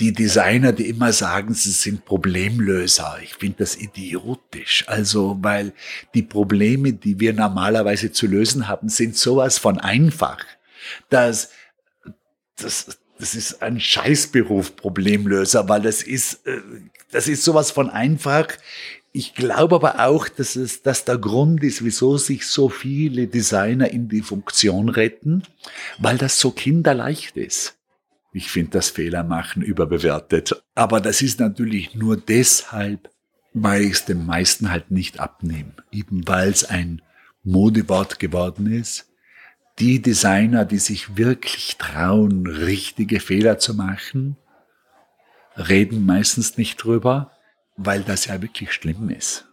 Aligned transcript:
die 0.00 0.12
Designer, 0.12 0.72
die 0.72 0.88
immer 0.88 1.12
sagen, 1.12 1.54
sie 1.54 1.70
sind 1.70 2.04
Problemlöser. 2.04 3.18
Ich 3.22 3.34
finde 3.34 3.58
das 3.58 3.76
idiotisch. 3.76 4.84
Also, 4.88 5.38
weil 5.40 5.72
die 6.14 6.22
Probleme, 6.22 6.92
die 6.92 7.20
wir 7.20 7.32
normalerweise 7.32 8.10
zu 8.10 8.26
lösen 8.26 8.66
haben, 8.66 8.88
sind 8.88 9.16
sowas 9.16 9.58
von 9.58 9.78
einfach, 9.78 10.44
dass 11.10 11.50
das, 12.56 12.98
das 13.18 13.34
ist 13.34 13.62
ein 13.62 13.78
Scheißberuf, 13.78 14.74
Problemlöser, 14.74 15.68
weil 15.68 15.82
das 15.82 16.02
ist, 16.02 16.44
äh, 16.46 16.60
das 17.12 17.28
ist 17.28 17.44
sowas 17.44 17.70
von 17.70 17.88
einfach. 17.88 18.48
Ich 19.12 19.34
glaube 19.34 19.76
aber 19.76 20.00
auch, 20.04 20.28
dass 20.28 20.56
es, 20.56 20.82
dass 20.82 21.04
der 21.04 21.18
Grund 21.18 21.62
ist, 21.62 21.84
wieso 21.84 22.16
sich 22.16 22.48
so 22.48 22.68
viele 22.68 23.28
Designer 23.28 23.90
in 23.90 24.08
die 24.08 24.22
Funktion 24.22 24.88
retten, 24.88 25.44
weil 25.98 26.18
das 26.18 26.40
so 26.40 26.50
kinderleicht 26.50 27.36
ist. 27.36 27.76
Ich 28.36 28.50
finde 28.50 28.72
das 28.72 28.90
Fehler 28.90 29.22
machen 29.22 29.62
überbewertet. 29.62 30.60
Aber 30.74 31.00
das 31.00 31.22
ist 31.22 31.38
natürlich 31.38 31.94
nur 31.94 32.16
deshalb, 32.16 33.08
weil 33.52 33.82
ich 33.82 33.92
es 33.92 34.04
den 34.06 34.26
meisten 34.26 34.72
halt 34.72 34.90
nicht 34.90 35.20
abnehme. 35.20 35.72
Eben 35.92 36.26
weil 36.26 36.48
es 36.48 36.64
ein 36.64 37.00
Modewort 37.44 38.18
geworden 38.18 38.66
ist. 38.66 39.08
Die 39.78 40.02
Designer, 40.02 40.64
die 40.64 40.78
sich 40.78 41.16
wirklich 41.16 41.76
trauen, 41.78 42.48
richtige 42.48 43.20
Fehler 43.20 43.60
zu 43.60 43.72
machen, 43.72 44.36
reden 45.56 46.04
meistens 46.04 46.58
nicht 46.58 46.82
drüber, 46.82 47.30
weil 47.76 48.02
das 48.02 48.26
ja 48.26 48.42
wirklich 48.42 48.72
schlimm 48.72 49.10
ist. 49.10 49.46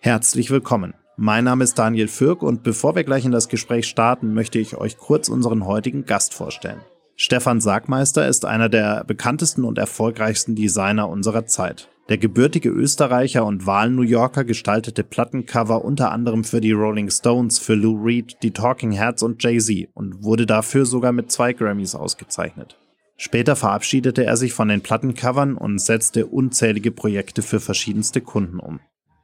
Herzlich 0.00 0.50
willkommen. 0.50 0.92
Mein 1.16 1.44
Name 1.44 1.64
ist 1.64 1.78
Daniel 1.78 2.08
Fürk 2.08 2.42
und 2.42 2.64
bevor 2.64 2.96
wir 2.96 3.04
gleich 3.04 3.24
in 3.24 3.32
das 3.32 3.48
Gespräch 3.48 3.86
starten, 3.86 4.34
möchte 4.34 4.58
ich 4.58 4.76
euch 4.76 4.98
kurz 4.98 5.30
unseren 5.30 5.64
heutigen 5.64 6.04
Gast 6.04 6.34
vorstellen. 6.34 6.82
Stefan 7.16 7.60
Sagmeister 7.60 8.26
ist 8.26 8.44
einer 8.44 8.68
der 8.68 9.04
bekanntesten 9.04 9.64
und 9.64 9.78
erfolgreichsten 9.78 10.54
Designer 10.54 11.08
unserer 11.08 11.46
Zeit. 11.46 11.88
Der 12.08 12.18
gebürtige 12.18 12.68
Österreicher 12.68 13.46
und 13.46 13.64
Wahl-New 13.64 14.02
Yorker 14.02 14.44
gestaltete 14.44 15.04
Plattencover 15.04 15.84
unter 15.84 16.10
anderem 16.10 16.42
für 16.42 16.60
die 16.60 16.72
Rolling 16.72 17.10
Stones, 17.10 17.58
für 17.58 17.74
Lou 17.74 18.02
Reed, 18.02 18.36
die 18.42 18.50
Talking 18.50 18.92
Heads 18.92 19.22
und 19.22 19.42
Jay-Z 19.42 19.88
und 19.94 20.24
wurde 20.24 20.46
dafür 20.46 20.84
sogar 20.84 21.12
mit 21.12 21.30
zwei 21.30 21.52
Grammys 21.52 21.94
ausgezeichnet. 21.94 22.76
Später 23.16 23.54
verabschiedete 23.54 24.24
er 24.24 24.36
sich 24.36 24.52
von 24.52 24.66
den 24.66 24.80
Plattencovern 24.80 25.56
und 25.56 25.78
setzte 25.78 26.26
unzählige 26.26 26.90
Projekte 26.90 27.42
für 27.42 27.60
verschiedenste 27.60 28.20
Kunden 28.20 28.58
um. 28.58 28.80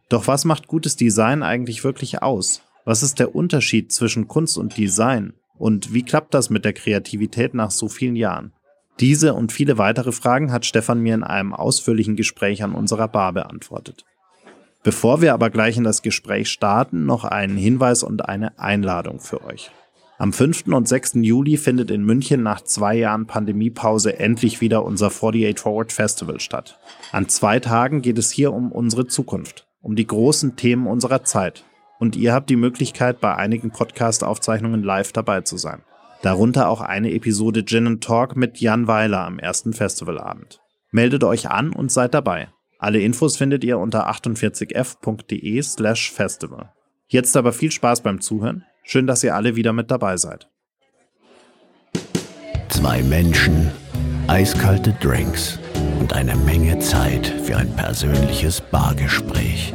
Doch 0.09 0.29
was 0.29 0.45
macht 0.45 0.69
gutes 0.69 0.95
Design 0.95 1.43
eigentlich 1.43 1.83
wirklich 1.83 2.23
aus? 2.23 2.63
Was 2.85 3.03
ist 3.03 3.19
der 3.19 3.35
Unterschied 3.35 3.93
zwischen 3.93 4.29
Kunst 4.29 4.57
und 4.57 4.77
Design? 4.77 5.35
Und 5.59 5.93
wie 5.93 6.03
klappt 6.03 6.35
das 6.35 6.51
mit 6.51 6.65
der 6.65 6.73
Kreativität 6.73 7.55
nach 7.55 7.71
so 7.71 7.89
vielen 7.89 8.17
Jahren? 8.17 8.53
Diese 9.01 9.35
und 9.35 9.53
viele 9.53 9.79
weitere 9.79 10.13
Fragen 10.13 10.51
hat 10.53 10.67
Stefan 10.67 11.01
mir 11.01 11.15
in 11.15 11.23
einem 11.23 11.55
ausführlichen 11.55 12.17
Gespräch 12.17 12.63
an 12.63 12.75
unserer 12.75 13.09
Bar 13.09 13.33
beantwortet. 13.33 14.05
Bevor 14.83 15.21
wir 15.21 15.35
aber 15.35 15.51
gleich 15.51 15.77
in 15.77 15.85
das 15.85 16.03
Gespräch 16.03 16.51
starten, 16.51 17.05
noch 17.05 17.25
einen 17.25 17.57
Hinweis 17.57 18.03
und 18.03 18.29
eine 18.29 18.59
Einladung 18.59 19.21
für 19.21 19.45
euch. 19.45 19.71
Am 20.19 20.33
5. 20.33 20.67
und 20.69 20.89
6. 20.89 21.15
Juli 21.17 21.57
findet 21.57 21.93
in 21.93 22.05
München 22.05 22.43
nach 22.43 22.61
zwei 22.61 22.97
Jahren 22.97 23.27
Pandemiepause 23.27 24.19
endlich 24.19 24.61
wieder 24.61 24.85
unser 24.85 25.07
48 25.07 25.61
Forward 25.61 25.93
Festival 25.93 26.41
statt. 26.41 26.79
An 27.13 27.29
zwei 27.29 27.61
Tagen 27.61 28.03
geht 28.03 28.19
es 28.19 28.33
hier 28.33 28.53
um 28.53 28.73
unsere 28.73 29.07
Zukunft, 29.07 29.69
um 29.81 29.95
die 29.95 30.07
großen 30.07 30.57
Themen 30.57 30.89
unserer 30.89 31.23
Zeit, 31.23 31.65
und 31.99 32.17
ihr 32.17 32.33
habt 32.33 32.51
die 32.51 32.57
Möglichkeit, 32.57 33.21
bei 33.21 33.35
einigen 33.35 33.71
Podcast-Aufzeichnungen 33.71 34.83
live 34.83 35.13
dabei 35.13 35.43
zu 35.43 35.57
sein. 35.57 35.83
Darunter 36.23 36.69
auch 36.69 36.81
eine 36.81 37.13
Episode 37.13 37.65
Gin 37.65 38.01
Talk 38.01 38.37
mit 38.37 38.61
Jan 38.61 38.87
Weiler 38.87 39.21
am 39.25 39.39
ersten 39.39 39.73
Festivalabend. 39.73 40.61
Meldet 40.91 41.23
euch 41.23 41.51
an 41.51 41.73
und 41.73 41.93
seid 41.93 42.15
dabei. 42.15 42.49
Alle 42.79 43.01
Infos 43.01 43.37
findet 43.37 43.65
ihr 43.65 43.79
unter 43.79 44.09
48f.de 44.11 45.63
slash 45.63 46.13
festival. 46.13 46.73
Jetzt 47.09 47.37
aber 47.37 47.53
viel 47.53 47.71
Spaß 47.71 48.03
beim 48.03 48.21
Zuhören. 48.21 48.65
Schön, 48.85 49.07
dass 49.07 49.25
ihr 49.25 49.35
alle 49.35 49.57
wieder 49.57 49.73
mit 49.73 49.91
dabei 49.91 50.17
seid. 50.17 50.49
Zwei 52.69 53.03
Menschen, 53.03 53.71
eiskalte 54.29 54.93
Drinks 55.01 55.59
und 56.01 56.13
eine 56.13 56.37
Menge 56.37 56.79
Zeit 56.79 57.27
für 57.27 57.57
ein 57.57 57.75
persönliches 57.75 58.61
Bargespräch. 58.61 59.75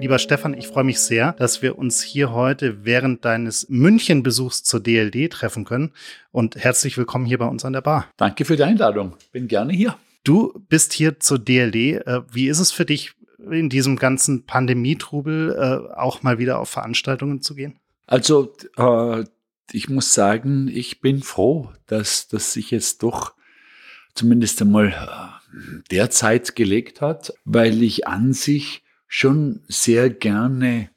Lieber 0.00 0.18
Stefan, 0.18 0.54
ich 0.54 0.66
freue 0.66 0.84
mich 0.84 0.98
sehr, 0.98 1.34
dass 1.34 1.60
wir 1.60 1.76
uns 1.76 2.00
hier 2.00 2.32
heute 2.32 2.86
während 2.86 3.26
deines 3.26 3.68
München-Besuchs 3.68 4.62
zur 4.62 4.80
DLD 4.80 5.30
treffen 5.30 5.66
können. 5.66 5.92
Und 6.32 6.56
herzlich 6.56 6.96
willkommen 6.96 7.26
hier 7.26 7.36
bei 7.36 7.44
uns 7.44 7.66
an 7.66 7.74
der 7.74 7.82
Bar. 7.82 8.08
Danke 8.16 8.46
für 8.46 8.56
die 8.56 8.62
Einladung. 8.62 9.16
Bin 9.30 9.46
gerne 9.46 9.74
hier. 9.74 9.96
Du 10.24 10.58
bist 10.70 10.94
hier 10.94 11.20
zur 11.20 11.38
DLD. 11.38 12.06
Äh, 12.06 12.22
wie 12.32 12.48
ist 12.48 12.60
es 12.60 12.72
für 12.72 12.86
dich, 12.86 13.12
in 13.50 13.68
diesem 13.68 13.96
ganzen 13.96 14.46
Pandemietrubel 14.46 15.54
äh, 15.54 15.94
auch 15.94 16.22
mal 16.22 16.38
wieder 16.38 16.60
auf 16.60 16.70
Veranstaltungen 16.70 17.42
zu 17.42 17.54
gehen? 17.54 17.78
Also, 18.06 18.54
äh, 18.78 19.24
ich 19.70 19.90
muss 19.90 20.14
sagen, 20.14 20.68
ich 20.68 21.02
bin 21.02 21.22
froh, 21.22 21.72
dass 21.86 22.26
das 22.26 22.54
sich 22.54 22.70
jetzt 22.70 23.02
doch 23.02 23.34
zumindest 24.14 24.62
einmal 24.62 25.38
derzeit 25.90 26.56
gelegt 26.56 27.02
hat, 27.02 27.34
weil 27.44 27.82
ich 27.82 28.06
an 28.06 28.32
sich 28.32 28.82
schon 29.12 29.60
sehr 29.66 30.08
gerne, 30.08 30.88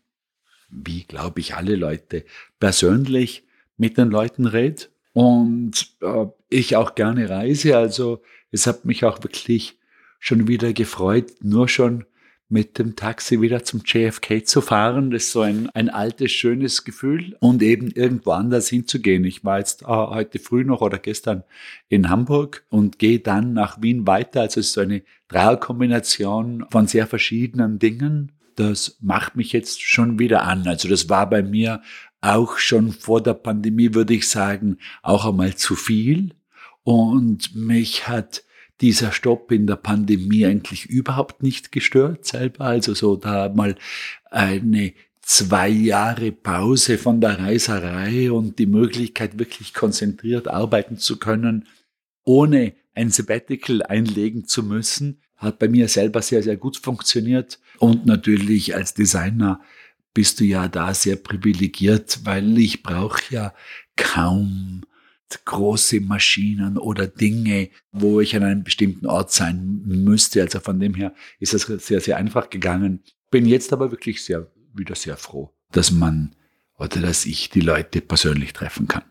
wie 0.70 1.04
glaube 1.04 1.40
ich 1.40 1.56
alle 1.56 1.76
Leute, 1.76 2.26
persönlich 2.60 3.44
mit 3.76 3.98
den 3.98 4.12
Leuten 4.12 4.46
rede 4.46 4.84
und 5.14 5.96
äh, 6.02 6.28
ich 6.48 6.76
auch 6.76 6.94
gerne 6.94 7.28
reise. 7.28 7.76
Also 7.76 8.22
es 8.52 8.68
hat 8.68 8.86
mich 8.86 9.04
auch 9.04 9.24
wirklich 9.24 9.80
schon 10.20 10.48
wieder 10.48 10.74
gefreut, 10.74 11.34
nur 11.42 11.68
schon 11.68 12.06
mit 12.50 12.78
dem 12.78 12.96
Taxi 12.96 13.42
wieder 13.42 13.64
zum 13.64 13.82
JFK 13.86 14.46
zu 14.46 14.62
fahren. 14.62 15.12
Das 15.12 15.24
ist 15.24 15.32
so 15.32 15.42
ein, 15.42 15.70
ein 15.72 15.90
altes, 15.90 16.32
schönes 16.32 16.84
Gefühl 16.84 17.36
und 17.40 17.64
eben 17.64 17.90
irgendwo 17.90 18.32
anders 18.32 18.68
hinzugehen. 18.68 19.24
Ich 19.26 19.44
war 19.44 19.60
jetzt 19.60 19.84
äh, 19.84 19.86
heute 19.88 20.40
früh 20.40 20.64
noch 20.64 20.82
oder 20.82 21.00
gestern 21.00 21.44
in 21.90 22.10
Hamburg 22.10 22.66
und 22.70 23.00
gehe 23.00 23.20
dann 23.20 23.54
nach 23.54 23.82
Wien 23.82 24.06
weiter. 24.06 24.42
Also 24.42 24.60
es 24.60 24.68
ist 24.68 24.74
so 24.74 24.82
eine 24.82 25.04
Dreierkombination 25.30 26.66
von 26.70 26.88
sehr 26.88 27.08
verschiedenen 27.08 27.80
Dingen. 27.80 28.34
Das 28.56 28.98
macht 29.02 29.36
mich 29.36 29.52
jetzt 29.52 29.82
schon 29.82 30.20
wieder 30.20 30.44
an. 30.44 30.68
Also 30.68 30.88
das 30.88 31.10
war 31.10 31.30
bei 31.30 31.42
mir 31.42 31.82
auch 32.22 32.58
schon 32.58 32.92
vor 32.92 33.22
der 33.22 33.34
Pandemie, 33.34 33.94
würde 33.94 34.14
ich 34.14 34.30
sagen, 34.30 34.78
auch 35.02 35.26
einmal 35.26 35.56
zu 35.56 35.76
viel. 35.76 36.36
Und 36.84 37.56
mich 37.56 38.08
hat 38.08 38.44
dieser 38.82 39.12
Stopp 39.12 39.52
in 39.52 39.68
der 39.68 39.76
Pandemie 39.76 40.46
eigentlich 40.46 40.86
überhaupt 40.86 41.44
nicht 41.44 41.72
gestört 41.72 42.26
selber. 42.26 42.66
Also 42.66 42.94
so 42.94 43.16
da 43.16 43.50
mal 43.50 43.76
eine 44.30 44.94
zwei 45.22 45.70
Jahre 45.70 46.32
Pause 46.32 46.98
von 46.98 47.22
der 47.22 47.40
Reiserei 47.40 48.32
und 48.32 48.60
die 48.60 48.66
Möglichkeit, 48.66 49.40
wirklich 49.40 49.74
konzentriert 49.74 50.48
arbeiten 50.48 50.98
zu 50.98 51.18
können, 51.18 51.68
ohne 52.26 52.74
ein 52.94 53.10
Sabbatical 53.10 53.82
einlegen 53.84 54.46
zu 54.46 54.64
müssen, 54.64 55.22
hat 55.38 55.60
bei 55.60 55.68
mir 55.68 55.88
selber 55.88 56.22
sehr, 56.22 56.44
sehr 56.44 56.58
gut 56.58 56.78
funktioniert. 56.78 57.60
Und 57.80 58.06
natürlich 58.06 58.76
als 58.76 58.94
Designer 58.94 59.62
bist 60.14 60.40
du 60.40 60.44
ja 60.44 60.68
da 60.68 60.94
sehr 60.94 61.16
privilegiert, 61.16 62.20
weil 62.24 62.58
ich 62.58 62.84
brauche 62.84 63.22
ja 63.30 63.54
kaum 63.96 64.84
große 65.46 66.02
Maschinen 66.02 66.78
oder 66.78 67.08
Dinge, 67.08 67.70
wo 67.92 68.20
ich 68.20 68.36
an 68.36 68.44
einem 68.44 68.64
bestimmten 68.64 69.06
Ort 69.06 69.32
sein 69.32 69.82
müsste. 69.86 70.42
Also 70.42 70.60
von 70.60 70.80
dem 70.80 70.94
her 70.94 71.14
ist 71.40 71.54
das 71.54 71.64
sehr, 71.64 72.02
sehr 72.02 72.18
einfach 72.18 72.50
gegangen. 72.50 73.04
Bin 73.32 73.46
jetzt 73.46 73.74
aber 73.74 73.92
wirklich 73.92 74.24
sehr, 74.24 74.52
wieder 74.74 74.96
sehr 74.96 75.18
froh, 75.18 75.54
dass 75.72 75.92
man 75.92 76.36
oder 76.78 77.02
dass 77.02 77.26
ich 77.26 77.50
die 77.50 77.62
Leute 77.62 78.02
persönlich 78.02 78.54
treffen 78.54 78.88
kann. 78.88 79.04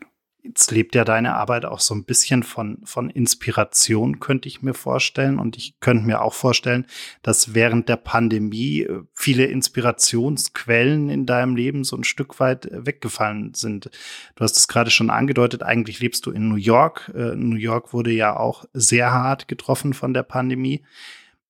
Jetzt 0.44 0.72
lebt 0.72 0.96
ja 0.96 1.04
deine 1.04 1.36
Arbeit 1.36 1.64
auch 1.64 1.78
so 1.78 1.94
ein 1.94 2.04
bisschen 2.04 2.42
von, 2.42 2.78
von 2.84 3.10
Inspiration, 3.10 4.18
könnte 4.18 4.48
ich 4.48 4.60
mir 4.60 4.74
vorstellen. 4.74 5.38
Und 5.38 5.56
ich 5.56 5.78
könnte 5.78 6.04
mir 6.04 6.20
auch 6.20 6.34
vorstellen, 6.34 6.86
dass 7.22 7.54
während 7.54 7.88
der 7.88 7.96
Pandemie 7.96 8.80
äh, 8.80 9.02
viele 9.14 9.44
Inspirationsquellen 9.44 11.10
in 11.10 11.26
deinem 11.26 11.54
Leben 11.54 11.84
so 11.84 11.96
ein 11.96 12.02
Stück 12.02 12.40
weit 12.40 12.66
äh, 12.66 12.84
weggefallen 12.84 13.54
sind. 13.54 13.90
Du 14.34 14.42
hast 14.42 14.56
es 14.56 14.66
gerade 14.66 14.90
schon 14.90 15.10
angedeutet, 15.10 15.62
eigentlich 15.62 16.00
lebst 16.00 16.26
du 16.26 16.32
in 16.32 16.48
New 16.48 16.56
York. 16.56 17.12
Äh, 17.14 17.36
New 17.36 17.56
York 17.56 17.92
wurde 17.92 18.10
ja 18.10 18.36
auch 18.36 18.64
sehr 18.72 19.12
hart 19.12 19.46
getroffen 19.46 19.94
von 19.94 20.12
der 20.12 20.24
Pandemie. 20.24 20.84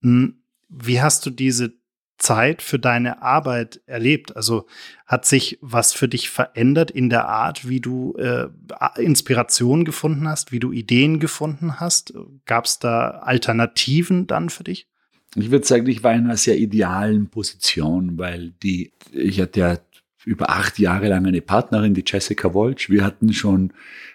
Hm, 0.03 0.43
wie 0.69 1.00
hast 1.00 1.25
du 1.25 1.31
diese 1.31 1.73
Zeit 2.19 2.62
für 2.62 2.79
deine 2.79 3.23
Arbeit 3.23 3.81
erlebt? 3.87 4.37
Also 4.37 4.67
hat 5.06 5.26
sich 5.26 5.59
was 5.61 5.93
für 5.93 6.09
dich 6.09 6.31
verändert 6.31 6.91
in 6.91 7.11
der 7.11 7.29
Art, 7.29 7.69
wie 7.69 7.81
du 7.81 8.14
äh, 8.17 8.49
Inspiration 8.97 9.85
gefunden 9.85 10.29
hast, 10.29 10.53
wie 10.53 10.61
du 10.61 10.73
Ideen 10.73 11.20
gefunden 11.20 11.81
hast? 11.81 12.14
Gab 12.47 12.67
es 12.67 12.79
da 12.79 13.11
Alternativen 13.11 14.26
dann 14.26 14.50
für 14.50 14.64
dich? 14.64 14.88
Ich 15.35 15.50
würde 15.50 15.67
sagen, 15.67 15.87
ich 15.87 16.03
war 16.03 16.12
in 16.12 16.25
einer 16.25 16.37
sehr 16.37 16.59
idealen 16.59 17.29
Position, 17.29 18.19
weil 18.19 18.53
die, 18.62 18.93
ich 19.12 19.41
hatte 19.41 19.61
ja 19.61 19.79
über 20.25 20.51
acht 20.51 20.79
Jahre 20.79 21.09
lang 21.09 21.27
eine 21.27 21.41
Partnerin, 21.41 21.95
die 21.95 22.05
Jessica 22.07 22.55
Wolch. 22.55 22.91
Wir 22.91 23.05
hatten 23.05 23.33
schon 23.33 23.73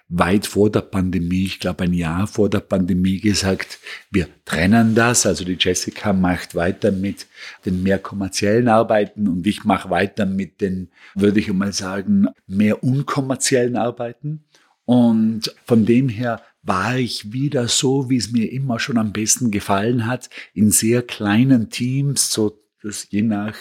weit 0.10 0.48
vor 0.48 0.72
der 0.72 0.82
Pandemie, 0.82 1.46
ich 1.46 1.60
glaube 1.60 1.84
ein 1.84 1.94
Jahr 1.94 2.28
vor 2.28 2.50
der 2.50 2.62
Pandemie 2.62 3.20
gesagt, 3.20 3.80
wir 4.10 4.28
trennen 4.46 4.96
das. 4.96 5.26
Also 5.26 5.44
die 5.44 5.58
Jessica 5.60 6.14
macht 6.14 6.56
weiter 6.56 6.92
mit 6.92 7.28
den 7.66 7.84
mehr 7.84 8.00
kommerziellen 8.00 8.70
Arbeiten 8.70 9.28
und 9.28 9.46
ich 9.46 9.66
mache 9.66 9.90
weiter 9.90 10.26
mit 10.26 10.62
den, 10.62 10.90
würde 11.16 11.40
ich 11.40 11.52
mal 11.52 11.74
sagen, 11.74 12.28
mehr 12.48 12.84
unkommerziellen 12.84 13.76
Arbeiten. 13.76 14.46
Und 14.86 15.54
von 15.66 15.86
dem 15.86 16.08
her 16.08 16.42
war 16.64 16.98
ich 16.98 17.34
wieder 17.34 17.68
so, 17.68 18.10
wie 18.10 18.18
es 18.18 18.32
mir 18.32 18.52
immer 18.52 18.80
schon 18.80 18.98
am 18.98 19.12
besten 19.12 19.52
gefallen 19.52 20.06
hat, 20.06 20.30
in 20.54 20.72
sehr 20.72 21.02
kleinen 21.02 21.70
Teams, 21.70 22.32
so 22.32 22.62
das 22.82 23.08
je 23.10 23.22
nach, 23.22 23.56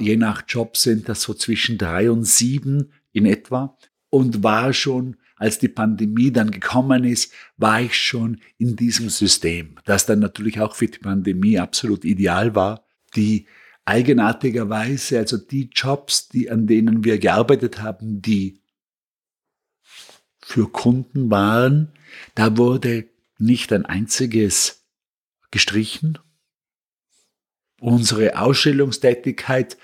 je 0.00 0.16
nach 0.16 0.44
Job 0.46 0.76
sind 0.76 1.08
das 1.08 1.22
so 1.22 1.34
zwischen 1.34 1.78
drei 1.78 2.10
und 2.10 2.24
sieben 2.24 2.92
in 3.12 3.26
etwa 3.26 3.76
und 4.10 4.42
war 4.42 4.72
schon 4.72 5.16
als 5.36 5.58
die 5.58 5.68
Pandemie 5.68 6.30
dann 6.30 6.52
gekommen 6.52 7.02
ist, 7.02 7.32
war 7.56 7.80
ich 7.80 7.96
schon 7.96 8.40
in 8.58 8.76
diesem 8.76 9.10
System, 9.10 9.74
das 9.84 10.06
dann 10.06 10.20
natürlich 10.20 10.60
auch 10.60 10.76
für 10.76 10.86
die 10.86 11.00
Pandemie 11.00 11.58
absolut 11.58 12.04
ideal 12.04 12.54
war, 12.54 12.84
die 13.16 13.46
eigenartigerweise, 13.84 15.18
also 15.18 15.36
die 15.38 15.68
Jobs, 15.74 16.28
die, 16.28 16.48
an 16.48 16.68
denen 16.68 17.02
wir 17.02 17.18
gearbeitet 17.18 17.82
haben, 17.82 18.22
die 18.22 18.60
für 20.38 20.70
Kunden 20.70 21.28
waren, 21.28 21.88
da 22.36 22.56
wurde 22.56 23.08
nicht 23.38 23.72
ein 23.72 23.84
einziges 23.84 24.84
gestrichen. 25.50 26.18
Unsere 27.82 28.38
Ausstellungstätigkeit, 28.38 29.76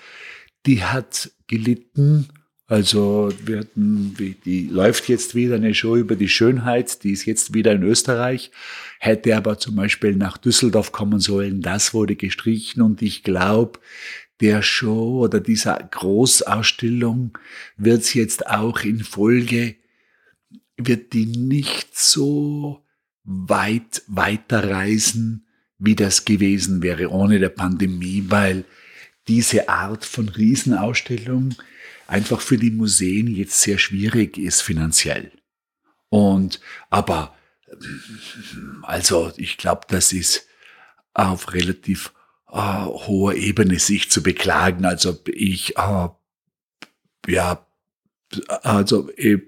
die 0.65 0.85
hat 0.85 1.31
gelitten. 1.47 2.29
Also 2.65 3.29
wir 3.43 3.59
hatten, 3.59 4.15
die 4.45 4.67
läuft 4.67 5.09
jetzt 5.09 5.35
wieder 5.35 5.55
eine 5.55 5.73
Show 5.73 5.97
über 5.97 6.15
die 6.15 6.29
Schönheit, 6.29 7.03
die 7.03 7.11
ist 7.11 7.25
jetzt 7.25 7.53
wieder 7.53 7.73
in 7.73 7.83
Österreich, 7.83 8.51
hätte 8.99 9.35
aber 9.35 9.57
zum 9.57 9.75
Beispiel 9.75 10.15
nach 10.15 10.37
Düsseldorf 10.37 10.93
kommen 10.93 11.19
sollen, 11.19 11.61
das 11.61 11.93
wurde 11.93 12.15
gestrichen. 12.15 12.81
Und 12.81 13.01
ich 13.01 13.23
glaube, 13.23 13.79
der 14.39 14.61
Show 14.61 15.19
oder 15.25 15.41
dieser 15.41 15.75
Großausstellung 15.77 17.37
wird 17.75 18.03
es 18.03 18.13
jetzt 18.13 18.47
auch 18.47 18.79
in 18.79 19.03
Folge, 19.03 19.75
wird 20.77 21.11
die 21.11 21.25
nicht 21.25 21.97
so 21.97 22.85
weit 23.25 24.03
weiterreisen, 24.07 25.45
wie 25.79 25.95
das 25.95 26.25
gewesen 26.25 26.83
wäre 26.83 27.09
ohne 27.09 27.39
der 27.39 27.49
Pandemie, 27.49 28.25
weil 28.27 28.65
diese 29.27 29.69
Art 29.69 30.05
von 30.05 30.29
Riesenausstellung, 30.29 31.55
einfach 32.07 32.41
für 32.41 32.57
die 32.57 32.71
Museen 32.71 33.27
jetzt 33.27 33.61
sehr 33.61 33.77
schwierig 33.77 34.37
ist 34.37 34.61
finanziell. 34.61 35.31
Und 36.09 36.59
aber 36.89 37.35
also 38.81 39.31
ich 39.37 39.57
glaube, 39.57 39.81
das 39.89 40.11
ist 40.11 40.47
auf 41.13 41.53
relativ 41.53 42.11
äh, 42.51 42.57
hoher 42.57 43.35
Ebene 43.35 43.79
sich 43.79 44.09
zu 44.09 44.23
beklagen. 44.23 44.85
Also 44.85 45.19
ich 45.27 45.77
äh, 45.77 46.07
ja 47.27 47.65
also 48.63 49.09
ich 49.15 49.41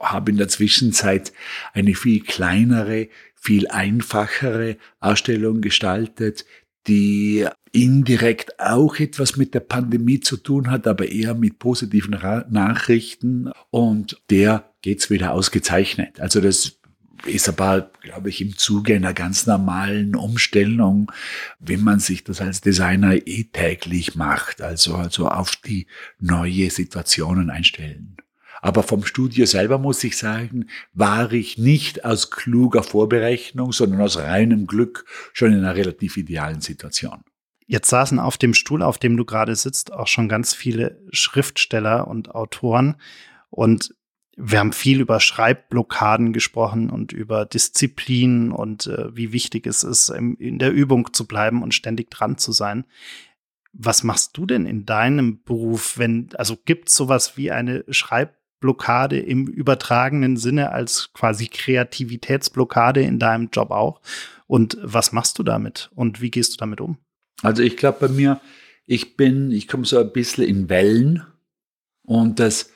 habe 0.00 0.30
in 0.30 0.36
der 0.36 0.48
Zwischenzeit 0.48 1.32
eine 1.72 1.94
viel 1.94 2.22
kleinere, 2.22 3.08
viel 3.36 3.68
einfachere 3.68 4.76
Ausstellung 5.00 5.60
gestaltet, 5.60 6.44
die 6.86 7.46
indirekt 7.72 8.58
auch 8.58 8.98
etwas 8.98 9.36
mit 9.36 9.54
der 9.54 9.60
Pandemie 9.60 10.20
zu 10.20 10.36
tun 10.36 10.70
hat, 10.70 10.86
aber 10.86 11.08
eher 11.08 11.34
mit 11.34 11.58
positiven 11.58 12.18
Nachrichten. 12.50 13.50
Und 13.70 14.20
der 14.30 14.72
geht's 14.82 15.10
wieder 15.10 15.32
ausgezeichnet. 15.32 16.20
Also 16.20 16.40
das 16.40 16.78
ist 17.24 17.48
aber, 17.48 17.90
glaube 18.02 18.28
ich, 18.28 18.40
im 18.40 18.56
Zuge 18.56 18.94
einer 18.94 19.14
ganz 19.14 19.46
normalen 19.46 20.14
Umstellung, 20.14 21.10
wenn 21.58 21.82
man 21.82 21.98
sich 21.98 22.24
das 22.24 22.40
als 22.40 22.60
Designer 22.60 23.26
eh 23.26 23.44
täglich 23.44 24.14
macht, 24.14 24.60
also, 24.62 24.94
also 24.94 25.28
auf 25.28 25.56
die 25.56 25.86
neue 26.18 26.70
Situationen 26.70 27.50
einstellen. 27.50 28.16
Aber 28.66 28.82
vom 28.82 29.04
Studio 29.04 29.46
selber 29.46 29.78
muss 29.78 30.02
ich 30.02 30.18
sagen, 30.18 30.66
war 30.92 31.32
ich 31.32 31.56
nicht 31.56 32.04
aus 32.04 32.32
kluger 32.32 32.82
Vorberechnung, 32.82 33.70
sondern 33.70 34.00
aus 34.00 34.18
reinem 34.18 34.66
Glück 34.66 35.04
schon 35.32 35.52
in 35.52 35.60
einer 35.60 35.76
relativ 35.76 36.16
idealen 36.16 36.60
Situation. 36.60 37.22
Jetzt 37.68 37.88
saßen 37.90 38.18
auf 38.18 38.38
dem 38.38 38.54
Stuhl, 38.54 38.82
auf 38.82 38.98
dem 38.98 39.16
du 39.16 39.24
gerade 39.24 39.54
sitzt, 39.54 39.92
auch 39.92 40.08
schon 40.08 40.28
ganz 40.28 40.52
viele 40.52 41.00
Schriftsteller 41.12 42.08
und 42.08 42.34
Autoren. 42.34 42.96
Und 43.50 43.94
wir 44.36 44.58
haben 44.58 44.72
viel 44.72 45.00
über 45.00 45.20
Schreibblockaden 45.20 46.32
gesprochen 46.32 46.90
und 46.90 47.12
über 47.12 47.46
Disziplin 47.46 48.50
und 48.50 48.88
äh, 48.88 49.14
wie 49.16 49.30
wichtig 49.30 49.68
es 49.68 49.84
ist, 49.84 50.08
in 50.08 50.58
der 50.58 50.72
Übung 50.72 51.12
zu 51.12 51.28
bleiben 51.28 51.62
und 51.62 51.72
ständig 51.72 52.10
dran 52.10 52.36
zu 52.36 52.50
sein. 52.50 52.84
Was 53.72 54.02
machst 54.02 54.36
du 54.36 54.44
denn 54.44 54.66
in 54.66 54.86
deinem 54.86 55.44
Beruf, 55.44 55.98
wenn, 55.98 56.30
also 56.34 56.56
gibt 56.64 56.88
es 56.88 56.96
sowas 56.96 57.36
wie 57.36 57.52
eine 57.52 57.84
Schreib 57.90 58.34
Blockade 58.60 59.18
im 59.18 59.46
übertragenen 59.46 60.36
Sinne 60.36 60.72
als 60.72 61.12
quasi 61.12 61.48
Kreativitätsblockade 61.48 63.02
in 63.02 63.18
deinem 63.18 63.50
Job 63.52 63.70
auch. 63.70 64.00
Und 64.46 64.78
was 64.82 65.12
machst 65.12 65.38
du 65.38 65.42
damit 65.42 65.90
und 65.94 66.20
wie 66.20 66.30
gehst 66.30 66.54
du 66.54 66.56
damit 66.56 66.80
um? 66.80 66.98
Also 67.42 67.62
ich 67.62 67.76
glaube 67.76 68.08
bei 68.08 68.08
mir, 68.08 68.40
ich 68.86 69.16
bin, 69.16 69.50
ich 69.50 69.68
komme 69.68 69.84
so 69.84 69.98
ein 69.98 70.12
bisschen 70.12 70.44
in 70.44 70.68
Wellen 70.68 71.24
und 72.02 72.38
das 72.38 72.70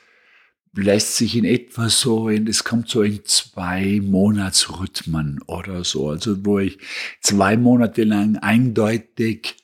lässt 0.73 1.17
sich 1.17 1.35
in 1.35 1.45
etwa 1.45 1.89
so, 1.89 2.29
es 2.29 2.63
kommt 2.63 2.89
so 2.89 3.01
in 3.01 3.25
zwei 3.25 3.99
Monatsrhythmen 4.01 5.41
oder 5.47 5.83
so, 5.83 6.09
also 6.09 6.45
wo 6.45 6.59
ich 6.59 6.77
zwei 7.21 7.57
Monate 7.57 8.03
lang 8.03 8.37
eindeutig 8.37 9.57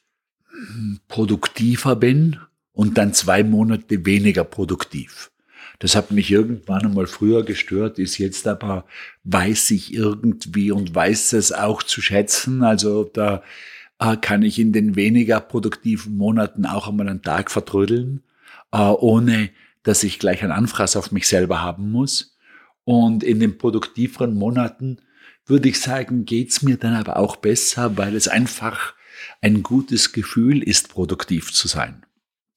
produktiver 1.08 1.96
bin 1.96 2.40
und 2.72 2.98
dann 2.98 3.14
zwei 3.14 3.44
Monate 3.44 4.06
weniger 4.06 4.44
produktiv. 4.44 5.32
Das 5.80 5.96
hat 5.96 6.12
mich 6.12 6.32
irgendwann 6.32 6.86
einmal 6.86 7.08
früher 7.08 7.44
gestört, 7.44 8.00
ist 8.00 8.18
jetzt 8.18 8.48
aber, 8.48 8.86
weiß 9.24 9.72
ich 9.72 9.94
irgendwie 9.94 10.72
und 10.72 10.96
weiß 10.96 11.34
es 11.34 11.52
auch 11.52 11.84
zu 11.84 12.02
schätzen. 12.02 12.64
Also 12.64 13.04
da 13.04 13.44
äh, 14.00 14.18
kann 14.18 14.42
ich 14.42 14.58
in 14.60 14.74
den 14.74 14.96
weniger 14.96 15.40
produktiven 15.40 16.18
Monaten 16.18 16.66
auch 16.66 16.88
einmal 16.88 17.08
einen 17.08 17.22
Tag 17.22 17.52
vertrödeln, 17.52 18.24
äh, 18.72 18.78
ohne 18.78 19.50
dass 19.84 20.04
ich 20.04 20.20
gleich 20.20 20.44
einen 20.44 20.52
Anfraß 20.52 20.96
auf 20.96 21.12
mich 21.12 21.28
selber 21.28 21.62
haben 21.62 21.92
muss. 21.92 22.38
Und 22.84 23.24
in 23.24 23.40
den 23.40 23.58
produktiveren 23.58 24.34
Monaten 24.34 24.98
würde 25.46 25.70
ich 25.70 25.80
sagen, 25.80 26.26
geht's 26.26 26.62
mir 26.62 26.78
dann 26.78 26.94
aber 26.94 27.18
auch 27.18 27.36
besser, 27.36 27.98
weil 27.98 28.16
es 28.16 28.28
einfach 28.28 28.96
ein 29.42 29.64
gutes 29.64 30.12
Gefühl 30.12 30.64
ist, 30.64 30.90
produktiv 30.90 31.54
zu 31.54 31.68
sein. 31.68 32.06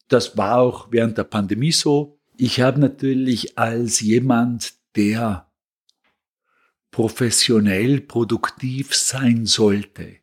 Das 0.09 0.37
war 0.37 0.59
auch 0.59 0.89
während 0.91 1.19
der 1.19 1.25
Pandemie 1.25 1.73
so. 1.73 2.20
Ich 2.43 2.63
habe 2.63 2.81
natürlich 2.81 3.59
als 3.59 4.01
jemand, 4.01 4.73
der 4.97 5.47
professionell 6.91 8.01
produktiv 8.01 8.95
sein 8.95 9.45
sollte, 9.45 10.17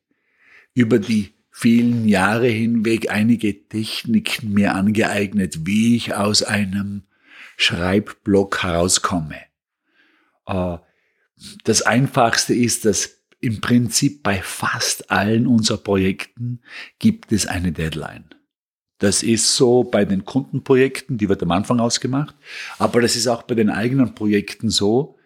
über 0.73 0.97
die 0.97 1.35
vielen 1.51 2.07
Jahre 2.07 2.47
hinweg 2.47 3.11
einige 3.11 3.67
Techniken 3.67 4.51
mir 4.51 4.73
angeeignet, 4.73 5.67
wie 5.67 5.95
ich 5.95 6.15
aus 6.15 6.41
einem 6.41 7.03
Schreibblock 7.55 8.63
herauskomme. 8.63 9.41
Äh, 10.47 10.77
das 11.65 11.83
Einfachste 11.83 12.55
ist, 12.55 12.85
dass 12.85 13.21
im 13.41 13.61
Prinzip 13.61 14.23
bei 14.23 14.41
fast 14.41 15.11
allen 15.11 15.45
unserer 15.45 15.77
Projekten 15.77 16.61
gibt 16.97 17.31
es 17.31 17.45
eine 17.45 17.73
Deadline. 17.73 18.25
Das 18.99 19.21
ist 19.21 19.55
so 19.55 19.83
bei 19.83 20.05
den 20.05 20.25
Kundenprojekten, 20.25 21.17
die 21.17 21.29
wird 21.29 21.43
am 21.43 21.51
Anfang 21.51 21.79
ausgemacht, 21.79 22.35
aber 22.79 23.01
das 23.01 23.15
ist 23.15 23.27
auch 23.27 23.43
bei 23.43 23.53
den 23.53 23.69
eigenen 23.69 24.15
Projekten 24.15 24.69
so, 24.69 25.17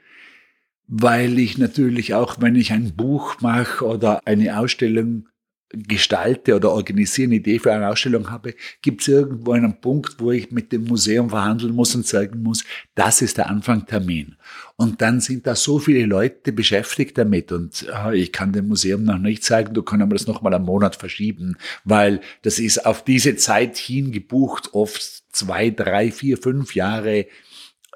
weil 0.88 1.40
ich 1.40 1.58
natürlich 1.58 2.14
auch, 2.14 2.42
wenn 2.42 2.56
ich 2.56 2.74
ein 2.74 2.96
Buch 2.96 3.40
mache 3.40 3.86
oder 3.86 4.20
eine 4.26 4.60
Ausstellung 4.60 5.28
gestalte 5.74 6.56
oder 6.56 6.72
organisiere 6.72 7.28
eine 7.28 7.36
Idee 7.36 7.60
für 7.60 7.74
eine 7.74 7.90
Ausstellung 7.90 8.30
habe, 8.30 8.56
gibt 8.82 9.02
es 9.02 9.08
irgendwo 9.08 9.54
einen 9.54 9.80
Punkt, 9.80 10.16
wo 10.20 10.32
ich 10.32 10.52
mit 10.52 10.72
dem 10.72 10.86
Museum 10.86 11.30
verhandeln 11.30 11.74
muss 11.74 11.96
und 11.96 12.06
sagen 12.06 12.44
muss, 12.44 12.64
das 12.96 13.22
ist 13.22 13.38
der 13.38 13.50
Anfangtermin. 13.50 14.36
Und 14.76 15.02
dann 15.02 15.22
sind 15.22 15.48
da 15.48 15.56
so 15.56 15.80
viele 15.80 16.06
Leute 16.06 16.52
beschäftigt 16.52 17.18
damit 17.18 17.52
und 17.52 17.88
äh, 17.94 18.18
ich 18.18 18.32
kann 18.32 18.54
dem 18.54 18.68
Museum 18.68 19.04
noch 19.04 19.20
nicht 19.20 19.44
sagen, 19.44 19.74
du 19.74 19.84
kannst 19.84 20.04
aber 20.04 20.16
das 20.16 20.28
nochmal 20.28 20.54
einen 20.54 20.66
Monat 20.66 20.96
verschieben, 20.96 21.58
weil 21.84 22.22
das 22.42 22.60
ist 22.60 22.86
auf 22.86 23.04
diese 23.04 23.36
Zeit 23.36 23.78
hin 23.78 24.12
gebucht, 24.12 24.70
oft 24.74 25.02
zwei, 25.32 25.70
drei, 25.70 26.12
vier, 26.12 26.38
fünf 26.38 26.76
Jahre 26.76 27.28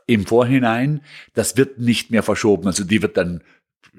im 0.07 0.25
Vorhinein. 0.25 1.01
Das 1.33 1.57
wird 1.57 1.79
nicht 1.79 2.11
mehr 2.11 2.23
verschoben. 2.23 2.67
Also 2.67 2.83
die 2.83 3.01
wird 3.01 3.17
dann 3.17 3.41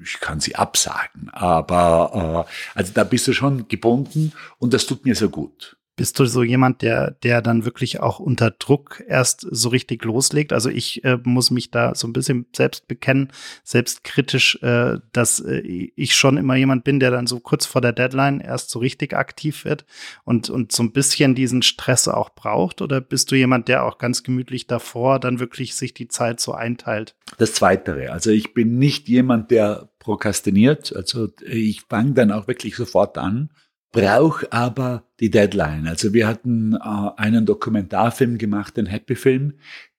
ich 0.03 0.21
kann 0.21 0.41
sie 0.41 0.57
absagen, 0.57 1.31
aber 1.31 2.47
äh, 2.47 2.79
also 2.79 2.93
da 2.95 3.05
bist 3.05 3.27
du 3.29 3.33
schon 3.33 3.69
gebunden 3.69 4.33
und 4.59 4.75
das 4.75 4.87
tut 4.87 5.05
mir 5.05 5.15
so 5.15 5.29
gut. 5.29 5.77
Bist 5.97 6.19
du 6.19 6.27
so 6.27 6.43
jemand, 6.43 6.83
der, 6.83 7.13
der 7.23 7.41
dann 7.41 7.65
wirklich 7.65 8.01
auch 8.01 8.19
unter 8.19 8.51
Druck 8.51 9.03
erst 9.09 9.47
so 9.51 9.71
richtig 9.71 10.05
loslegt? 10.05 10.53
Also 10.53 10.69
ich 10.69 11.03
äh, 11.05 11.19
muss 11.25 11.51
mich 11.51 11.71
da 11.71 11.95
so 11.95 12.07
ein 12.07 12.13
bisschen 12.13 12.45
selbst 12.55 12.87
bekennen, 12.87 13.33
selbstkritisch, 13.65 14.63
äh, 14.63 14.99
dass 15.13 15.41
äh, 15.41 15.61
ich 15.97 16.15
schon 16.15 16.37
immer 16.37 16.55
jemand 16.55 16.85
bin, 16.85 17.01
der 17.01 17.11
dann 17.11 17.27
so 17.27 17.41
kurz 17.41 17.65
vor 17.65 17.81
der 17.81 17.95
Deadline 17.95 18.41
erst 18.41 18.69
so 18.69 18.79
richtig 18.79 19.15
aktiv 19.15 19.65
wird 19.65 19.87
und, 20.25 20.51
und 20.51 20.71
so 20.71 20.83
ein 20.83 20.93
bisschen 20.93 21.35
diesen 21.35 21.63
Stress 21.63 22.09
auch 22.09 22.29
braucht? 22.29 22.83
Oder 22.83 23.01
bist 23.01 23.31
du 23.31 23.35
jemand, 23.35 23.69
der 23.69 23.85
auch 23.85 23.97
ganz 23.97 24.23
gemütlich 24.23 24.67
davor 24.67 25.19
dann 25.19 25.41
wirklich 25.41 25.77
sich 25.77 25.95
die 25.95 26.09
Zeit 26.09 26.41
so 26.41 26.53
einteilt? 26.53 27.15
Das 27.39 27.55
Zweite. 27.55 28.13
Also 28.13 28.31
ich 28.31 28.53
bin 28.53 28.79
nicht 28.79 29.09
jemand, 29.09 29.51
der 29.51 29.89
prokrastiniert. 29.99 30.95
Also 30.95 31.29
ich 31.45 31.83
fange 31.89 32.13
dann 32.13 32.31
auch 32.31 32.49
wirklich 32.49 32.77
sofort 32.77 33.17
an 33.17 33.51
brauche 33.93 34.53
aber 34.53 35.05
die 35.21 35.31
Deadline. 35.31 35.87
Also 35.87 36.13
wir 36.13 36.27
hatten 36.27 36.75
äh, 36.75 37.11
einen 37.17 37.47
Dokumentarfilm 37.47 38.39
gemacht, 38.39 38.77
den 38.77 38.87
Happy 38.87 39.17
Film, 39.17 39.55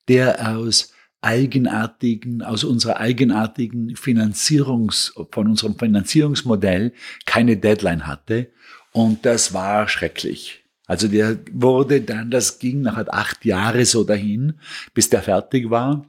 der 0.08 0.56
aus 0.56 0.94
eigenartigen, 1.22 2.44
aus 2.44 2.63
unserer 2.63 2.98
eigenartigen 2.98 3.96
Finanzierungs, 3.96 5.13
von 5.32 5.48
unserem 5.48 5.77
Finanzierungsmodell 5.77 6.94
keine 7.25 7.58
Deadline 7.58 8.06
hatte. 8.08 8.51
Und 8.91 9.25
das 9.25 9.53
war 9.53 9.88
schrecklich. 9.88 10.63
Also 10.86 11.10
der 11.10 11.38
wurde 11.51 12.01
dann, 12.01 12.32
das 12.32 12.60
ging 12.60 12.82
nach 12.82 12.98
acht 13.08 13.44
Jahre 13.44 13.86
so 13.86 14.03
dahin, 14.03 14.53
bis 14.94 15.10
der 15.10 15.22
fertig 15.22 15.70
war. 15.70 16.06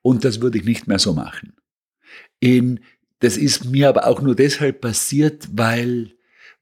Und 0.00 0.24
das 0.24 0.40
würde 0.40 0.58
ich 0.58 0.64
nicht 0.64 0.86
mehr 0.86 0.98
so 0.98 1.12
machen. 1.12 1.52
In, 2.40 2.80
das 3.20 3.36
ist 3.36 3.66
mir 3.66 3.88
aber 3.88 4.06
auch 4.06 4.22
nur 4.22 4.34
deshalb 4.34 4.80
passiert, 4.80 5.48
weil 5.52 6.14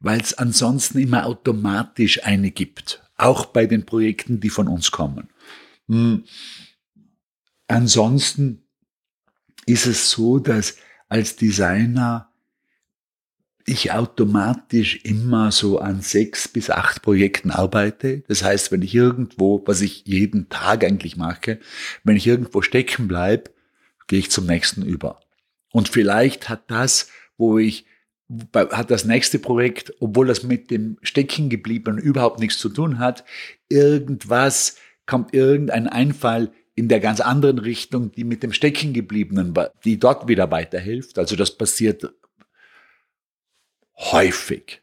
weil 0.03 0.21
es 0.21 0.35
ansonsten 0.35 0.99
immer 0.99 1.27
automatisch 1.27 2.25
eine 2.25 2.51
gibt, 2.51 3.03
auch 3.17 3.47
bei 3.47 3.67
den 3.67 3.87
Projekten, 3.87 4.41
die 4.41 4.51
von 4.51 4.69
uns 4.69 4.91
kommen. 4.91 5.29
Hm. 5.89 6.25
Ansonsten 7.69 8.63
ist 9.65 9.87
es 9.87 10.11
so, 10.11 10.39
dass 10.39 10.77
als 11.09 11.37
Designer 11.37 12.29
ich 13.65 13.93
automatisch 13.93 15.05
immer 15.05 15.53
so 15.53 15.79
an 15.79 16.03
sechs 16.03 16.49
bis 16.49 16.69
acht 16.69 17.03
Projekten 17.03 17.53
arbeite. 17.53 18.25
Das 18.27 18.43
heißt, 18.43 18.73
wenn 18.73 18.83
ich 18.83 18.93
irgendwo, 18.93 19.63
was 19.67 19.83
ich 19.83 20.05
jeden 20.05 20.49
Tag 20.49 20.83
eigentlich 20.85 21.17
mache, 21.17 21.61
wenn 22.03 22.17
ich 22.17 22.27
irgendwo 22.27 22.61
stecken 22.61 23.07
bleibe, 23.07 23.53
gehe 24.09 24.19
ich 24.19 24.33
zum 24.33 24.47
nächsten 24.47 24.83
über. 24.83 25.21
Und 25.71 25.89
vielleicht 25.89 26.49
hat 26.49 26.71
das, 26.71 27.09
wo 27.39 27.59
ich 27.59 27.87
hat 28.55 28.91
das 28.91 29.05
nächste 29.05 29.39
Projekt, 29.39 29.93
obwohl 30.01 30.27
das 30.27 30.43
mit 30.43 30.71
dem 30.71 30.99
Steckengebliebenen 31.03 32.03
überhaupt 32.03 32.41
nichts 32.41 32.59
zu 32.59 32.69
tun 32.69 32.99
hat, 32.99 33.25
irgendwas, 33.69 34.77
kommt 35.07 35.35
irgendein 35.35 35.89
Einfall 35.89 36.53
in 36.75 36.89
der 36.89 37.01
ganz 37.01 37.21
anderen 37.21 37.59
Richtung, 37.59 38.13
die 38.13 38.25
mit 38.25 38.43
dem 38.43 38.53
Steckengebliebenen, 38.53 39.55
die 39.85 39.99
dort 39.99 40.29
wieder 40.29 40.51
weiterhilft. 40.51 41.19
Also 41.19 41.37
das 41.37 41.57
passiert 41.57 42.13
häufig, 43.97 44.83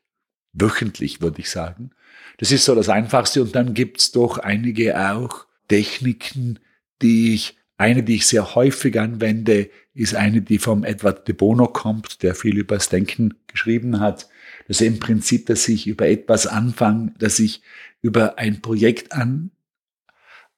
wöchentlich 0.53 1.21
würde 1.21 1.41
ich 1.41 1.49
sagen. 1.49 1.91
Das 2.37 2.51
ist 2.51 2.65
so 2.65 2.75
das 2.75 2.89
Einfachste 2.89 3.41
und 3.41 3.55
dann 3.55 3.73
gibt's 3.73 4.11
doch 4.11 4.37
einige 4.37 4.97
auch 5.11 5.45
Techniken, 5.67 6.59
die 7.01 7.33
ich 7.33 7.58
eine, 7.79 8.03
die 8.03 8.15
ich 8.15 8.27
sehr 8.27 8.55
häufig 8.55 8.99
anwende, 8.99 9.69
ist 9.93 10.13
eine, 10.13 10.41
die 10.41 10.59
vom 10.59 10.83
Edward 10.83 11.27
de 11.27 11.33
Bono 11.33 11.65
kommt, 11.67 12.21
der 12.23 12.35
viel 12.35 12.57
über 12.57 12.75
das 12.75 12.89
Denken 12.89 13.35
geschrieben 13.47 14.01
hat. 14.01 14.27
Das 14.67 14.81
ist 14.81 14.87
im 14.87 14.99
Prinzip, 14.99 15.45
dass 15.45 15.67
ich 15.69 15.87
über 15.87 16.07
etwas 16.07 16.45
anfange, 16.45 17.13
dass 17.17 17.39
ich 17.39 17.61
über 18.01 18.37
ein 18.37 18.61
Projekt 18.61 19.13
an, 19.13 19.51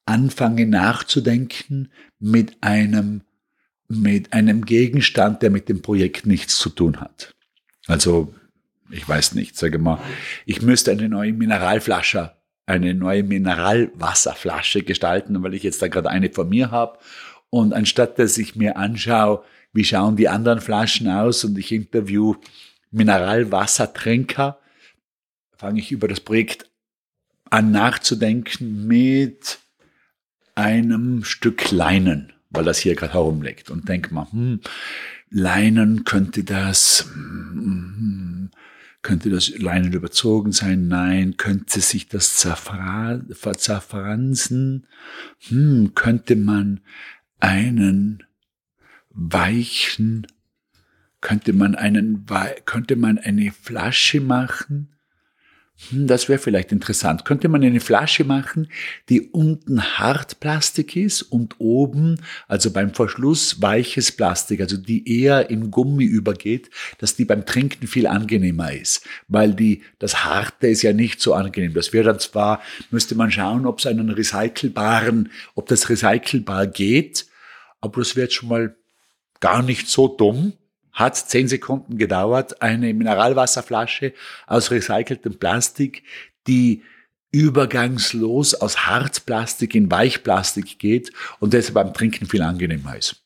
anfange 0.04 0.66
nachzudenken 0.66 1.92
mit 2.18 2.56
einem, 2.60 3.22
mit 3.86 4.32
einem 4.32 4.64
Gegenstand, 4.64 5.42
der 5.42 5.50
mit 5.50 5.68
dem 5.68 5.80
Projekt 5.80 6.26
nichts 6.26 6.58
zu 6.58 6.70
tun 6.70 7.00
hat. 7.00 7.36
Also, 7.86 8.34
ich 8.90 9.08
weiß 9.08 9.36
nicht, 9.36 9.56
sage 9.56 9.78
mal, 9.78 10.00
ich 10.44 10.60
müsste 10.60 10.90
eine 10.90 11.08
neue 11.08 11.32
Mineralflasche 11.32 12.32
eine 12.66 12.94
neue 12.94 13.22
Mineralwasserflasche 13.22 14.82
gestalten, 14.82 15.42
weil 15.42 15.54
ich 15.54 15.62
jetzt 15.62 15.82
da 15.82 15.88
gerade 15.88 16.10
eine 16.10 16.30
von 16.30 16.48
mir 16.48 16.70
habe. 16.70 16.98
Und 17.50 17.72
anstatt 17.74 18.18
dass 18.18 18.38
ich 18.38 18.56
mir 18.56 18.76
anschaue, 18.76 19.44
wie 19.72 19.84
schauen 19.84 20.16
die 20.16 20.28
anderen 20.28 20.60
Flaschen 20.60 21.08
aus 21.08 21.44
und 21.44 21.58
ich 21.58 21.72
interview 21.72 22.36
Mineralwassertränker, 22.90 24.58
fange 25.56 25.80
ich 25.80 25.92
über 25.92 26.08
das 26.08 26.20
Projekt 26.20 26.70
an 27.50 27.70
nachzudenken 27.70 28.86
mit 28.86 29.58
einem 30.54 31.24
Stück 31.24 31.70
Leinen, 31.70 32.32
weil 32.50 32.64
das 32.64 32.78
hier 32.78 32.94
gerade 32.94 33.14
herumliegt 33.14 33.70
und 33.70 33.88
denke 33.88 34.12
mal, 34.14 34.30
hm, 34.30 34.60
Leinen 35.30 36.04
könnte 36.04 36.44
das, 36.44 37.06
hm, 37.12 37.54
hm, 37.96 38.50
könnte 39.02 39.30
das 39.30 39.56
Leinen 39.58 39.92
überzogen 39.92 40.52
sein? 40.52 40.88
Nein. 40.88 41.36
Könnte 41.36 41.80
sich 41.80 42.08
das 42.08 42.36
zerfransen? 42.36 44.86
Hm, 45.48 45.92
könnte 45.94 46.36
man 46.36 46.80
einen 47.40 48.22
weichen, 49.10 50.26
könnte 51.20 51.52
man 51.52 51.74
einen, 51.74 52.24
könnte 52.64 52.96
man 52.96 53.18
eine 53.18 53.52
Flasche 53.52 54.20
machen, 54.20 54.91
das 55.90 56.28
wäre 56.28 56.38
vielleicht 56.38 56.72
interessant. 56.72 57.24
Könnte 57.24 57.48
man 57.48 57.62
eine 57.62 57.80
Flasche 57.80 58.24
machen, 58.24 58.68
die 59.08 59.20
unten 59.20 59.82
Hartplastik 59.82 60.96
ist 60.96 61.22
und 61.22 61.56
oben, 61.58 62.20
also 62.48 62.70
beim 62.70 62.94
Verschluss, 62.94 63.60
weiches 63.60 64.12
Plastik, 64.12 64.60
also 64.60 64.76
die 64.76 65.22
eher 65.22 65.50
in 65.50 65.70
Gummi 65.70 66.04
übergeht, 66.04 66.70
dass 66.98 67.16
die 67.16 67.24
beim 67.24 67.46
Trinken 67.46 67.86
viel 67.86 68.06
angenehmer 68.06 68.72
ist, 68.72 69.04
weil 69.28 69.54
die, 69.54 69.82
das 69.98 70.24
Harte 70.24 70.68
ist 70.68 70.82
ja 70.82 70.92
nicht 70.92 71.20
so 71.20 71.34
angenehm. 71.34 71.74
Das 71.74 71.92
wäre 71.92 72.04
dann 72.04 72.18
zwar, 72.18 72.62
müsste 72.90 73.14
man 73.14 73.30
schauen, 73.30 73.66
ob 73.66 73.78
es 73.78 73.86
einen 73.86 74.10
recycelbaren, 74.10 75.30
ob 75.54 75.68
das 75.68 75.88
recycelbar 75.88 76.66
geht, 76.66 77.26
aber 77.80 78.00
das 78.00 78.14
wäre 78.14 78.26
jetzt 78.26 78.34
schon 78.34 78.48
mal 78.48 78.76
gar 79.40 79.62
nicht 79.62 79.88
so 79.88 80.08
dumm, 80.08 80.52
hat 80.92 81.16
zehn 81.16 81.48
Sekunden 81.48 81.98
gedauert, 81.98 82.62
eine 82.62 82.92
Mineralwasserflasche 82.92 84.12
aus 84.46 84.70
recyceltem 84.70 85.38
Plastik, 85.38 86.04
die 86.46 86.82
übergangslos 87.32 88.54
aus 88.54 88.86
Hartplastik 88.86 89.74
in 89.74 89.90
Weichplastik 89.90 90.78
geht 90.78 91.12
und 91.40 91.54
deshalb 91.54 91.74
beim 91.74 91.94
Trinken 91.94 92.26
viel 92.26 92.42
angenehmer 92.42 92.96
ist. 92.96 93.24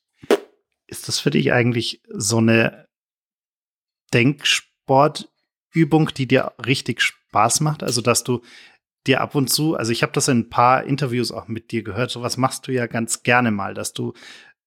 Ist 0.86 1.08
das 1.08 1.18
für 1.18 1.30
dich 1.30 1.52
eigentlich 1.52 2.00
so 2.08 2.38
eine 2.38 2.86
Denksportübung, 4.14 6.10
die 6.16 6.28
dir 6.28 6.52
richtig 6.64 7.00
Spaß 7.00 7.60
macht? 7.60 7.82
Also, 7.82 8.00
dass 8.00 8.22
du 8.22 8.42
dir 9.06 9.20
ab 9.20 9.34
und 9.34 9.48
zu, 9.48 9.76
also 9.76 9.92
ich 9.92 10.02
habe 10.02 10.12
das 10.12 10.28
in 10.28 10.38
ein 10.38 10.50
paar 10.50 10.84
Interviews 10.84 11.32
auch 11.32 11.48
mit 11.48 11.70
dir 11.70 11.82
gehört, 11.82 12.10
sowas 12.10 12.36
machst 12.36 12.66
du 12.66 12.72
ja 12.72 12.86
ganz 12.86 13.22
gerne 13.22 13.50
mal, 13.50 13.74
dass 13.74 13.92
du 13.92 14.14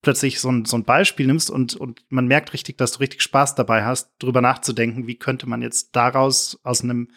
plötzlich 0.02 0.40
so 0.40 0.50
ein, 0.50 0.64
so 0.64 0.76
ein 0.76 0.84
Beispiel 0.84 1.26
nimmst 1.26 1.50
und, 1.50 1.76
und 1.76 2.02
man 2.08 2.26
merkt 2.26 2.52
richtig, 2.52 2.78
dass 2.78 2.92
du 2.92 2.98
richtig 3.00 3.22
Spaß 3.22 3.54
dabei 3.54 3.84
hast, 3.84 4.10
drüber 4.18 4.40
nachzudenken, 4.40 5.06
wie 5.06 5.16
könnte 5.16 5.48
man 5.48 5.62
jetzt 5.62 5.94
daraus 5.94 6.58
aus 6.62 6.82
einem 6.82 7.08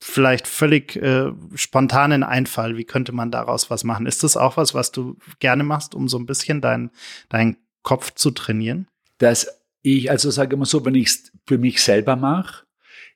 vielleicht 0.00 0.48
völlig 0.48 0.96
äh, 0.96 1.32
spontanen 1.54 2.24
Einfall, 2.24 2.76
wie 2.76 2.84
könnte 2.84 3.12
man 3.12 3.30
daraus 3.30 3.70
was 3.70 3.84
machen? 3.84 4.06
Ist 4.06 4.24
das 4.24 4.36
auch 4.36 4.56
was, 4.56 4.74
was 4.74 4.90
du 4.90 5.16
gerne 5.38 5.62
machst, 5.62 5.94
um 5.94 6.08
so 6.08 6.18
ein 6.18 6.26
bisschen 6.26 6.60
deinen 6.60 6.90
dein 7.28 7.56
Kopf 7.82 8.12
zu 8.14 8.32
trainieren? 8.32 8.88
Dass 9.18 9.46
ich, 9.82 10.10
also 10.10 10.30
sage 10.30 10.56
mal 10.56 10.64
so, 10.64 10.84
wenn 10.84 10.96
ich 10.96 11.06
es 11.06 11.32
für 11.46 11.58
mich 11.58 11.82
selber 11.82 12.16
mache, 12.16 12.64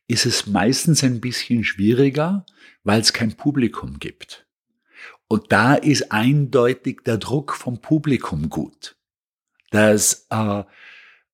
ist 0.06 0.26
es 0.26 0.46
meistens 0.46 1.02
ein 1.02 1.20
bisschen 1.20 1.64
schwieriger, 1.64 2.46
weil 2.84 3.00
es 3.00 3.12
kein 3.12 3.36
Publikum 3.36 3.98
gibt. 3.98 4.45
Und 5.28 5.50
da 5.50 5.74
ist 5.74 6.12
eindeutig 6.12 7.00
der 7.04 7.18
Druck 7.18 7.54
vom 7.54 7.80
Publikum 7.80 8.48
gut. 8.48 8.96
Das, 9.70 10.26
äh, 10.30 10.62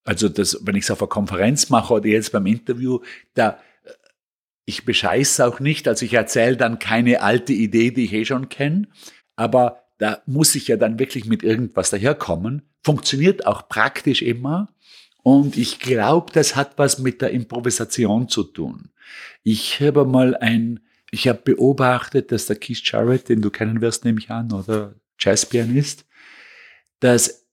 also 0.04 0.28
das, 0.28 0.58
wenn 0.62 0.76
ich 0.76 0.84
es 0.84 0.90
auf 0.90 1.02
einer 1.02 1.08
Konferenz 1.08 1.68
mache 1.68 1.94
oder 1.94 2.06
jetzt 2.06 2.32
beim 2.32 2.46
Interview, 2.46 3.00
da, 3.34 3.58
ich 4.64 4.84
bescheiße 4.84 5.46
auch 5.46 5.60
nicht, 5.60 5.86
also 5.88 6.04
ich 6.06 6.14
erzähle 6.14 6.56
dann 6.56 6.78
keine 6.78 7.20
alte 7.20 7.52
Idee, 7.52 7.90
die 7.90 8.04
ich 8.04 8.12
eh 8.12 8.24
schon 8.24 8.48
kenne, 8.48 8.88
aber 9.36 9.82
da 9.98 10.22
muss 10.26 10.54
ich 10.54 10.68
ja 10.68 10.76
dann 10.76 10.98
wirklich 10.98 11.26
mit 11.26 11.42
irgendwas 11.42 11.90
daherkommen. 11.90 12.62
Funktioniert 12.82 13.46
auch 13.46 13.68
praktisch 13.68 14.22
immer. 14.22 14.68
Und 15.22 15.56
ich 15.56 15.78
glaube, 15.78 16.32
das 16.32 16.56
hat 16.56 16.78
was 16.78 16.98
mit 16.98 17.22
der 17.22 17.30
Improvisation 17.30 18.28
zu 18.28 18.42
tun. 18.42 18.90
Ich 19.44 19.80
habe 19.80 20.04
mal 20.04 20.36
ein, 20.36 20.80
ich 21.12 21.28
habe 21.28 21.40
beobachtet, 21.44 22.32
dass 22.32 22.46
der 22.46 22.56
Keith 22.56 22.80
Jarrett, 22.82 23.28
den 23.28 23.42
du 23.42 23.50
kennen 23.50 23.80
wirst, 23.82 24.04
nehme 24.04 24.18
ich 24.18 24.30
an, 24.30 24.50
oder 24.50 24.94
Jazzpianist, 25.18 26.06
dass 27.00 27.46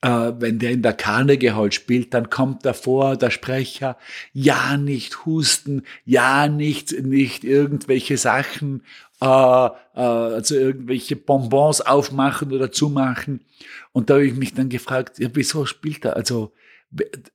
äh, 0.00 0.32
wenn 0.38 0.58
der 0.58 0.72
in 0.72 0.82
der 0.82 0.94
Carnegie 0.94 1.52
Hall 1.52 1.70
spielt, 1.70 2.12
dann 2.12 2.28
kommt 2.28 2.66
davor 2.66 3.16
der 3.16 3.30
Sprecher, 3.30 3.96
ja 4.32 4.76
nicht 4.76 5.24
husten, 5.24 5.82
ja 6.04 6.48
nicht, 6.48 6.92
nicht 7.00 7.44
irgendwelche 7.44 8.16
Sachen, 8.16 8.82
äh, 9.20 9.26
äh, 9.26 9.70
also 9.94 10.56
irgendwelche 10.56 11.14
Bonbons 11.14 11.80
aufmachen 11.80 12.52
oder 12.52 12.72
zumachen. 12.72 13.44
Und 13.92 14.10
da 14.10 14.14
habe 14.14 14.26
ich 14.26 14.34
mich 14.34 14.54
dann 14.54 14.68
gefragt, 14.68 15.20
ja, 15.20 15.28
wieso 15.32 15.66
spielt 15.66 16.04
er? 16.04 16.16
Also, 16.16 16.52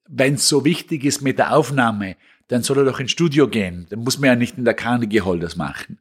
wenn 0.09 0.35
es 0.35 0.49
so 0.49 0.65
wichtig 0.65 1.05
ist 1.05 1.21
mit 1.21 1.37
der 1.39 1.55
Aufnahme, 1.55 2.17
dann 2.47 2.63
soll 2.63 2.79
er 2.79 2.85
doch 2.85 2.99
ins 2.99 3.11
Studio 3.11 3.47
gehen. 3.47 3.87
Dann 3.89 3.99
muss 3.99 4.19
man 4.19 4.27
ja 4.27 4.35
nicht 4.35 4.57
in 4.57 4.65
der 4.65 4.73
Carnegie 4.73 5.21
Hall 5.21 5.39
das 5.39 5.55
machen. 5.55 5.99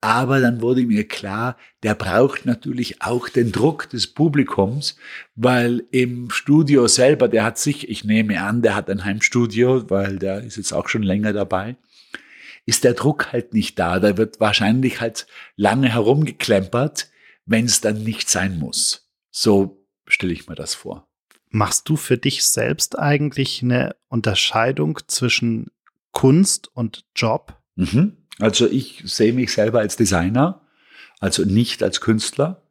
Aber 0.00 0.40
dann 0.40 0.60
wurde 0.60 0.82
mir 0.82 1.08
klar, 1.08 1.56
der 1.82 1.94
braucht 1.94 2.46
natürlich 2.46 3.02
auch 3.02 3.28
den 3.28 3.50
Druck 3.50 3.90
des 3.90 4.06
Publikums, 4.06 4.96
weil 5.34 5.84
im 5.90 6.30
Studio 6.30 6.86
selber, 6.86 7.26
der 7.26 7.42
hat 7.42 7.58
sich, 7.58 7.88
ich 7.88 8.04
nehme 8.04 8.40
an, 8.40 8.62
der 8.62 8.76
hat 8.76 8.88
ein 8.90 9.04
Heimstudio, 9.04 9.90
weil 9.90 10.18
der 10.18 10.42
ist 10.42 10.56
jetzt 10.56 10.72
auch 10.72 10.88
schon 10.88 11.02
länger 11.02 11.32
dabei, 11.32 11.76
ist 12.64 12.84
der 12.84 12.94
Druck 12.94 13.32
halt 13.32 13.54
nicht 13.54 13.78
da. 13.78 13.98
Da 13.98 14.16
wird 14.16 14.38
wahrscheinlich 14.38 15.00
halt 15.00 15.26
lange 15.56 15.88
herumgeklempert, 15.88 17.10
wenn 17.44 17.64
es 17.64 17.80
dann 17.80 18.04
nicht 18.04 18.28
sein 18.28 18.58
muss. 18.58 19.10
So 19.30 19.84
stelle 20.06 20.32
ich 20.32 20.46
mir 20.46 20.54
das 20.54 20.74
vor. 20.74 21.07
Machst 21.50 21.88
du 21.88 21.96
für 21.96 22.18
dich 22.18 22.44
selbst 22.44 22.98
eigentlich 22.98 23.62
eine 23.62 23.96
Unterscheidung 24.08 24.98
zwischen 25.06 25.70
Kunst 26.12 26.70
und 26.74 27.04
Job? 27.14 27.56
Mhm. 27.76 28.12
Also 28.38 28.68
ich 28.68 29.02
sehe 29.04 29.32
mich 29.32 29.52
selber 29.52 29.80
als 29.80 29.96
Designer, 29.96 30.60
also 31.20 31.44
nicht 31.44 31.82
als 31.82 32.00
Künstler. 32.00 32.62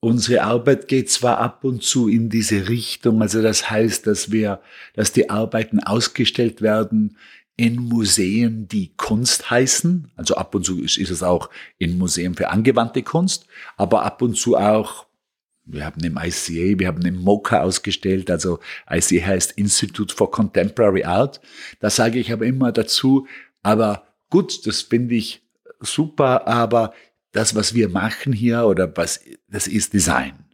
Unsere 0.00 0.42
Arbeit 0.42 0.86
geht 0.86 1.10
zwar 1.10 1.38
ab 1.38 1.64
und 1.64 1.82
zu 1.82 2.08
in 2.08 2.30
diese 2.30 2.68
Richtung, 2.68 3.20
also 3.20 3.42
das 3.42 3.68
heißt, 3.68 4.06
dass 4.06 4.30
wir, 4.30 4.60
dass 4.94 5.12
die 5.12 5.28
Arbeiten 5.28 5.80
ausgestellt 5.80 6.62
werden 6.62 7.16
in 7.56 7.74
Museen, 7.74 8.68
die 8.68 8.92
Kunst 8.96 9.50
heißen. 9.50 10.12
Also 10.14 10.36
ab 10.36 10.54
und 10.54 10.64
zu 10.64 10.80
ist, 10.80 10.96
ist 10.96 11.10
es 11.10 11.24
auch 11.24 11.50
in 11.78 11.98
Museen 11.98 12.36
für 12.36 12.50
angewandte 12.50 13.02
Kunst, 13.02 13.46
aber 13.76 14.04
ab 14.04 14.22
und 14.22 14.36
zu 14.36 14.56
auch 14.56 15.07
wir 15.70 15.84
haben 15.84 16.02
im 16.02 16.16
ICA, 16.16 16.78
wir 16.78 16.86
haben 16.88 17.04
im 17.04 17.22
MOCA 17.22 17.60
ausgestellt, 17.60 18.30
also 18.30 18.58
ICA 18.90 19.26
heißt 19.26 19.52
Institute 19.52 20.14
for 20.14 20.30
Contemporary 20.30 21.04
Art. 21.04 21.40
Da 21.80 21.90
sage 21.90 22.18
ich 22.18 22.32
aber 22.32 22.46
immer 22.46 22.72
dazu, 22.72 23.26
aber 23.62 24.06
gut, 24.30 24.66
das 24.66 24.82
finde 24.82 25.14
ich 25.14 25.42
super, 25.80 26.46
aber 26.46 26.94
das, 27.32 27.54
was 27.54 27.74
wir 27.74 27.88
machen 27.88 28.32
hier 28.32 28.66
oder 28.66 28.96
was, 28.96 29.20
das 29.48 29.66
ist 29.66 29.92
Design. 29.92 30.46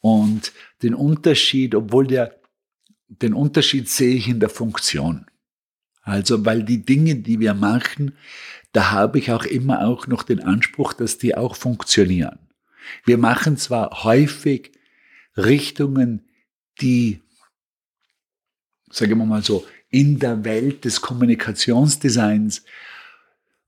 Und 0.00 0.52
den 0.82 0.94
Unterschied, 0.94 1.74
obwohl 1.74 2.06
der, 2.06 2.40
den 3.08 3.34
Unterschied 3.34 3.88
sehe 3.88 4.16
ich 4.16 4.28
in 4.28 4.40
der 4.40 4.48
Funktion. 4.48 5.26
Also, 6.02 6.44
weil 6.44 6.62
die 6.62 6.84
Dinge, 6.84 7.16
die 7.16 7.40
wir 7.40 7.54
machen, 7.54 8.16
da 8.72 8.90
habe 8.90 9.18
ich 9.18 9.32
auch 9.32 9.44
immer 9.44 9.86
auch 9.86 10.06
noch 10.06 10.22
den 10.22 10.40
Anspruch, 10.40 10.92
dass 10.92 11.18
die 11.18 11.36
auch 11.36 11.56
funktionieren. 11.56 12.38
Wir 13.04 13.18
machen 13.18 13.56
zwar 13.56 14.04
häufig 14.04 14.72
Richtungen, 15.36 16.28
die, 16.80 17.20
sagen 18.90 19.18
wir 19.18 19.26
mal 19.26 19.42
so, 19.42 19.66
in 19.90 20.18
der 20.18 20.44
Welt 20.44 20.84
des 20.84 21.00
Kommunikationsdesigns 21.00 22.64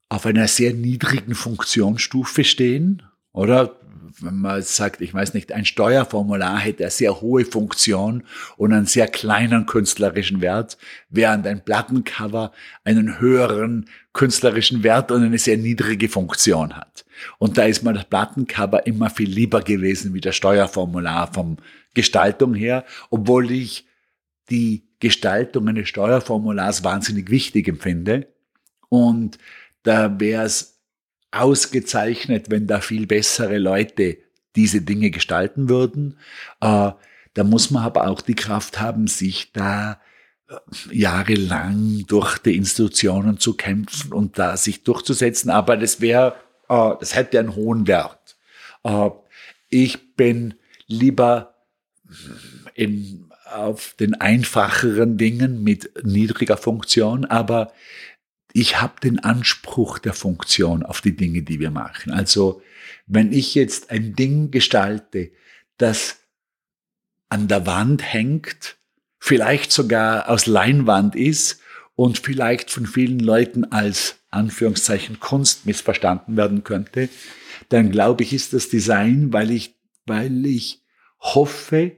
auf 0.08 0.26
einer 0.26 0.48
sehr 0.48 0.72
niedrigen 0.72 1.34
Funktionsstufe 1.34 2.44
stehen, 2.44 3.02
oder? 3.32 3.74
Wenn 4.20 4.40
man 4.40 4.62
sagt, 4.62 5.00
ich 5.00 5.14
weiß 5.14 5.34
nicht, 5.34 5.52
ein 5.52 5.64
Steuerformular 5.64 6.58
hätte 6.58 6.82
eine 6.82 6.90
sehr 6.90 7.20
hohe 7.20 7.44
Funktion 7.44 8.24
und 8.56 8.72
einen 8.72 8.86
sehr 8.86 9.06
kleinen 9.06 9.64
künstlerischen 9.64 10.40
Wert, 10.40 10.76
während 11.08 11.46
ein 11.46 11.64
Plattencover 11.64 12.50
einen 12.82 13.20
höheren 13.20 13.88
künstlerischen 14.12 14.82
Wert 14.82 15.12
und 15.12 15.22
eine 15.22 15.38
sehr 15.38 15.56
niedrige 15.56 16.08
Funktion 16.08 16.74
hat. 16.76 17.04
Und 17.38 17.58
da 17.58 17.64
ist 17.64 17.82
mir 17.82 17.92
das 17.92 18.04
Plattencover 18.04 18.86
immer 18.86 19.10
viel 19.10 19.30
lieber 19.30 19.62
gewesen 19.62 20.14
wie 20.14 20.20
das 20.20 20.36
Steuerformular 20.36 21.32
vom 21.32 21.58
Gestaltung 21.94 22.54
her, 22.54 22.84
obwohl 23.10 23.50
ich 23.50 23.86
die 24.50 24.84
Gestaltung 25.00 25.68
eines 25.68 25.88
Steuerformulars 25.88 26.84
wahnsinnig 26.84 27.30
wichtig 27.30 27.68
empfinde. 27.68 28.26
Und 28.88 29.38
da 29.82 30.18
wäre 30.18 30.44
es 30.44 30.80
ausgezeichnet, 31.30 32.50
wenn 32.50 32.66
da 32.66 32.80
viel 32.80 33.06
bessere 33.06 33.58
Leute 33.58 34.18
diese 34.56 34.80
Dinge 34.80 35.10
gestalten 35.10 35.68
würden. 35.68 36.18
Äh, 36.60 36.92
da 37.34 37.44
muss 37.44 37.70
man 37.70 37.84
aber 37.84 38.08
auch 38.08 38.20
die 38.20 38.34
Kraft 38.34 38.80
haben, 38.80 39.06
sich 39.06 39.52
da 39.52 40.00
äh, 40.48 40.56
jahrelang 40.90 42.04
durch 42.06 42.38
die 42.38 42.56
Institutionen 42.56 43.38
zu 43.38 43.54
kämpfen 43.54 44.12
und 44.12 44.38
da 44.38 44.56
sich 44.56 44.82
durchzusetzen. 44.82 45.50
Aber 45.50 45.76
das 45.76 46.00
wäre, 46.00 46.34
das 46.68 47.14
hätte 47.14 47.38
einen 47.38 47.54
hohen 47.54 47.86
Wert. 47.86 48.36
Äh, 48.84 49.10
ich 49.70 50.16
bin 50.16 50.54
lieber 50.86 51.54
in, 52.74 53.30
auf 53.44 53.94
den 53.98 54.14
einfacheren 54.14 55.18
Dingen 55.18 55.62
mit 55.62 55.90
niedriger 56.04 56.56
Funktion, 56.56 57.24
aber 57.24 57.72
ich 58.52 58.80
habe 58.80 59.00
den 59.00 59.18
Anspruch 59.18 59.98
der 59.98 60.14
Funktion 60.14 60.82
auf 60.82 61.00
die 61.00 61.16
Dinge, 61.16 61.42
die 61.42 61.60
wir 61.60 61.70
machen. 61.70 62.12
Also 62.12 62.62
wenn 63.06 63.32
ich 63.32 63.54
jetzt 63.54 63.90
ein 63.90 64.14
Ding 64.14 64.50
gestalte, 64.50 65.30
das 65.76 66.18
an 67.28 67.48
der 67.48 67.66
Wand 67.66 68.02
hängt, 68.02 68.76
vielleicht 69.18 69.72
sogar 69.72 70.28
aus 70.28 70.46
Leinwand 70.46 71.14
ist 71.14 71.60
und 71.94 72.18
vielleicht 72.18 72.70
von 72.70 72.86
vielen 72.86 73.20
Leuten 73.20 73.64
als 73.64 74.17
Anführungszeichen 74.30 75.20
Kunst 75.20 75.66
missverstanden 75.66 76.36
werden 76.36 76.64
könnte, 76.64 77.08
dann 77.68 77.90
glaube 77.90 78.22
ich, 78.22 78.32
ist 78.32 78.52
das 78.52 78.68
Design, 78.68 79.32
weil 79.32 79.50
ich, 79.50 79.74
weil 80.06 80.46
ich 80.46 80.82
hoffe 81.20 81.92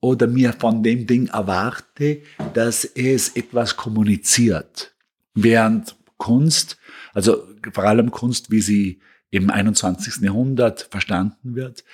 oder 0.00 0.26
mir 0.26 0.52
von 0.52 0.82
dem 0.82 1.06
Ding 1.06 1.28
erwarte, 1.28 2.22
dass 2.52 2.84
es 2.84 3.30
etwas 3.36 3.76
kommuniziert. 3.76 4.94
Während 5.34 5.96
Kunst, 6.16 6.78
also 7.12 7.46
vor 7.72 7.84
allem 7.84 8.10
Kunst, 8.10 8.50
wie 8.50 8.60
sie 8.60 9.00
im 9.30 9.50
21. 9.50 10.22
Jahrhundert 10.22 10.88
verstanden 10.90 11.54
wird, 11.54 11.84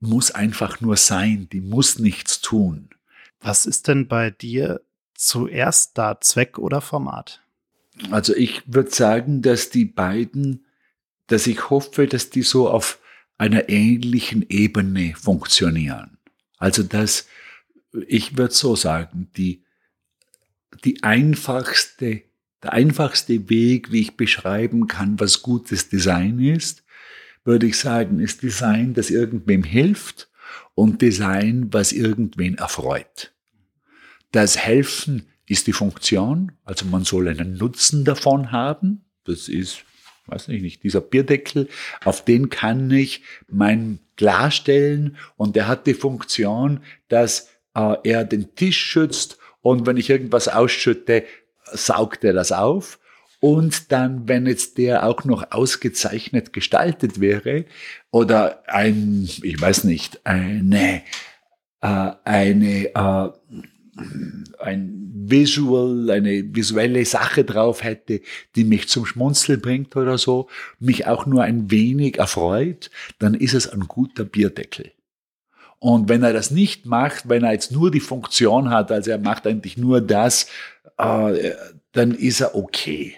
muss 0.00 0.30
einfach 0.30 0.80
nur 0.80 0.96
sein, 0.96 1.48
die 1.52 1.60
muss 1.60 1.98
nichts 1.98 2.40
tun. 2.40 2.88
Was 3.40 3.66
ist 3.66 3.88
denn 3.88 4.08
bei 4.08 4.30
dir 4.30 4.80
zuerst 5.14 5.96
da, 5.98 6.20
Zweck 6.20 6.58
oder 6.58 6.80
Format? 6.80 7.42
Also 8.10 8.34
ich 8.34 8.62
würde 8.66 8.90
sagen, 8.90 9.42
dass 9.42 9.70
die 9.70 9.84
beiden, 9.84 10.66
dass 11.26 11.46
ich 11.46 11.70
hoffe, 11.70 12.06
dass 12.06 12.30
die 12.30 12.42
so 12.42 12.68
auf 12.68 12.98
einer 13.38 13.68
ähnlichen 13.68 14.46
Ebene 14.48 15.14
funktionieren. 15.14 16.18
Also 16.58 16.82
dass 16.82 17.26
ich 18.06 18.36
würde 18.36 18.54
so 18.54 18.76
sagen, 18.76 19.30
die, 19.36 19.64
die 20.84 21.02
einfachste 21.02 22.22
der 22.62 22.72
einfachste 22.74 23.48
Weg, 23.48 23.90
wie 23.90 24.00
ich 24.00 24.16
beschreiben 24.16 24.86
kann, 24.86 25.18
was 25.18 25.42
gutes 25.42 25.88
Design 25.88 26.38
ist, 26.38 26.84
würde 27.44 27.66
ich 27.66 27.78
sagen, 27.78 28.20
ist 28.20 28.42
Design, 28.42 28.94
das 28.94 29.10
irgendwem 29.10 29.64
hilft 29.64 30.30
und 30.74 31.00
Design, 31.00 31.72
was 31.72 31.92
irgendwen 31.92 32.58
erfreut. 32.58 33.32
Das 34.32 34.58
Helfen 34.58 35.26
ist 35.50 35.66
die 35.66 35.72
Funktion, 35.72 36.52
also 36.64 36.86
man 36.86 37.02
soll 37.02 37.26
einen 37.26 37.56
Nutzen 37.56 38.04
davon 38.04 38.52
haben. 38.52 39.04
Das 39.24 39.48
ist, 39.48 39.82
weiß 40.26 40.46
ich 40.48 40.62
nicht, 40.62 40.84
dieser 40.84 41.00
Bierdeckel, 41.00 41.68
auf 42.04 42.24
den 42.24 42.50
kann 42.50 42.88
ich 42.92 43.24
mein 43.48 43.98
Glas 44.14 44.54
stellen 44.54 45.16
und 45.36 45.56
der 45.56 45.66
hat 45.66 45.88
die 45.88 45.94
Funktion, 45.94 46.84
dass 47.08 47.48
äh, 47.74 47.96
er 48.04 48.24
den 48.24 48.54
Tisch 48.54 48.78
schützt 48.78 49.38
und 49.60 49.86
wenn 49.86 49.96
ich 49.96 50.08
irgendwas 50.08 50.46
ausschütte, 50.46 51.24
saugt 51.64 52.22
er 52.22 52.32
das 52.32 52.52
auf. 52.52 53.00
Und 53.40 53.90
dann, 53.90 54.28
wenn 54.28 54.46
jetzt 54.46 54.78
der 54.78 55.04
auch 55.04 55.24
noch 55.24 55.50
ausgezeichnet 55.50 56.52
gestaltet 56.52 57.20
wäre 57.20 57.64
oder 58.12 58.62
ein, 58.68 59.28
ich 59.42 59.60
weiß 59.60 59.82
nicht, 59.84 60.24
eine, 60.24 61.02
äh, 61.80 62.10
eine, 62.24 62.94
äh, 62.94 63.30
ein 64.58 65.10
Visual, 65.12 66.10
eine 66.10 66.54
visuelle 66.54 67.04
Sache 67.04 67.44
drauf 67.44 67.82
hätte, 67.84 68.20
die 68.56 68.64
mich 68.64 68.88
zum 68.88 69.06
Schmunzeln 69.06 69.60
bringt 69.60 69.96
oder 69.96 70.18
so, 70.18 70.48
mich 70.78 71.06
auch 71.06 71.26
nur 71.26 71.42
ein 71.42 71.70
wenig 71.70 72.18
erfreut, 72.18 72.90
dann 73.18 73.34
ist 73.34 73.54
es 73.54 73.68
ein 73.68 73.86
guter 73.86 74.24
Bierdeckel. 74.24 74.92
Und 75.78 76.08
wenn 76.08 76.22
er 76.22 76.32
das 76.32 76.50
nicht 76.50 76.84
macht, 76.84 77.28
wenn 77.28 77.42
er 77.42 77.52
jetzt 77.52 77.72
nur 77.72 77.90
die 77.90 78.00
Funktion 78.00 78.70
hat, 78.70 78.92
also 78.92 79.10
er 79.10 79.18
macht 79.18 79.46
eigentlich 79.46 79.78
nur 79.78 80.00
das, 80.00 80.46
äh, 80.98 81.52
dann 81.92 82.14
ist 82.14 82.40
er 82.40 82.54
okay. 82.54 83.16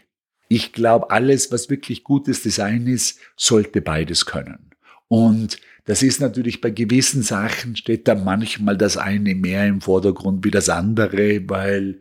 Ich 0.49 0.73
glaube, 0.73 1.11
alles, 1.11 1.51
was 1.51 1.71
wirklich 1.71 2.05
gutes 2.05 2.43
Design 2.43 2.87
ist, 2.87 3.19
sollte 3.37 3.81
beides 3.81 4.27
können. 4.27 4.71
Und 5.09 5.59
das 5.85 6.03
ist 6.03 6.21
natürlich 6.21 6.61
bei 6.61 6.71
gewissen 6.71 7.23
Sachen 7.23 7.77
steht 7.77 8.07
da 8.07 8.15
manchmal 8.15 8.77
das 8.77 8.97
eine 8.97 9.35
mehr 9.35 9.67
im 9.67 9.81
Vordergrund 9.81 10.45
wie 10.45 10.51
das 10.51 10.69
andere, 10.69 11.49
weil, 11.49 12.01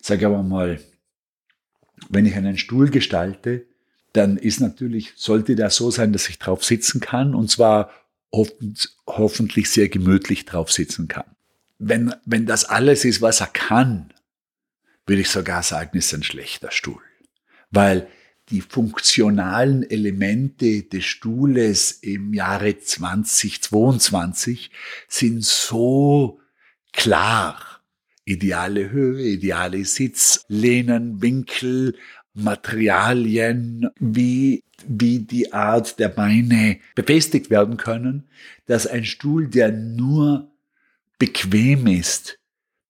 sag 0.00 0.22
aber 0.22 0.42
mal, 0.42 0.80
wenn 2.08 2.26
ich 2.26 2.36
einen 2.36 2.58
Stuhl 2.58 2.90
gestalte, 2.90 3.66
dann 4.12 4.36
ist 4.36 4.60
natürlich, 4.60 5.12
sollte 5.16 5.56
der 5.56 5.70
so 5.70 5.90
sein, 5.90 6.12
dass 6.12 6.28
ich 6.28 6.38
drauf 6.38 6.64
sitzen 6.64 7.00
kann 7.00 7.34
und 7.34 7.50
zwar 7.50 7.90
hoffentlich 9.06 9.70
sehr 9.70 9.88
gemütlich 9.88 10.44
drauf 10.44 10.70
sitzen 10.70 11.08
kann. 11.08 11.36
Wenn, 11.78 12.14
wenn 12.24 12.46
das 12.46 12.64
alles 12.64 13.04
ist, 13.04 13.22
was 13.22 13.40
er 13.40 13.48
kann, 13.48 14.12
würde 15.06 15.22
ich 15.22 15.30
sogar 15.30 15.62
sagen, 15.62 15.96
ist 15.96 16.14
ein 16.14 16.22
schlechter 16.22 16.70
Stuhl. 16.70 17.02
Weil 17.70 18.08
die 18.50 18.60
funktionalen 18.60 19.82
Elemente 19.82 20.84
des 20.84 21.04
Stuhles 21.04 21.92
im 21.92 22.32
Jahre 22.32 22.78
2022 22.78 24.70
sind 25.08 25.44
so 25.44 26.40
klar. 26.92 27.82
Ideale 28.24 28.90
Höhe, 28.90 29.24
ideale 29.24 29.84
Sitzlehnen, 29.84 31.22
Winkel, 31.22 31.96
Materialien, 32.34 33.88
wie, 33.98 34.64
wie 34.86 35.20
die 35.20 35.52
Art 35.52 35.98
der 35.98 36.08
Beine 36.08 36.78
befestigt 36.94 37.50
werden 37.50 37.76
können, 37.76 38.28
dass 38.66 38.86
ein 38.86 39.04
Stuhl, 39.04 39.48
der 39.48 39.72
nur 39.72 40.50
bequem 41.18 41.86
ist, 41.86 42.38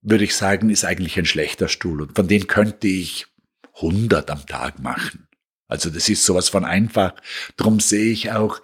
würde 0.01 0.23
ich 0.23 0.35
sagen, 0.35 0.69
ist 0.69 0.85
eigentlich 0.85 1.17
ein 1.17 1.25
schlechter 1.25 1.67
Stuhl. 1.67 2.01
Und 2.01 2.15
von 2.15 2.27
dem 2.27 2.47
könnte 2.47 2.87
ich 2.87 3.27
100 3.75 4.29
am 4.31 4.45
Tag 4.45 4.79
machen. 4.79 5.26
Also 5.67 5.89
das 5.89 6.09
ist 6.09 6.23
sowas 6.23 6.49
von 6.49 6.65
einfach. 6.65 7.13
Drum 7.57 7.79
sehe 7.79 8.11
ich 8.11 8.31
auch 8.31 8.61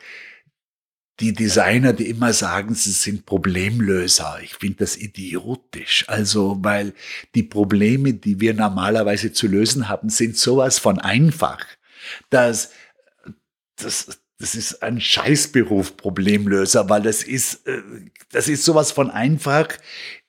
die 1.20 1.34
Designer, 1.34 1.94
die 1.94 2.10
immer 2.10 2.34
sagen, 2.34 2.74
sie 2.74 2.92
sind 2.92 3.26
Problemlöser. 3.26 4.40
Ich 4.42 4.56
finde 4.56 4.78
das 4.80 4.98
idiotisch. 4.98 6.06
Also, 6.08 6.58
weil 6.62 6.94
die 7.36 7.44
Probleme, 7.44 8.14
die 8.14 8.40
wir 8.40 8.54
normalerweise 8.54 9.32
zu 9.32 9.48
lösen 9.48 9.90
haben, 9.90 10.10
sind 10.10 10.38
sowas 10.38 10.80
von 10.80 11.00
einfach, 11.00 11.66
dass 12.30 12.72
das, 13.76 14.20
das 14.40 14.56
ist 14.56 14.82
ein 14.82 15.00
Scheißberuf, 15.00 15.98
Problemlöser, 15.98 16.90
weil 16.90 17.04
das 17.04 17.24
ist, 17.24 17.68
äh, 17.68 17.82
das 18.32 18.48
ist 18.48 18.66
sowas 18.66 18.92
von 18.92 19.12
einfach. 19.12 19.68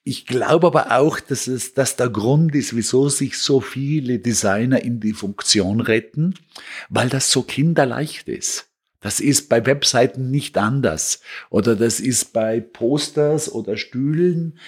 Ich 0.07 0.27
glaube 0.27 0.67
aber 0.67 0.93
auch, 0.93 1.19
dass 1.19 1.47
es, 1.47 1.73
dass 1.73 1.97
der 1.97 2.11
Grund 2.11 2.55
ist, 2.55 2.77
wieso 2.77 3.09
sich 3.09 3.39
so 3.39 3.63
viele 3.63 4.19
Designer 4.19 4.83
in 4.83 5.01
die 5.01 5.15
Funktion 5.15 5.81
retten, 5.81 6.35
weil 6.91 7.09
das 7.09 7.31
so 7.31 7.43
kinderleicht 7.43 8.29
ist. 8.29 8.69
Das 9.01 9.19
ist 9.19 9.49
bei 9.49 9.65
Webseiten 9.65 10.31
nicht 10.31 10.59
anders. 10.59 11.23
Oder 11.49 11.75
das 11.75 12.01
ist 12.01 12.35
bei 12.35 12.61
Posters 12.61 13.51
oder 13.51 13.79
Stühlen 13.79 14.59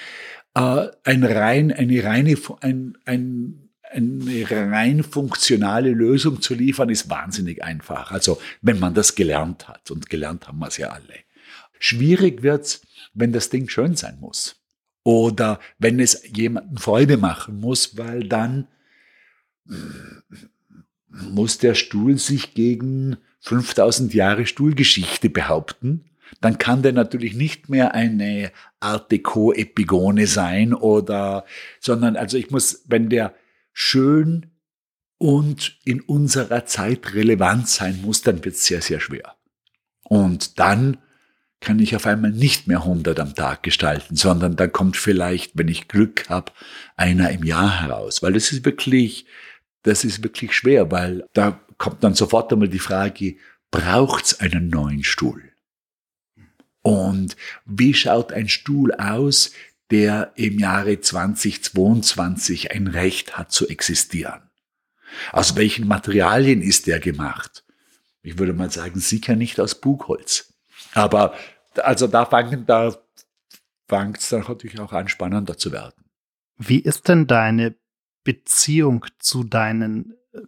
äh, 0.55 0.89
ein 1.05 1.23
rein, 1.23 1.71
eine 1.71 2.03
reine, 2.03 2.37
ein, 2.61 2.97
ein, 3.05 3.69
eine 3.93 4.51
rein 4.51 5.03
funktionale 5.03 5.91
Lösung 5.91 6.41
zu 6.41 6.55
liefern, 6.55 6.89
ist 6.89 7.11
wahnsinnig 7.11 7.63
einfach. 7.63 8.11
Also 8.11 8.41
wenn 8.63 8.79
man 8.79 8.95
das 8.95 9.17
gelernt 9.17 9.69
hat. 9.69 9.91
Und 9.91 10.09
gelernt 10.09 10.49
haben 10.49 10.61
wir 10.61 10.69
es 10.69 10.79
ja 10.79 10.89
alle. 10.89 11.15
Schwierig 11.79 12.43
wird's, 12.43 12.81
wenn 13.13 13.33
das 13.33 13.51
Ding 13.51 13.69
schön 13.69 13.97
sein 13.97 14.19
muss 14.19 14.56
oder 15.07 15.61
wenn 15.79 16.01
es 16.01 16.25
jemanden 16.35 16.79
Freude 16.79 17.17
machen 17.17 17.61
muss, 17.61 17.97
weil 17.97 18.25
dann 18.25 18.67
muss 21.09 21.59
der 21.59 21.75
Stuhl 21.77 22.19
sich 22.19 22.55
gegen 22.55 23.17
5000 23.39 24.13
Jahre 24.15 24.47
Stuhlgeschichte 24.47 25.31
behaupten. 25.31 26.11
Dann 26.41 26.59
kann 26.59 26.83
der 26.83 26.93
natürlich 26.93 27.37
nicht 27.37 27.69
mehr 27.69 27.95
eine 27.95 28.51
Art 28.81 29.13
Deco 29.13 29.53
Epigone 29.53 30.27
sein 30.27 30.75
oder, 30.75 31.45
sondern 31.79 32.17
also 32.17 32.37
ich 32.37 32.51
muss, 32.51 32.83
wenn 32.89 33.09
der 33.09 33.33
schön 33.73 34.47
und 35.19 35.79
in 35.85 36.01
unserer 36.01 36.67
Zeit 36.67 37.15
relevant 37.15 37.69
sein 37.69 38.03
muss, 38.03 38.23
dann 38.23 38.45
wird 38.45 38.57
es 38.57 38.67
sehr, 38.67 38.83
sehr 38.83 38.99
schwer. 38.99 39.37
Und 40.03 40.59
dann 40.59 40.99
kann 41.67 41.81
ich 41.81 41.97
auf 41.97 42.07
einmal 42.07 42.31
nicht 42.31 42.69
mehr 42.69 42.79
100 42.79 43.19
am 43.19 43.35
Tag 43.35 43.65
gestalten, 43.65 44.15
sondern 44.15 44.55
da 44.55 44.69
kommt 44.69 44.97
vielleicht, 44.97 45.59
wenn 45.59 45.67
ich 45.67 45.89
Glück 45.89 46.29
habe, 46.29 46.53
einer 46.95 47.31
im 47.33 47.43
Jahr 47.43 47.81
heraus, 47.81 48.23
weil 48.23 48.33
das 48.33 48.53
ist 48.53 48.65
wirklich, 48.65 49.27
das 49.83 50.05
ist 50.05 50.23
wirklich 50.23 50.55
schwer, 50.55 50.93
weil 50.93 51.27
da 51.33 51.61
kommt 51.77 52.05
dann 52.05 52.15
sofort 52.15 52.53
einmal 52.53 52.69
die 52.69 52.79
Frage, 52.79 53.35
braucht's 53.73 54.39
einen 54.39 54.69
neuen 54.69 55.03
Stuhl? 55.03 55.43
Und 56.83 57.37
wie 57.65 57.95
schaut 57.95 58.33
ein 58.33 58.49
Stuhl 58.49 58.95
aus, 58.95 59.51
der 59.91 60.35
im 60.37 60.61
Jahre 60.61 61.01
2022 61.01 62.71
ein 62.71 62.87
Recht 62.87 63.37
hat 63.37 63.51
zu 63.51 63.69
existieren? 63.69 64.43
Aus 65.33 65.57
welchen 65.57 65.89
Materialien 65.89 66.63
ist 66.63 66.87
der 66.87 67.01
gemacht? 67.01 67.65
Ich 68.23 68.39
würde 68.39 68.53
mal 68.53 68.71
sagen, 68.71 69.01
sicher 69.01 69.35
nicht 69.35 69.59
aus 69.59 69.81
Bugholz. 69.81 70.53
Aber 70.95 71.35
also 71.79 72.07
da 72.07 72.25
fangen, 72.25 72.67
da 72.67 72.95
fängt 73.89 74.19
es 74.19 74.29
dann 74.29 74.45
natürlich 74.47 74.81
auch 74.81 74.93
an, 74.93 75.09
spannender 75.09 75.57
zu 75.57 75.73
werden. 75.73 76.05
Wie 76.59 76.81
ist 76.81 77.09
denn 77.09 77.27
deine 77.27 77.75
Beziehung 78.25 79.07
zu 79.19 79.45
deinen, 79.45 80.15
äh, 80.33 80.41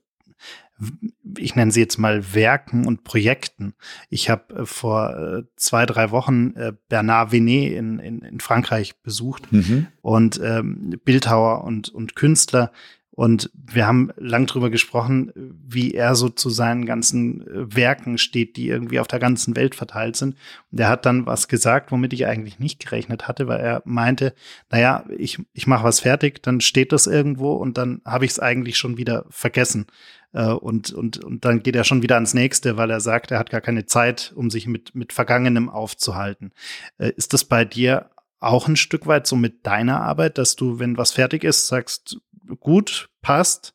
ich 1.38 1.54
nenne 1.54 1.70
sie 1.70 1.80
jetzt 1.80 1.98
mal 1.98 2.34
Werken 2.34 2.86
und 2.86 3.04
Projekten? 3.04 3.74
Ich 4.08 4.30
habe 4.30 4.54
äh, 4.54 4.66
vor 4.66 5.16
äh, 5.16 5.42
zwei, 5.56 5.86
drei 5.86 6.10
Wochen 6.10 6.54
Bernard 6.88 7.32
Venet 7.32 7.72
in, 7.72 7.98
in, 7.98 8.22
in 8.22 8.40
Frankreich 8.40 9.00
besucht 9.02 9.52
mhm. 9.52 9.88
und 10.02 10.40
ähm, 10.42 10.98
Bildhauer 11.04 11.64
und, 11.64 11.90
und 11.90 12.16
Künstler, 12.16 12.72
und 13.18 13.50
wir 13.52 13.84
haben 13.84 14.12
lang 14.16 14.46
drüber 14.46 14.70
gesprochen, 14.70 15.32
wie 15.34 15.92
er 15.92 16.14
so 16.14 16.28
zu 16.28 16.50
seinen 16.50 16.86
ganzen 16.86 17.40
äh, 17.48 17.74
Werken 17.74 18.16
steht, 18.16 18.56
die 18.56 18.68
irgendwie 18.68 19.00
auf 19.00 19.08
der 19.08 19.18
ganzen 19.18 19.56
Welt 19.56 19.74
verteilt 19.74 20.14
sind. 20.14 20.36
Und 20.70 20.78
er 20.78 20.88
hat 20.88 21.04
dann 21.04 21.26
was 21.26 21.48
gesagt, 21.48 21.90
womit 21.90 22.12
ich 22.12 22.26
eigentlich 22.26 22.60
nicht 22.60 22.78
gerechnet 22.78 23.26
hatte, 23.26 23.48
weil 23.48 23.58
er 23.58 23.82
meinte, 23.84 24.34
naja, 24.70 25.04
ich, 25.18 25.40
ich 25.52 25.66
mache 25.66 25.82
was 25.82 25.98
fertig, 25.98 26.44
dann 26.44 26.60
steht 26.60 26.92
das 26.92 27.08
irgendwo 27.08 27.54
und 27.54 27.76
dann 27.76 28.02
habe 28.04 28.24
ich 28.24 28.30
es 28.30 28.38
eigentlich 28.38 28.78
schon 28.78 28.98
wieder 28.98 29.24
vergessen. 29.30 29.88
Äh, 30.32 30.52
und, 30.52 30.92
und, 30.92 31.18
und 31.24 31.44
dann 31.44 31.64
geht 31.64 31.74
er 31.74 31.82
schon 31.82 32.02
wieder 32.02 32.14
ans 32.14 32.34
nächste, 32.34 32.76
weil 32.76 32.88
er 32.88 33.00
sagt, 33.00 33.32
er 33.32 33.40
hat 33.40 33.50
gar 33.50 33.60
keine 33.60 33.86
Zeit, 33.86 34.32
um 34.36 34.48
sich 34.48 34.68
mit, 34.68 34.94
mit 34.94 35.12
Vergangenem 35.12 35.70
aufzuhalten. 35.70 36.52
Äh, 36.98 37.14
ist 37.16 37.32
das 37.32 37.44
bei 37.44 37.64
dir 37.64 38.10
auch 38.40 38.68
ein 38.68 38.76
Stück 38.76 39.06
weit 39.06 39.26
so 39.26 39.36
mit 39.36 39.66
deiner 39.66 40.00
Arbeit, 40.02 40.38
dass 40.38 40.54
du, 40.54 40.78
wenn 40.78 40.96
was 40.96 41.12
fertig 41.12 41.42
ist, 41.44 41.66
sagst, 41.66 42.20
gut, 42.60 43.08
passt, 43.22 43.74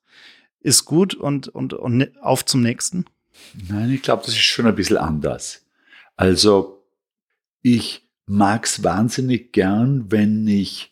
ist 0.59 0.85
gut 0.85 1.13
und, 1.15 1.47
und, 1.47 1.73
und 1.73 2.17
auf 2.21 2.45
zum 2.45 2.61
nächsten? 2.61 3.05
Nein, 3.67 3.91
ich 3.91 4.01
glaube, 4.01 4.23
das 4.25 4.35
ist 4.35 4.43
schon 4.43 4.67
ein 4.67 4.75
bisschen 4.75 4.97
anders. 4.97 5.65
Also, 6.15 6.83
ich 7.61 8.07
mag 8.25 8.65
es 8.65 8.83
wahnsinnig 8.83 9.51
gern, 9.51 10.11
wenn 10.11 10.47
ich, 10.47 10.91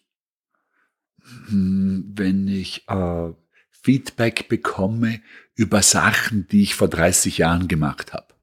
hm, 1.47 2.11
wenn 2.15 2.47
ich 2.47 2.87
äh, 2.87 3.31
Feedback 3.69 4.47
bekomme 4.47 5.21
über 5.55 5.81
Sachen, 5.81 6.47
die 6.47 6.63
ich 6.63 6.75
vor 6.75 6.87
30 6.87 7.39
Jahren 7.39 7.67
gemacht 7.67 8.13
habe. 8.13 8.33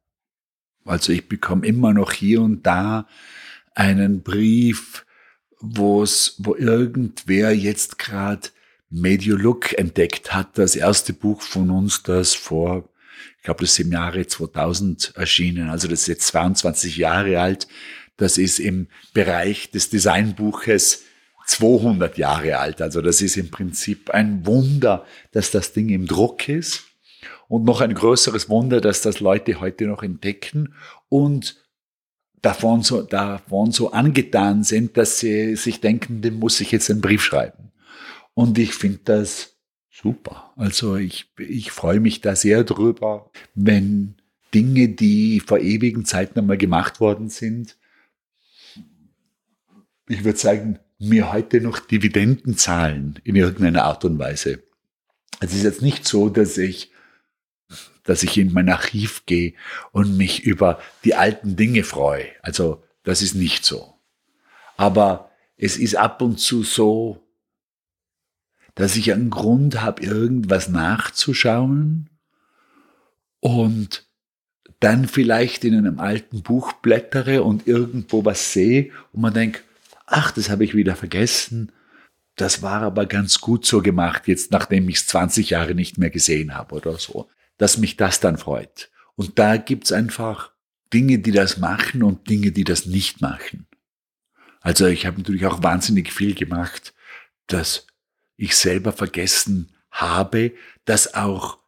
Also 0.85 1.13
ich 1.13 1.29
bekomme 1.29 1.67
immer 1.67 1.93
noch 1.93 2.13
hier 2.13 2.41
und 2.41 2.67
da 2.67 3.07
einen 3.75 4.23
Brief, 4.23 5.05
wo 5.61 6.03
es, 6.03 6.37
wo 6.39 6.55
irgendwer 6.55 7.55
jetzt 7.55 7.99
gerade 7.99 8.49
Mediolook 8.91 9.79
entdeckt 9.79 10.33
hat, 10.33 10.57
das 10.57 10.77
erste 10.77 11.13
Buch 11.13 11.43
von 11.43 11.71
uns, 11.71 12.03
das 12.03 12.35
vor, 12.35 12.89
ich 13.37 13.43
glaube, 13.43 13.61
das 13.61 13.73
ist 13.73 13.81
im 13.81 13.93
Jahre 13.93 14.27
2000 14.27 15.13
erschienen, 15.17 15.69
also 15.69 15.89
das 15.89 16.03
ist 16.03 16.07
jetzt 16.09 16.27
22 16.29 16.97
Jahre 16.97 17.41
alt. 17.41 17.69
Das 18.17 18.37
ist 18.37 18.59
im 18.59 18.89
Bereich 19.15 19.71
des 19.71 19.91
Designbuches 19.91 21.05
200 21.47 22.19
Jahre 22.19 22.59
alt. 22.59 22.83
Also 22.83 23.01
das 23.01 23.23
ist 23.23 23.37
im 23.37 23.51
Prinzip 23.51 24.11
ein 24.11 24.45
Wunder, 24.45 25.07
dass 25.33 25.51
das 25.51 25.73
Ding 25.73 25.89
im 25.89 26.07
Druck 26.07 26.49
ist. 26.49 26.85
Und 27.49 27.65
noch 27.65 27.81
ein 27.81 27.95
größeres 27.95 28.51
Wunder, 28.51 28.81
dass 28.81 29.01
das 29.01 29.21
Leute 29.21 29.61
heute 29.61 29.87
noch 29.87 30.03
entdecken 30.03 30.75
und 31.09 31.57
davon 32.43 32.83
so, 32.83 33.03
davon 33.03 33.73
so 33.73 33.93
angetan 33.93 34.65
sind, 34.65 34.97
dass 34.99 35.19
sie 35.19 35.57
sich 35.57 35.81
denken, 35.81 36.21
dem 36.21 36.39
muss 36.39 36.61
ich 36.61 36.73
jetzt 36.73 36.91
einen 36.91 37.01
Brief 37.01 37.23
schreiben. 37.23 37.73
Und 38.39 38.57
ich 38.57 38.73
finde 38.73 39.01
das 39.03 39.57
super. 39.91 40.53
Also 40.55 40.95
ich, 40.95 41.29
ich 41.39 41.73
freue 41.73 41.99
mich 41.99 42.21
da 42.21 42.37
sehr 42.37 42.63
drüber, 42.63 43.33
wenn 43.57 44.15
Dinge, 44.55 44.91
die 44.91 45.41
vor 45.41 45.59
ewigen 45.59 46.05
Zeiten 46.05 46.39
einmal 46.39 46.57
gemacht 46.57 47.01
worden 47.01 47.31
sind, 47.31 47.77
ich 50.09 50.23
würde 50.23 50.39
sagen, 50.39 50.79
mir 51.01 51.33
heute 51.33 51.61
noch 51.61 51.81
Dividenden 51.81 52.57
zahlen 52.57 53.19
in 53.25 53.35
irgendeiner 53.35 53.83
Art 53.83 54.05
und 54.05 54.21
Weise. 54.21 54.63
Es 55.41 55.53
ist 55.53 55.65
jetzt 55.65 55.83
nicht 55.83 56.07
so, 56.07 56.29
dass 56.29 56.59
ich, 56.59 56.93
dass 58.05 58.23
ich 58.23 58.39
in 58.39 58.53
mein 58.53 58.69
Archiv 58.69 59.27
gehe 59.27 59.55
und 59.91 60.17
mich 60.17 60.45
über 60.45 60.79
die 61.03 61.17
alten 61.17 61.57
Dinge 61.57 61.83
freue. 61.83 62.27
Also 62.43 62.85
das 63.03 63.21
ist 63.21 63.35
nicht 63.35 63.65
so. 63.65 63.95
Aber 64.77 65.33
es 65.57 65.77
ist 65.77 65.97
ab 65.97 66.23
und 66.23 66.39
zu 66.39 66.63
so, 66.63 67.28
dass 68.79 68.95
ich 68.95 69.13
einen 69.13 69.29
Grund 69.29 69.83
habe, 69.83 70.05
irgendwas 70.05 70.69
nachzuschauen 70.69 72.09
und 73.41 74.07
dann 74.79 75.09
vielleicht 75.09 75.65
in 75.65 75.77
einem 75.77 75.99
alten 75.99 76.43
Buch 76.43 76.75
blättere 76.75 77.43
und 77.43 77.67
irgendwo 77.67 78.25
was 78.25 78.53
sehe 78.53 78.93
und 79.13 79.23
man 79.23 79.35
denkt, 79.35 79.65
ach, 80.07 80.31
das 80.31 80.49
habe 80.49 80.63
ich 80.63 80.77
wieder 80.77 80.95
vergessen. 80.95 81.73
Das 82.37 82.63
war 82.63 82.83
aber 82.83 83.07
ganz 83.07 83.41
gut 83.41 83.67
so 83.67 83.83
gemacht, 83.83 84.29
jetzt 84.29 84.53
nachdem 84.53 84.89
ich 84.89 84.99
es 84.99 85.09
20 85.09 85.51
Jahre 85.51 85.75
nicht 85.75 85.99
mehr 85.99 86.11
gesehen 86.11 86.55
habe 86.55 86.77
oder 86.77 86.99
so, 86.99 87.29
dass 87.57 87.79
mich 87.79 87.97
das 87.97 88.21
dann 88.21 88.39
freut. 88.39 88.91
Und 89.17 89.41
da 89.41 89.57
gibt's 89.57 89.91
einfach 89.91 90.53
Dinge, 90.95 91.19
die 91.19 91.33
das 91.33 91.59
machen 91.59 92.05
und 92.05 92.31
Dinge, 92.31 92.53
die 92.53 92.63
das 92.63 92.87
nicht 92.87 93.21
machen. 93.21 93.67
Also 94.61 94.87
ich 94.87 95.05
habe 95.05 95.19
natürlich 95.19 95.47
auch 95.47 95.65
wahnsinnig 95.65 96.13
viel 96.13 96.37
gemacht, 96.37 96.95
dass 97.49 97.89
ich 98.39 98.57
selber 98.57 98.93
vergessen 98.93 99.75
habe, 99.91 100.53
das 100.87 101.15
auch 101.15 101.59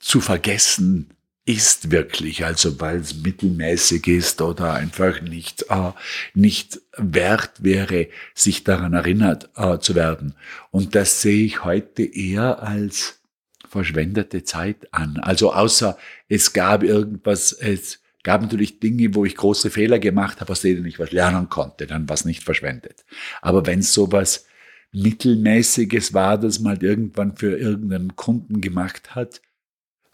zu 0.00 0.20
vergessen 0.20 1.14
ist 1.44 1.90
wirklich, 1.90 2.44
also 2.44 2.78
weil 2.78 2.98
es 2.98 3.14
mittelmäßig 3.14 4.06
ist 4.06 4.42
oder 4.42 4.74
einfach 4.74 5.22
nicht, 5.22 5.64
äh, 5.70 5.92
nicht 6.34 6.80
wert 6.96 7.62
wäre, 7.62 8.08
sich 8.34 8.64
daran 8.64 8.92
erinnert 8.92 9.48
äh, 9.56 9.78
zu 9.78 9.94
werden. 9.94 10.34
Und 10.70 10.94
das 10.94 11.22
sehe 11.22 11.44
ich 11.44 11.64
heute 11.64 12.02
eher 12.02 12.62
als 12.62 13.20
verschwendete 13.66 14.44
Zeit 14.44 14.92
an. 14.92 15.18
Also 15.20 15.54
außer 15.54 15.96
es 16.28 16.52
gab 16.52 16.82
irgendwas, 16.82 17.52
es 17.52 18.00
gab 18.22 18.42
natürlich 18.42 18.78
Dinge, 18.78 19.14
wo 19.14 19.24
ich 19.24 19.34
große 19.34 19.70
Fehler 19.70 19.98
gemacht 19.98 20.42
habe, 20.42 20.52
aus 20.52 20.60
denen 20.60 20.84
ich 20.84 20.98
was 20.98 21.12
lernen 21.12 21.48
konnte, 21.48 21.86
dann 21.86 22.06
war 22.10 22.14
es 22.14 22.26
nicht 22.26 22.44
verschwendet. 22.44 23.06
Aber 23.40 23.64
wenn 23.64 23.80
sowas 23.80 24.44
Mittelmäßiges 24.92 26.14
war, 26.14 26.38
das 26.38 26.60
man 26.60 26.72
halt 26.72 26.82
irgendwann 26.82 27.36
für 27.36 27.58
irgendeinen 27.58 28.16
Kunden 28.16 28.60
gemacht 28.60 29.14
hat, 29.14 29.42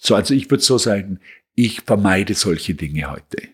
so, 0.04 0.14
also 0.14 0.34
ich 0.34 0.50
würde 0.50 0.62
so 0.62 0.76
sagen, 0.76 1.20
ich 1.54 1.80
vermeide 1.80 2.34
solche 2.34 2.74
Dinge 2.74 3.10
heute. 3.10 3.48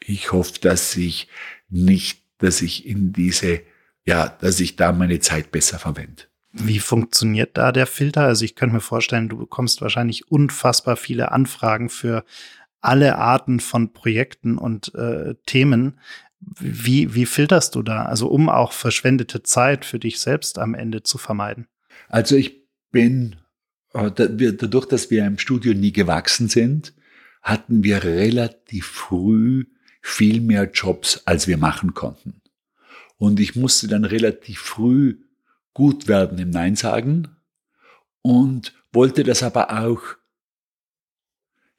Ich 0.00 0.32
hoffe, 0.32 0.58
dass 0.60 0.96
ich 0.96 1.28
nicht, 1.68 2.22
dass 2.38 2.60
ich 2.60 2.86
in 2.86 3.12
diese, 3.12 3.60
ja, 4.04 4.28
dass 4.40 4.58
ich 4.58 4.74
da 4.74 4.92
meine 4.92 5.20
Zeit 5.20 5.52
besser 5.52 5.78
verwende. 5.78 6.24
Wie 6.50 6.80
funktioniert 6.80 7.56
da 7.56 7.70
der 7.70 7.86
Filter? 7.86 8.22
Also 8.22 8.44
ich 8.44 8.56
könnte 8.56 8.74
mir 8.74 8.80
vorstellen, 8.80 9.28
du 9.28 9.36
bekommst 9.36 9.80
wahrscheinlich 9.80 10.30
unfassbar 10.30 10.96
viele 10.96 11.30
Anfragen 11.30 11.88
für 11.88 12.24
alle 12.80 13.16
Arten 13.16 13.60
von 13.60 13.92
Projekten 13.92 14.58
und 14.58 14.94
äh, 14.94 15.34
Themen. 15.46 15.98
Wie, 16.58 17.14
wie 17.14 17.26
filterst 17.26 17.74
du 17.74 17.82
da? 17.82 18.04
Also 18.04 18.28
um 18.28 18.48
auch 18.48 18.72
verschwendete 18.72 19.42
Zeit 19.42 19.84
für 19.84 19.98
dich 19.98 20.20
selbst 20.20 20.58
am 20.58 20.74
Ende 20.74 21.02
zu 21.02 21.18
vermeiden. 21.18 21.66
Also 22.08 22.36
ich 22.36 22.64
bin 22.90 23.36
dadurch, 23.92 24.86
dass 24.86 25.10
wir 25.10 25.24
im 25.24 25.38
Studio 25.38 25.72
nie 25.72 25.92
gewachsen 25.92 26.48
sind, 26.48 26.94
hatten 27.42 27.84
wir 27.84 28.02
relativ 28.04 28.86
früh 28.86 29.66
viel 30.00 30.40
mehr 30.40 30.70
Jobs, 30.70 31.22
als 31.24 31.46
wir 31.46 31.56
machen 31.56 31.94
konnten. 31.94 32.40
Und 33.16 33.40
ich 33.40 33.54
musste 33.54 33.88
dann 33.88 34.04
relativ 34.04 34.60
früh 34.60 35.18
gut 35.72 36.08
werden 36.08 36.38
im 36.38 36.50
Nein 36.50 36.76
sagen 36.76 37.28
und 38.22 38.74
wollte 38.92 39.24
das 39.24 39.42
aber 39.42 39.70
auch 39.82 40.00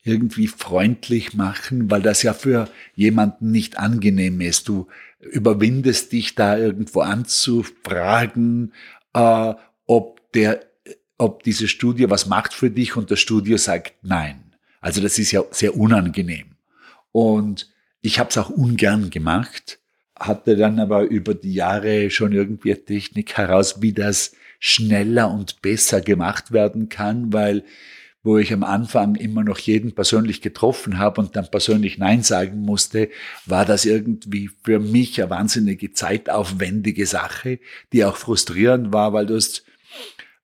irgendwie 0.05 0.47
freundlich 0.47 1.33
machen, 1.33 1.89
weil 1.89 2.01
das 2.01 2.21
ja 2.21 2.33
für 2.33 2.69
jemanden 2.93 3.51
nicht 3.51 3.77
angenehm 3.77 4.39
ist. 4.39 4.67
Du 4.69 4.87
überwindest 5.19 6.11
dich 6.11 6.35
da 6.35 6.57
irgendwo 6.57 7.01
anzufragen, 7.01 8.71
äh, 9.13 9.53
ob 9.87 10.31
der 10.33 10.61
ob 11.17 11.43
dieses 11.43 11.71
Studio 11.71 12.09
was 12.09 12.27
macht 12.27 12.53
für 12.53 12.69
dich 12.69 12.97
und 12.97 13.09
das 13.09 13.21
Studio 13.21 13.57
sagt 13.57 13.93
nein. 14.01 14.53
Also 14.81 15.01
das 15.01 15.17
ist 15.17 15.31
ja 15.31 15.43
sehr 15.51 15.77
unangenehm. 15.77 16.57
Und 17.11 17.71
ich 18.01 18.19
habe 18.19 18.29
es 18.29 18.37
auch 18.37 18.49
ungern 18.49 19.09
gemacht, 19.09 19.79
hatte 20.19 20.57
dann 20.57 20.79
aber 20.79 21.03
über 21.03 21.33
die 21.33 21.53
Jahre 21.53 22.11
schon 22.11 22.33
irgendwie 22.33 22.73
eine 22.73 22.83
Technik 22.83 23.37
heraus, 23.37 23.81
wie 23.81 23.93
das 23.93 24.33
schneller 24.59 25.31
und 25.31 25.61
besser 25.61 26.01
gemacht 26.01 26.51
werden 26.51 26.89
kann, 26.89 27.31
weil 27.31 27.63
wo 28.25 28.39
ich 28.39 28.51
am 28.51 28.63
Anfang 28.63 29.13
immer 29.15 29.43
noch 29.43 29.59
jeden 29.59 29.93
persönlich 29.93 30.41
getroffen 30.41 30.97
habe 30.97 31.21
und 31.21 31.35
dann 31.35 31.49
persönlich 31.49 31.99
Nein 31.99 32.23
sagen 32.23 32.61
musste, 32.61 33.09
war 33.45 33.65
das 33.65 33.85
irgendwie 33.85 34.49
für 34.63 34.79
mich 34.79 35.21
eine 35.21 35.29
wahnsinnige 35.29 35.93
zeitaufwendige 35.93 37.05
Sache, 37.05 37.59
die 37.93 38.03
auch 38.03 38.17
frustrierend 38.17 38.91
war, 38.91 39.13
weil 39.13 39.27
du 39.27 39.35
hast 39.35 39.63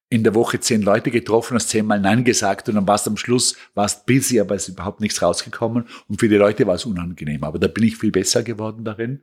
in 0.09 0.23
der 0.23 0.35
Woche 0.35 0.59
zehn 0.59 0.83
Leute 0.83 1.09
getroffen, 1.09 1.55
hast 1.55 1.69
zehnmal 1.69 1.99
Nein 1.99 2.23
gesagt 2.23 2.69
und 2.69 2.75
dann 2.75 2.87
warst 2.87 3.07
am 3.07 3.17
Schluss, 3.17 3.57
warst 3.73 4.05
busy, 4.05 4.39
aber 4.39 4.53
es 4.53 4.67
ist 4.67 4.75
überhaupt 4.75 5.01
nichts 5.01 5.19
rausgekommen 5.23 5.87
und 6.07 6.19
für 6.19 6.29
die 6.29 6.35
Leute 6.35 6.67
war 6.67 6.75
es 6.75 6.85
unangenehm. 6.85 7.43
Aber 7.43 7.57
da 7.57 7.67
bin 7.67 7.85
ich 7.85 7.97
viel 7.97 8.11
besser 8.11 8.43
geworden 8.43 8.85
darin. 8.85 9.21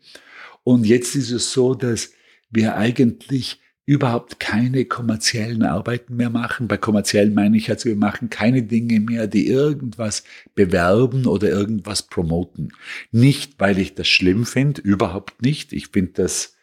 Und 0.64 0.84
jetzt 0.84 1.14
ist 1.14 1.30
es 1.30 1.52
so, 1.52 1.74
dass 1.74 2.10
wir 2.50 2.74
eigentlich 2.74 3.60
überhaupt 3.88 4.38
keine 4.38 4.84
kommerziellen 4.84 5.62
Arbeiten 5.62 6.16
mehr 6.16 6.28
machen. 6.28 6.68
Bei 6.68 6.76
kommerziellen 6.76 7.32
meine 7.32 7.56
ich 7.56 7.70
also, 7.70 7.88
wir 7.88 7.96
machen 7.96 8.28
keine 8.28 8.62
Dinge 8.62 9.00
mehr, 9.00 9.26
die 9.26 9.48
irgendwas 9.48 10.24
bewerben 10.54 11.24
oder 11.24 11.48
irgendwas 11.48 12.02
promoten. 12.02 12.74
Nicht, 13.12 13.58
weil 13.58 13.78
ich 13.78 13.94
das 13.94 14.06
schlimm 14.06 14.44
finde, 14.44 14.82
überhaupt 14.82 15.40
nicht. 15.40 15.72
Ich 15.72 15.88
finde 15.88 16.12
das 16.12 16.54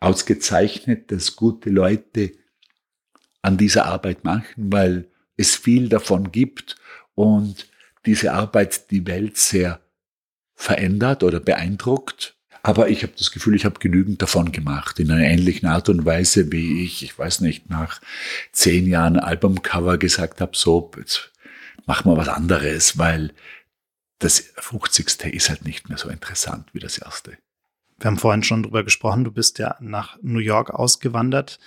ausgezeichnet, 0.00 1.12
dass 1.12 1.36
gute 1.36 1.68
Leute 1.68 2.32
an 3.42 3.58
dieser 3.58 3.84
Arbeit 3.84 4.24
machen, 4.24 4.72
weil 4.72 5.10
es 5.36 5.56
viel 5.56 5.90
davon 5.90 6.32
gibt 6.32 6.76
und 7.14 7.68
diese 8.06 8.32
Arbeit 8.32 8.90
die 8.90 9.06
Welt 9.06 9.36
sehr 9.36 9.82
verändert 10.54 11.24
oder 11.24 11.40
beeindruckt. 11.40 12.39
Aber 12.62 12.88
ich 12.88 13.02
habe 13.02 13.12
das 13.16 13.30
Gefühl, 13.30 13.54
ich 13.54 13.64
habe 13.64 13.78
genügend 13.78 14.20
davon 14.20 14.52
gemacht, 14.52 15.00
in 15.00 15.10
einer 15.10 15.24
ähnlichen 15.24 15.68
Art 15.68 15.88
und 15.88 16.04
Weise, 16.04 16.52
wie 16.52 16.84
ich, 16.84 17.02
ich 17.02 17.18
weiß 17.18 17.40
nicht, 17.40 17.70
nach 17.70 18.00
zehn 18.52 18.86
Jahren 18.86 19.18
Albumcover 19.18 19.96
gesagt 19.96 20.40
habe, 20.40 20.52
so, 20.54 20.90
jetzt 20.98 21.32
machen 21.86 22.10
wir 22.10 22.16
was 22.16 22.28
anderes, 22.28 22.98
weil 22.98 23.32
das 24.18 24.52
50. 24.56 25.32
ist 25.32 25.48
halt 25.48 25.64
nicht 25.64 25.88
mehr 25.88 25.98
so 25.98 26.08
interessant 26.08 26.68
wie 26.72 26.78
das 26.78 26.98
erste. 26.98 27.38
Wir 27.98 28.06
haben 28.06 28.18
vorhin 28.18 28.42
schon 28.42 28.62
drüber 28.62 28.84
gesprochen, 28.84 29.24
du 29.24 29.32
bist 29.32 29.58
ja 29.58 29.76
nach 29.80 30.18
New 30.22 30.38
York 30.38 30.70
ausgewandert. 30.70 31.58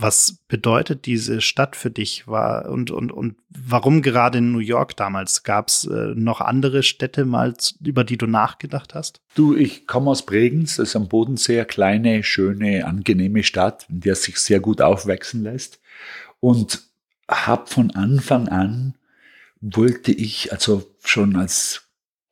Was 0.00 0.38
bedeutet 0.46 1.06
diese 1.06 1.40
Stadt 1.40 1.74
für 1.74 1.90
dich? 1.90 2.28
War, 2.28 2.68
und, 2.70 2.92
und, 2.92 3.10
und 3.10 3.34
warum 3.48 4.00
gerade 4.00 4.38
in 4.38 4.52
New 4.52 4.60
York 4.60 4.96
damals? 4.96 5.42
Gab 5.42 5.68
es 5.68 5.86
äh, 5.86 6.14
noch 6.14 6.40
andere 6.40 6.84
Städte 6.84 7.24
mal, 7.24 7.54
über 7.84 8.04
die 8.04 8.16
du 8.16 8.28
nachgedacht 8.28 8.94
hast? 8.94 9.20
Du, 9.34 9.56
ich 9.56 9.88
komme 9.88 10.10
aus 10.10 10.24
Bregenz, 10.24 10.76
das 10.76 10.90
ist 10.90 10.96
am 10.96 11.08
Bodensee 11.08 11.56
eine 11.56 11.66
kleine, 11.66 12.22
schöne, 12.22 12.86
angenehme 12.86 13.42
Stadt, 13.42 13.86
in 13.88 14.00
der 14.00 14.14
sich 14.14 14.38
sehr 14.38 14.60
gut 14.60 14.80
aufwachsen 14.80 15.42
lässt. 15.42 15.80
Und 16.38 16.80
habe 17.28 17.66
von 17.66 17.90
Anfang 17.90 18.46
an 18.46 18.94
wollte 19.60 20.12
ich, 20.12 20.52
also 20.52 20.88
schon 21.02 21.34
als 21.34 21.87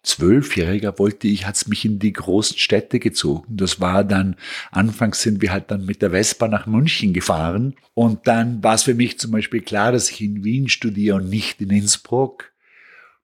Zwölfjähriger 0.06 0.98
wollte 1.00 1.26
ich, 1.26 1.46
hat's 1.46 1.66
mich 1.66 1.84
in 1.84 1.98
die 1.98 2.12
großen 2.12 2.56
Städte 2.56 3.00
gezogen. 3.00 3.56
Das 3.56 3.80
war 3.80 4.04
dann, 4.04 4.36
anfangs 4.70 5.20
sind 5.20 5.42
wir 5.42 5.50
halt 5.50 5.70
dann 5.72 5.84
mit 5.84 6.00
der 6.00 6.12
Vespa 6.12 6.46
nach 6.46 6.66
München 6.66 7.12
gefahren. 7.12 7.74
Und 7.92 8.28
dann 8.28 8.62
war 8.62 8.76
es 8.76 8.84
für 8.84 8.94
mich 8.94 9.18
zum 9.18 9.32
Beispiel 9.32 9.62
klar, 9.62 9.90
dass 9.90 10.10
ich 10.10 10.20
in 10.20 10.44
Wien 10.44 10.68
studiere 10.68 11.16
und 11.16 11.28
nicht 11.28 11.60
in 11.60 11.70
Innsbruck. 11.70 12.52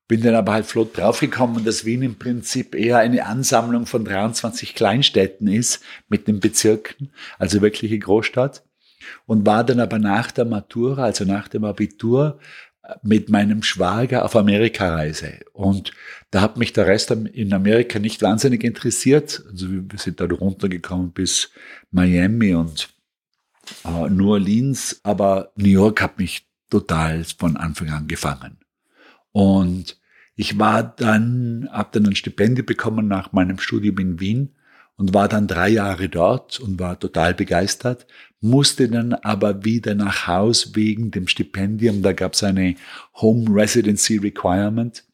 Bin 0.09 0.23
dann 0.23 0.35
aber 0.35 0.55
halt 0.55 0.67
flott 0.67 0.99
draufgekommen, 0.99 1.65
dass 1.65 1.85
Wien 1.85 2.03
im 2.03 2.17
Prinzip 2.17 2.75
eher 2.75 2.99
eine 2.99 3.27
Ansammlung 3.27 3.87
von 3.87 4.05
23 4.05 4.75
Kleinstädten 4.75 5.47
ist 5.47 5.85
mit 6.09 6.27
den 6.27 6.41
Bezirken, 6.41 7.11
also 7.39 7.63
wirkliche 7.63 7.99
Großstadt. 7.99 8.65
Und 9.27 9.47
war 9.47 9.63
dann 9.63 9.79
aber 9.79 10.01
nach 10.01 10.33
der 10.33 10.45
Matura, 10.45 11.05
also 11.05 11.25
nach 11.25 11.47
dem 11.47 11.65
Abitur, 11.65 12.41
mit 13.03 13.29
meinem 13.29 13.63
Schwager 13.63 14.25
auf 14.25 14.37
Amerikareise. 14.37 15.41
Und 15.53 15.93
da 16.31 16.41
hat 16.41 16.57
mich 16.57 16.73
der 16.73 16.87
Rest 16.87 17.11
in 17.11 17.53
Amerika 17.53 17.99
nicht 17.99 18.23
wahnsinnig 18.23 18.65
interessiert. 18.65 19.43
Also 19.51 19.69
wir 19.71 19.99
sind 19.99 20.21
da 20.21 20.27
runtergekommen 20.27 21.13
bis 21.13 21.51
Miami 21.91 22.55
und 22.55 22.89
äh, 23.85 24.09
New 24.09 24.31
Orleans, 24.31 25.01
aber 25.03 25.53
New 25.57 25.69
York 25.69 26.01
hat 26.01 26.19
mich 26.19 26.47
total 26.71 27.25
von 27.25 27.57
Anfang 27.57 27.91
an 27.91 28.09
gefangen. 28.09 28.59
Und 29.33 29.99
ich 30.35 30.59
war 30.59 30.83
dann, 30.83 31.69
habe 31.71 31.91
dann 31.93 32.07
ein 32.07 32.17
Stipendium 32.17 32.67
bekommen 32.67 33.09
nach 33.09 33.33
meinem 33.33 33.59
Studium 33.59 33.99
in 33.99 34.21
Wien 34.21 34.55
und 34.97 35.15
war 35.15 35.29
dann 35.29 35.47
drei 35.47 35.69
Jahre 35.69 36.09
dort 36.09 36.61
und 36.61 36.79
war 36.79 36.99
total 36.99 37.35
begeistert, 37.35 38.07
musste 38.41 38.89
dann 38.89 39.15
aber 39.15 39.65
wieder 39.65 39.95
nach 39.95 40.27
Haus 40.27 40.75
wegen 40.75 41.11
dem 41.11 41.29
Stipendium. 41.29 42.03
Da 42.03 42.13
gab 42.13 42.35
es 42.35 42.43
eine 42.43 42.75
Home 43.15 43.47
Residency 43.49 44.19
Requirement 44.19 45.05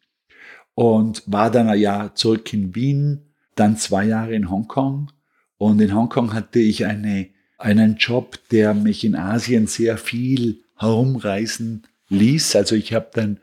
und 0.75 1.23
war 1.27 1.51
dann 1.51 1.69
ein 1.69 1.79
Jahr 1.79 2.15
zurück 2.15 2.53
in 2.53 2.75
Wien, 2.75 3.33
dann 3.55 3.77
zwei 3.77 4.05
Jahre 4.05 4.35
in 4.35 4.51
Hongkong. 4.51 5.11
Und 5.59 5.81
in 5.81 5.95
Hongkong 5.95 6.33
hatte 6.33 6.61
ich 6.61 6.87
eine, 6.87 7.29
einen 7.59 7.97
Job, 7.97 8.39
der 8.51 8.75
mich 8.75 9.05
in 9.05 9.17
Asien 9.17 9.67
sehr 9.67 9.99
viel 9.99 10.61
herumreisen 10.77 11.87
ließ. 12.09 12.57
Also 12.57 12.77
ich 12.77 12.95
habe 12.95 13.11
dann 13.13 13.41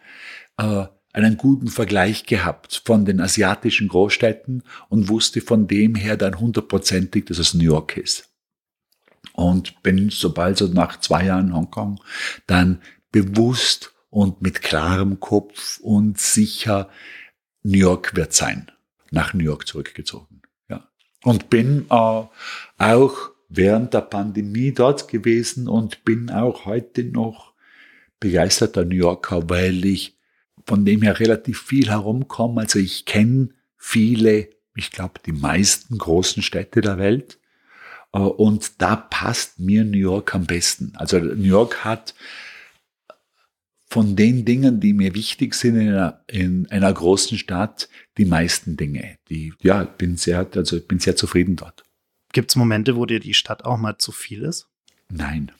äh, 0.57 0.87
einen 1.15 1.37
guten 1.37 1.69
Vergleich 1.69 2.25
gehabt 2.25 2.81
von 2.85 3.05
den 3.05 3.21
asiatischen 3.21 3.87
Großstädten 3.87 4.63
und 4.89 5.07
wusste 5.07 5.39
von 5.39 5.65
dem 5.65 5.95
her 5.95 6.17
dann 6.17 6.39
hundertprozentig, 6.39 7.25
dass 7.25 7.37
es 7.37 7.53
New 7.53 7.63
York 7.63 7.95
ist. 7.95 8.29
Und 9.31 9.81
bin 9.81 10.09
sobald 10.09 10.57
so 10.57 10.67
nach 10.67 10.99
zwei 10.99 11.25
Jahren 11.25 11.53
Hongkong 11.53 12.01
dann 12.47 12.81
bewusst 13.11 13.93
und 14.09 14.41
mit 14.41 14.61
klarem 14.61 15.21
Kopf 15.21 15.79
und 15.79 16.19
sicher 16.19 16.89
New 17.63 17.79
York 17.79 18.15
wird 18.15 18.33
sein, 18.33 18.69
nach 19.11 19.33
New 19.33 19.43
York 19.43 19.67
zurückgezogen. 19.67 20.41
Ja. 20.69 20.89
Und 21.23 21.49
bin 21.49 21.85
äh, 21.89 21.93
auch 21.93 22.31
während 23.47 23.93
der 23.93 24.01
Pandemie 24.01 24.73
dort 24.73 25.07
gewesen 25.07 25.69
und 25.69 26.03
bin 26.03 26.29
auch 26.29 26.65
heute 26.65 27.05
noch 27.05 27.53
begeisterter 28.19 28.83
New 28.83 28.95
Yorker, 28.95 29.49
weil 29.49 29.85
ich 29.85 30.14
von 30.65 30.85
dem 30.85 31.01
her 31.01 31.19
relativ 31.19 31.61
viel 31.61 31.89
herumkomme. 31.89 32.61
Also 32.61 32.79
ich 32.79 33.05
kenne 33.05 33.49
viele, 33.77 34.49
ich 34.75 34.91
glaube 34.91 35.19
die 35.25 35.31
meisten 35.31 35.97
großen 35.97 36.43
Städte 36.43 36.81
der 36.81 36.97
Welt. 36.97 37.39
Äh, 38.13 38.19
und 38.19 38.81
da 38.81 38.95
passt 38.95 39.59
mir 39.59 39.83
New 39.83 39.97
York 39.97 40.33
am 40.33 40.45
besten. 40.45 40.93
Also 40.95 41.19
New 41.19 41.43
York 41.43 41.85
hat 41.85 42.15
von 43.87 44.15
den 44.15 44.43
Dingen, 44.43 44.79
die 44.79 44.93
mir 44.93 45.13
wichtig 45.13 45.53
sind 45.53 45.75
in 45.75 45.89
einer, 45.89 46.23
in 46.27 46.69
einer 46.71 46.91
großen 46.91 47.37
Stadt, 47.37 47.87
die 48.17 48.25
meisten 48.25 48.75
Dinge. 48.75 49.17
Die, 49.29 49.53
ja, 49.61 49.83
bin 49.83 50.17
sehr, 50.17 50.47
also 50.55 50.81
bin 50.81 50.99
sehr 50.99 51.15
zufrieden 51.15 51.55
dort. 51.55 51.85
Gibt 52.33 52.51
es 52.51 52.55
Momente, 52.55 52.95
wo 52.95 53.05
dir 53.05 53.19
die 53.19 53.35
Stadt 53.35 53.63
auch 53.63 53.77
mal 53.77 53.97
zu 53.97 54.11
viel 54.11 54.41
ist? 54.41 54.67
Nein. 55.09 55.51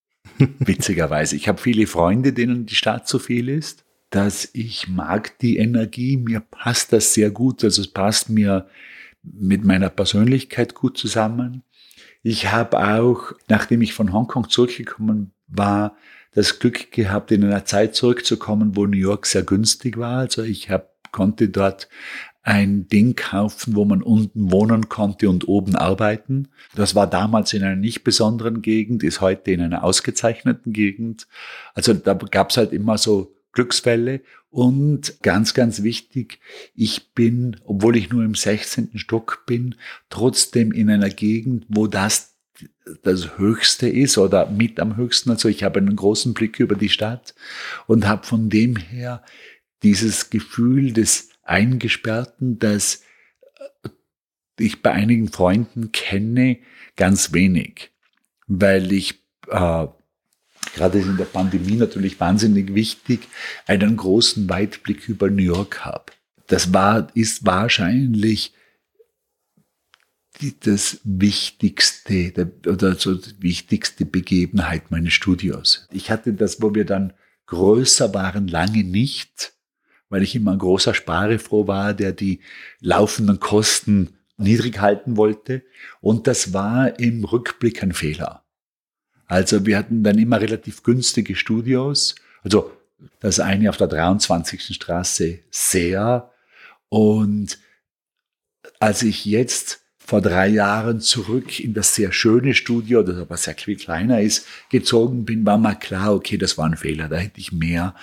Witzigerweise. 0.38 1.34
Ich 1.34 1.48
habe 1.48 1.60
viele 1.60 1.86
Freunde, 1.86 2.32
denen 2.32 2.66
die 2.66 2.74
Stadt 2.74 3.08
zu 3.08 3.18
viel 3.18 3.48
ist 3.48 3.84
dass 4.10 4.48
ich 4.52 4.88
mag 4.88 5.38
die 5.38 5.56
Energie, 5.56 6.16
mir 6.16 6.40
passt 6.40 6.92
das 6.92 7.14
sehr 7.14 7.30
gut, 7.30 7.64
also 7.64 7.80
es 7.80 7.88
passt 7.88 8.28
mir 8.28 8.66
mit 9.22 9.64
meiner 9.64 9.88
Persönlichkeit 9.88 10.74
gut 10.74 10.98
zusammen. 10.98 11.62
Ich 12.22 12.50
habe 12.50 12.78
auch, 12.78 13.32
nachdem 13.48 13.82
ich 13.82 13.94
von 13.94 14.12
Hongkong 14.12 14.48
zurückgekommen 14.48 15.32
war, 15.46 15.96
das 16.32 16.58
Glück 16.58 16.92
gehabt, 16.92 17.32
in 17.32 17.44
einer 17.44 17.64
Zeit 17.64 17.94
zurückzukommen, 17.94 18.76
wo 18.76 18.86
New 18.86 18.96
York 18.96 19.26
sehr 19.26 19.42
günstig 19.42 19.96
war. 19.96 20.18
Also 20.18 20.42
ich 20.42 20.70
hab, 20.70 20.90
konnte 21.12 21.48
dort 21.48 21.88
ein 22.42 22.88
Ding 22.88 23.16
kaufen, 23.16 23.74
wo 23.74 23.84
man 23.84 24.02
unten 24.02 24.50
wohnen 24.50 24.88
konnte 24.88 25.28
und 25.28 25.48
oben 25.48 25.76
arbeiten. 25.76 26.48
Das 26.74 26.94
war 26.94 27.06
damals 27.06 27.52
in 27.52 27.62
einer 27.62 27.76
nicht 27.76 28.02
besonderen 28.02 28.62
Gegend, 28.62 29.02
ist 29.02 29.20
heute 29.20 29.50
in 29.50 29.60
einer 29.60 29.84
ausgezeichneten 29.84 30.72
Gegend. 30.72 31.26
Also 31.74 31.92
da 31.94 32.14
gab 32.14 32.50
es 32.50 32.56
halt 32.56 32.72
immer 32.72 32.96
so 32.96 33.34
Glücksfälle. 33.52 34.20
Und 34.50 35.22
ganz, 35.22 35.54
ganz 35.54 35.82
wichtig, 35.82 36.40
ich 36.74 37.12
bin, 37.14 37.56
obwohl 37.64 37.96
ich 37.96 38.10
nur 38.10 38.24
im 38.24 38.34
16. 38.34 38.90
Stock 38.96 39.44
bin, 39.46 39.76
trotzdem 40.08 40.72
in 40.72 40.90
einer 40.90 41.10
Gegend, 41.10 41.66
wo 41.68 41.86
das 41.86 42.30
das 43.02 43.38
Höchste 43.38 43.88
ist 43.88 44.18
oder 44.18 44.50
mit 44.50 44.80
am 44.80 44.96
höchsten. 44.96 45.30
Also 45.30 45.48
ich 45.48 45.62
habe 45.62 45.78
einen 45.78 45.96
großen 45.96 46.34
Blick 46.34 46.60
über 46.60 46.74
die 46.74 46.88
Stadt 46.88 47.34
und 47.86 48.06
habe 48.06 48.26
von 48.26 48.50
dem 48.50 48.76
her 48.76 49.22
dieses 49.82 50.30
Gefühl 50.30 50.92
des 50.92 51.30
Eingesperrten, 51.42 52.58
das 52.58 53.02
ich 54.58 54.82
bei 54.82 54.92
einigen 54.92 55.28
Freunden 55.28 55.92
kenne, 55.92 56.58
ganz 56.96 57.32
wenig, 57.32 57.90
weil 58.46 58.92
ich 58.92 59.22
äh, 59.48 59.86
gerade 60.80 60.98
in 60.98 61.18
der 61.18 61.26
Pandemie 61.26 61.76
natürlich 61.76 62.18
wahnsinnig 62.18 62.74
wichtig, 62.74 63.28
einen 63.66 63.98
großen 63.98 64.48
Weitblick 64.48 65.10
über 65.10 65.28
New 65.28 65.42
York 65.42 65.84
habe. 65.84 66.06
Das 66.46 66.72
war, 66.72 67.14
ist 67.14 67.44
wahrscheinlich 67.44 68.54
die, 70.40 70.58
das 70.58 71.00
wichtigste 71.04 72.32
der, 72.32 72.50
oder 72.66 72.94
so 72.94 73.14
die 73.14 73.42
wichtigste 73.42 74.06
Begebenheit 74.06 74.90
meines 74.90 75.12
Studios. 75.12 75.86
Ich 75.92 76.10
hatte 76.10 76.32
das, 76.32 76.62
wo 76.62 76.74
wir 76.74 76.86
dann 76.86 77.12
größer 77.44 78.14
waren, 78.14 78.48
lange 78.48 78.82
nicht, 78.82 79.52
weil 80.08 80.22
ich 80.22 80.34
immer 80.34 80.52
ein 80.52 80.58
großer 80.58 80.94
Sparefroh 80.94 81.66
war, 81.66 81.92
der 81.92 82.12
die 82.12 82.40
laufenden 82.80 83.38
Kosten 83.38 84.14
niedrig 84.38 84.80
halten 84.80 85.18
wollte. 85.18 85.62
Und 86.00 86.26
das 86.26 86.54
war 86.54 86.98
im 86.98 87.22
Rückblick 87.24 87.82
ein 87.82 87.92
Fehler. 87.92 88.46
Also 89.30 89.64
wir 89.64 89.78
hatten 89.78 90.02
dann 90.02 90.18
immer 90.18 90.40
relativ 90.40 90.82
günstige 90.82 91.36
Studios. 91.36 92.16
Also 92.42 92.72
das 93.20 93.38
eine 93.38 93.70
auf 93.70 93.76
der 93.76 93.86
23. 93.86 94.74
Straße 94.74 95.38
sehr. 95.50 96.32
Und 96.88 97.58
als 98.80 99.02
ich 99.04 99.24
jetzt 99.24 99.82
vor 99.98 100.20
drei 100.20 100.48
Jahren 100.48 101.00
zurück 101.00 101.60
in 101.60 101.74
das 101.74 101.94
sehr 101.94 102.10
schöne 102.10 102.54
Studio, 102.54 103.04
das 103.04 103.18
aber 103.18 103.36
sehr 103.36 103.54
viel 103.54 103.76
kleiner 103.76 104.20
ist, 104.20 104.48
gezogen 104.68 105.24
bin, 105.24 105.46
war 105.46 105.58
mal 105.58 105.76
klar, 105.76 106.12
okay, 106.12 106.36
das 106.36 106.58
war 106.58 106.66
ein 106.66 106.76
Fehler. 106.76 107.08
Da 107.08 107.18
hätte 107.18 107.38
ich 107.38 107.52
mehr, 107.52 107.94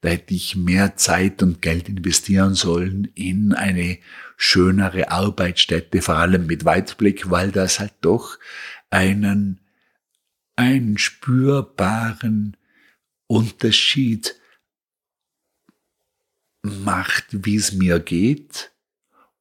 da 0.00 0.08
hätte 0.08 0.32
ich 0.32 0.56
mehr 0.56 0.96
Zeit 0.96 1.42
und 1.42 1.60
Geld 1.60 1.90
investieren 1.90 2.54
sollen 2.54 3.10
in 3.14 3.52
eine 3.52 3.98
schönere 4.38 5.10
Arbeitsstätte, 5.10 6.00
vor 6.00 6.16
allem 6.16 6.46
mit 6.46 6.64
Weitblick, 6.64 7.30
weil 7.30 7.50
das 7.50 7.80
halt 7.80 7.92
doch 8.00 8.38
einen 8.88 9.60
einen 10.60 10.98
spürbaren 10.98 12.54
Unterschied 13.26 14.38
macht, 16.60 17.46
wie 17.46 17.56
es 17.56 17.72
mir 17.72 17.98
geht 17.98 18.70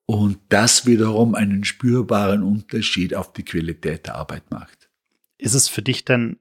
und 0.06 0.40
das 0.48 0.86
wiederum 0.86 1.36
einen 1.36 1.66
spürbaren 1.66 2.42
Unterschied 2.42 3.16
auf 3.16 3.34
die 3.34 3.44
Qualität 3.44 4.08
der 4.08 4.16
Arbeit 4.16 4.50
macht. 4.50 4.90
Ist 5.38 5.56
es 5.56 5.68
für 5.68 5.82
dich 5.82 6.06
denn 6.06 6.40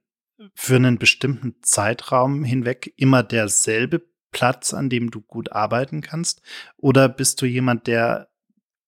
für 0.55 0.77
einen 0.77 0.99
bestimmten 0.99 1.57
Zeitraum 1.63 2.45
hinweg 2.45 2.95
immer 2.97 3.25
derselbe 3.25 4.07
Platz, 4.31 4.73
an 4.75 4.89
dem 4.89 5.11
du 5.11 5.21
gut 5.21 5.51
arbeiten 5.51 6.03
kannst? 6.03 6.41
Oder 6.77 7.09
bist 7.09 7.43
du 7.43 7.47
jemand, 7.47 7.89
der 7.89 8.31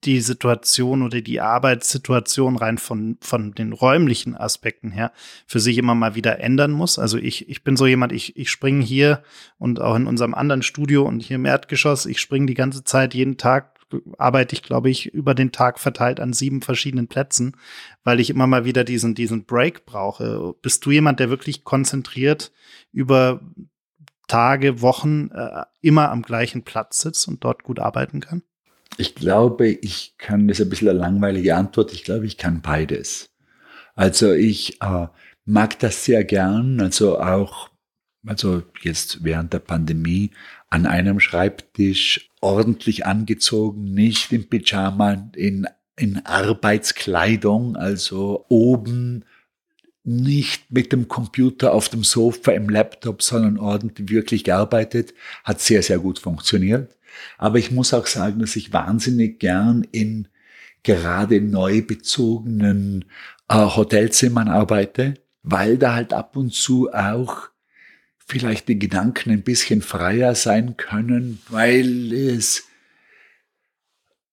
die 0.04 0.20
Situation 0.20 1.02
oder 1.02 1.20
die 1.20 1.40
Arbeitssituation 1.40 2.56
rein 2.56 2.78
von, 2.78 3.18
von 3.20 3.52
den 3.52 3.72
räumlichen 3.72 4.34
Aspekten 4.34 4.90
her 4.90 5.12
für 5.46 5.60
sich 5.60 5.76
immer 5.76 5.94
mal 5.94 6.14
wieder 6.14 6.40
ändern 6.40 6.72
muss. 6.72 6.98
Also 6.98 7.18
ich, 7.18 7.48
ich 7.48 7.64
bin 7.64 7.76
so 7.76 7.86
jemand, 7.86 8.12
ich, 8.12 8.36
ich 8.36 8.50
springe 8.50 8.82
hier 8.82 9.22
und 9.58 9.80
auch 9.80 9.94
in 9.94 10.06
unserem 10.06 10.34
anderen 10.34 10.62
Studio 10.62 11.06
und 11.06 11.20
hier 11.20 11.36
im 11.36 11.44
Erdgeschoss, 11.44 12.06
ich 12.06 12.20
springe 12.20 12.46
die 12.46 12.54
ganze 12.54 12.82
Zeit, 12.82 13.14
jeden 13.14 13.36
Tag 13.36 13.78
arbeite 14.18 14.54
ich, 14.54 14.62
glaube 14.62 14.88
ich, 14.88 15.06
über 15.06 15.34
den 15.34 15.52
Tag 15.52 15.78
verteilt 15.78 16.20
an 16.20 16.32
sieben 16.32 16.62
verschiedenen 16.62 17.08
Plätzen, 17.08 17.56
weil 18.04 18.20
ich 18.20 18.30
immer 18.30 18.46
mal 18.46 18.64
wieder 18.64 18.84
diesen, 18.84 19.14
diesen 19.14 19.44
Break 19.44 19.84
brauche. 19.84 20.54
Bist 20.62 20.86
du 20.86 20.92
jemand, 20.92 21.20
der 21.20 21.28
wirklich 21.28 21.64
konzentriert 21.64 22.52
über 22.92 23.40
Tage, 24.28 24.80
Wochen 24.80 25.30
äh, 25.32 25.64
immer 25.80 26.10
am 26.10 26.22
gleichen 26.22 26.62
Platz 26.62 27.00
sitzt 27.00 27.26
und 27.26 27.42
dort 27.42 27.64
gut 27.64 27.80
arbeiten 27.80 28.20
kann? 28.20 28.42
Ich 28.96 29.14
glaube, 29.14 29.68
ich 29.68 30.14
kann, 30.18 30.48
das 30.48 30.58
ist 30.58 30.66
ein 30.66 30.70
bisschen 30.70 30.88
eine 30.88 30.98
langweilige 30.98 31.56
Antwort, 31.56 31.92
ich 31.92 32.04
glaube, 32.04 32.26
ich 32.26 32.36
kann 32.36 32.60
beides. 32.60 33.30
Also 33.94 34.32
ich 34.32 34.80
äh, 34.82 35.06
mag 35.44 35.78
das 35.78 36.04
sehr 36.04 36.24
gern, 36.24 36.80
also 36.80 37.20
auch, 37.20 37.70
also 38.26 38.62
jetzt 38.82 39.24
während 39.24 39.52
der 39.52 39.60
Pandemie 39.60 40.30
an 40.68 40.86
einem 40.86 41.20
Schreibtisch 41.20 42.30
ordentlich 42.40 43.06
angezogen, 43.06 43.84
nicht 43.84 44.32
im 44.32 44.48
Pyjama, 44.48 45.30
in, 45.34 45.66
in 45.96 46.24
Arbeitskleidung, 46.24 47.76
also 47.76 48.44
oben 48.48 49.24
nicht 50.02 50.70
mit 50.70 50.92
dem 50.92 51.08
Computer 51.08 51.72
auf 51.72 51.88
dem 51.88 52.04
Sofa 52.04 52.52
im 52.52 52.68
Laptop, 52.68 53.22
sondern 53.22 53.58
ordentlich 53.58 54.08
wirklich 54.08 54.44
gearbeitet, 54.44 55.12
hat 55.44 55.60
sehr, 55.60 55.82
sehr 55.82 55.98
gut 55.98 56.18
funktioniert. 56.18 56.96
Aber 57.38 57.58
ich 57.58 57.70
muss 57.70 57.94
auch 57.94 58.06
sagen, 58.06 58.40
dass 58.40 58.56
ich 58.56 58.72
wahnsinnig 58.72 59.38
gern 59.38 59.86
in 59.92 60.28
gerade 60.82 61.40
neu 61.40 61.82
bezogenen 61.82 63.04
äh, 63.48 63.54
Hotelzimmern 63.54 64.48
arbeite. 64.48 65.14
weil 65.42 65.78
da 65.78 65.94
halt 65.94 66.12
ab 66.12 66.36
und 66.36 66.52
zu 66.52 66.92
auch 66.92 67.48
vielleicht 68.18 68.68
die 68.68 68.78
Gedanken 68.78 69.30
ein 69.30 69.42
bisschen 69.42 69.82
freier 69.82 70.34
sein 70.34 70.76
können, 70.76 71.40
weil 71.48 72.12
es, 72.12 72.64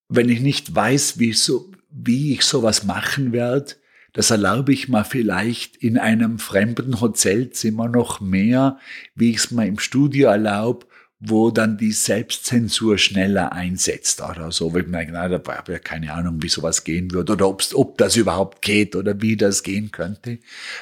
wenn 0.10 0.30
ich 0.30 0.42
nicht 0.42 0.74
weiß, 0.74 1.18
wie, 1.20 1.34
so, 1.34 1.72
wie 1.90 2.34
ich 2.34 2.44
sowas 2.44 2.84
machen 2.84 3.32
werde, 3.32 3.76
das 4.14 4.32
erlaube 4.32 4.74
ich 4.74 4.88
mir 4.88 5.04
vielleicht 5.04 5.78
in 5.78 5.98
einem 5.98 6.40
fremden 6.40 7.02
Hotelzimmer 7.02 7.88
noch 7.88 8.20
mehr, 8.20 8.80
wie 9.16 9.32
ich 9.32 9.38
es 9.38 9.52
mir 9.52 9.66
im 9.66 9.80
Studio 9.80 10.30
erlaube, 10.30 10.88
wo 11.20 11.50
dann 11.50 11.78
die 11.78 11.92
Selbstzensur 11.92 12.98
schneller 12.98 13.52
einsetzt 13.52 14.22
oder 14.22 14.52
so. 14.52 14.74
Weil 14.74 14.82
ich 14.82 14.88
mir 14.88 15.08
na, 15.12 15.28
da 15.28 15.42
habe 15.52 15.74
ja 15.74 15.80
keine 15.80 16.14
Ahnung, 16.14 16.44
wie 16.44 16.50
sowas 16.50 16.84
gehen 16.84 17.12
wird 17.12 17.30
oder 17.30 17.48
ob's, 17.48 17.74
ob 17.74 17.98
das 17.98 18.16
überhaupt 18.16 18.62
geht 18.62 18.96
oder 18.96 19.22
wie 19.22 19.36
das 19.36 19.64
gehen 19.64 19.92
könnte. 19.92 20.40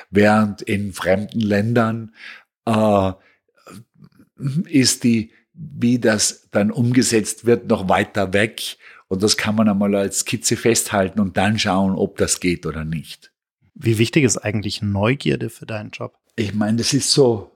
Während 0.10 0.62
in 0.62 0.92
fremden 0.92 1.40
Ländern 1.40 2.14
äh, 2.66 3.12
ist 4.66 5.04
die, 5.06 5.32
wie 5.54 6.00
das 6.00 6.50
dann 6.52 6.70
umgesetzt 6.70 7.46
wird, 7.46 7.68
noch 7.68 7.88
weiter 7.88 8.34
weg. 8.34 8.78
Und 9.08 9.24
das 9.24 9.38
kann 9.38 9.56
man 9.56 9.70
einmal 9.70 9.96
als 9.96 10.20
Skizze 10.20 10.58
festhalten 10.58 11.20
und 11.20 11.38
dann 11.38 11.58
schauen, 11.60 11.96
ob 11.96 12.18
das 12.18 12.42
geht 12.42 12.66
oder 12.66 12.84
nicht. 12.84 13.32
Wie 13.74 13.98
wichtig 13.98 14.24
ist 14.24 14.38
eigentlich 14.38 14.82
Neugierde 14.82 15.50
für 15.50 15.66
deinen 15.66 15.92
Job? 15.92 16.18
Ich 16.36 16.54
meine, 16.54 16.78
das 16.78 16.94
ist 16.94 17.12
so, 17.12 17.55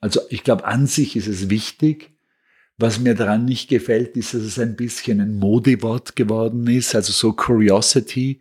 also 0.00 0.20
ich 0.30 0.44
glaube, 0.44 0.64
an 0.64 0.86
sich 0.86 1.16
ist 1.16 1.26
es 1.26 1.50
wichtig. 1.50 2.12
Was 2.78 2.98
mir 2.98 3.14
daran 3.14 3.44
nicht 3.44 3.68
gefällt, 3.68 4.16
ist, 4.16 4.32
dass 4.32 4.40
es 4.40 4.58
ein 4.58 4.74
bisschen 4.74 5.20
ein 5.20 5.34
Modewort 5.38 6.16
geworden 6.16 6.66
ist, 6.66 6.94
also 6.94 7.12
so 7.12 7.34
Curiosity. 7.34 8.40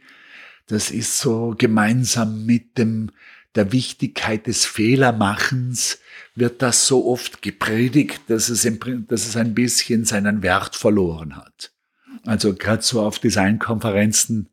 Das 0.68 0.91
ist 0.91 1.20
so 1.20 1.55
gemeinsam 1.57 2.45
mit 2.45 2.78
dem, 2.78 3.12
der 3.55 3.74
Wichtigkeit 3.74 4.47
des 4.47 4.66
Fehlermachens 4.66 5.99
wird 6.36 6.62
das 6.62 6.88
so 6.88 7.05
oft 7.07 7.41
gepredigt, 7.41 8.22
dass 8.28 8.47
es, 8.49 8.64
im, 8.64 8.80
dass 9.07 9.28
es 9.28 9.36
ein 9.36 9.53
bisschen 9.53 10.05
seinen 10.05 10.41
Wert 10.41 10.76
verloren 10.76 11.36
hat. 11.36 11.74
Also 12.26 12.53
gerade 12.53 12.84
so 12.84 13.01
auf 13.01 13.20
Designkonferenzen 13.20 14.49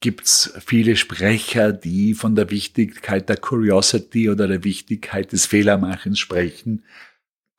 gibt's 0.00 0.52
viele 0.64 0.96
Sprecher, 0.96 1.72
die 1.72 2.14
von 2.14 2.34
der 2.34 2.50
Wichtigkeit 2.50 3.28
der 3.28 3.36
Curiosity 3.36 4.28
oder 4.28 4.46
der 4.46 4.64
Wichtigkeit 4.64 5.32
des 5.32 5.46
Fehlermachens 5.46 6.18
sprechen. 6.18 6.84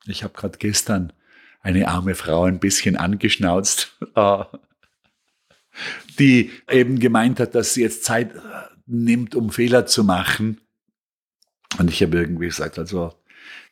Ich 0.06 0.22
habe 0.22 0.34
gerade 0.34 0.58
gestern 0.58 1.12
eine 1.60 1.88
arme 1.88 2.14
Frau 2.14 2.44
ein 2.44 2.60
bisschen 2.60 2.96
angeschnauzt, 2.96 3.98
äh, 4.14 4.44
die 6.18 6.52
eben 6.70 7.00
gemeint 7.00 7.40
hat, 7.40 7.54
dass 7.54 7.74
sie 7.74 7.82
jetzt 7.82 8.04
Zeit 8.04 8.34
äh, 8.34 8.38
nimmt, 8.86 9.34
um 9.34 9.50
Fehler 9.50 9.86
zu 9.86 10.04
machen. 10.04 10.60
Und 11.78 11.90
ich 11.90 12.02
habe 12.02 12.16
irgendwie 12.16 12.46
gesagt, 12.46 12.78
also 12.78 13.12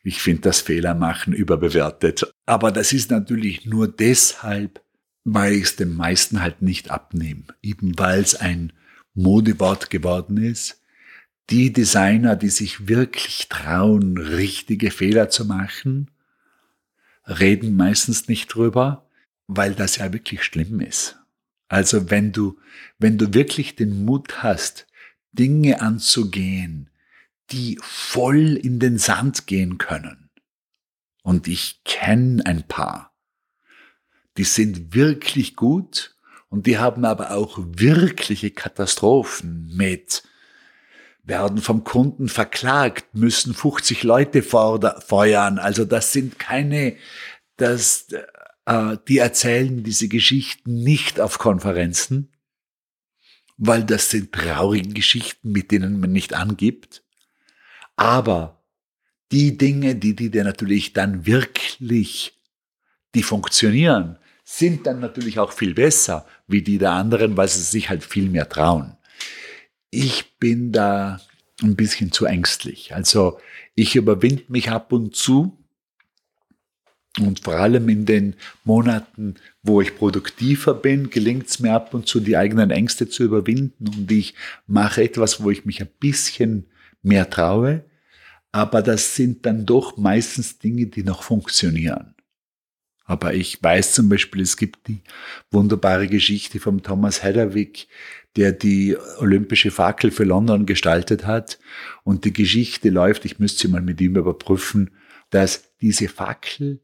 ich 0.03 0.21
finde 0.21 0.41
das 0.41 0.61
Fehlermachen 0.61 1.33
überbewertet. 1.33 2.31
Aber 2.45 2.71
das 2.71 2.93
ist 2.93 3.09
natürlich 3.09 3.65
nur 3.65 3.87
deshalb, 3.87 4.84
weil 5.25 5.53
ich 5.53 5.63
es 5.63 5.75
den 5.75 5.93
meisten 5.93 6.41
halt 6.41 6.61
nicht 6.61 6.91
abnehme. 6.91 7.43
Eben 7.61 7.97
weil 7.99 8.21
es 8.21 8.35
ein 8.35 8.71
Modewort 9.15 9.89
geworden 9.89 10.37
ist. 10.37 10.81
Die 11.49 11.73
Designer, 11.73 12.35
die 12.35 12.49
sich 12.49 12.87
wirklich 12.87 13.49
trauen, 13.49 14.17
richtige 14.17 14.91
Fehler 14.91 15.29
zu 15.29 15.45
machen, 15.45 16.11
reden 17.27 17.75
meistens 17.75 18.27
nicht 18.27 18.47
drüber, 18.47 19.09
weil 19.47 19.73
das 19.73 19.97
ja 19.97 20.13
wirklich 20.13 20.43
schlimm 20.43 20.79
ist. 20.79 21.17
Also 21.67 22.09
wenn 22.09 22.31
du, 22.31 22.57
wenn 22.99 23.17
du 23.17 23.33
wirklich 23.33 23.75
den 23.75 24.05
Mut 24.05 24.43
hast, 24.43 24.87
Dinge 25.31 25.81
anzugehen, 25.81 26.89
die 27.51 27.77
voll 27.81 28.53
in 28.55 28.79
den 28.79 28.97
Sand 28.97 29.47
gehen 29.47 29.77
können. 29.77 30.29
Und 31.23 31.47
ich 31.47 31.83
kenne 31.83 32.45
ein 32.45 32.67
paar, 32.67 33.14
die 34.37 34.43
sind 34.43 34.93
wirklich 34.93 35.55
gut 35.55 36.15
und 36.49 36.67
die 36.67 36.77
haben 36.77 37.05
aber 37.05 37.31
auch 37.31 37.57
wirkliche 37.59 38.51
Katastrophen 38.51 39.71
mit 39.75 40.23
werden 41.25 41.57
vom 41.57 41.83
Kunden 41.83 42.29
verklagt, 42.29 43.15
müssen 43.15 43.53
50 43.53 44.03
Leute 44.03 44.43
feuern. 44.43 45.57
Also 45.57 45.85
das 45.85 46.13
sind 46.13 46.37
keine, 46.37 46.97
das, 47.57 48.07
äh, 48.65 48.97
die 49.07 49.17
erzählen 49.17 49.83
diese 49.83 50.07
Geschichten 50.07 50.83
nicht 50.83 51.19
auf 51.19 51.39
Konferenzen, 51.39 52.31
weil 53.57 53.83
das 53.83 54.11
sind 54.11 54.33
traurige 54.33 54.93
Geschichten, 54.93 55.51
mit 55.51 55.71
denen 55.71 55.99
man 55.99 56.11
nicht 56.11 56.33
angibt. 56.33 57.03
Aber 57.95 58.63
die 59.31 59.57
Dinge, 59.57 59.95
die 59.95 60.15
die 60.15 60.29
dir 60.29 60.43
natürlich 60.43 60.93
dann 60.93 61.25
wirklich, 61.25 62.39
die 63.15 63.23
funktionieren, 63.23 64.19
sind 64.45 64.85
dann 64.85 64.99
natürlich 64.99 65.39
auch 65.39 65.51
viel 65.51 65.73
besser 65.73 66.25
wie 66.47 66.61
die 66.61 66.77
der 66.77 66.91
anderen, 66.91 67.35
weil 67.35 67.49
sie 67.49 67.63
sich 67.63 67.89
halt 67.89 68.03
viel 68.03 68.29
mehr 68.29 68.47
trauen. 68.47 68.95
Ich 69.89 70.37
bin 70.37 70.71
da 70.71 71.19
ein 71.63 71.75
bisschen 71.75 72.11
zu 72.11 72.25
ängstlich. 72.25 72.93
Also 72.93 73.39
ich 73.73 73.95
überwinde 73.95 74.43
mich 74.47 74.69
ab 74.69 74.93
und 74.93 75.15
zu 75.15 75.57
und 77.19 77.39
vor 77.39 77.55
allem 77.55 77.89
in 77.89 78.05
den 78.05 78.35
Monaten, 78.63 79.35
wo 79.63 79.81
ich 79.81 79.97
produktiver 79.97 80.73
bin, 80.73 81.09
gelingt 81.09 81.47
es 81.47 81.59
mir 81.59 81.73
ab 81.73 81.93
und 81.93 82.07
zu, 82.07 82.19
die 82.19 82.37
eigenen 82.37 82.71
Ängste 82.71 83.09
zu 83.09 83.23
überwinden 83.23 83.87
und 83.87 84.11
ich 84.11 84.35
mache 84.67 85.03
etwas, 85.03 85.41
wo 85.41 85.49
ich 85.49 85.65
mich 85.65 85.81
ein 85.81 85.89
bisschen 85.99 86.67
mehr 87.01 87.29
traue. 87.29 87.85
Aber 88.51 88.81
das 88.81 89.15
sind 89.15 89.45
dann 89.45 89.65
doch 89.65 89.97
meistens 89.97 90.59
Dinge, 90.59 90.87
die 90.87 91.03
noch 91.03 91.23
funktionieren. 91.23 92.14
Aber 93.05 93.33
ich 93.35 93.61
weiß 93.61 93.93
zum 93.93 94.09
Beispiel, 94.09 94.41
es 94.41 94.57
gibt 94.57 94.87
die 94.87 95.01
wunderbare 95.51 96.07
Geschichte 96.07 96.59
von 96.59 96.81
Thomas 96.81 97.23
Hedderwick, 97.23 97.87
der 98.35 98.51
die 98.51 98.97
olympische 99.19 99.71
Fackel 99.71 100.11
für 100.11 100.23
London 100.23 100.65
gestaltet 100.65 101.25
hat. 101.25 101.59
Und 102.03 102.25
die 102.25 102.33
Geschichte 102.33 102.89
läuft, 102.89 103.25
ich 103.25 103.39
müsste 103.39 103.61
sie 103.61 103.67
mal 103.67 103.81
mit 103.81 104.01
ihm 104.01 104.15
überprüfen, 104.15 104.91
dass 105.29 105.75
diese 105.81 106.09
Fackel 106.09 106.81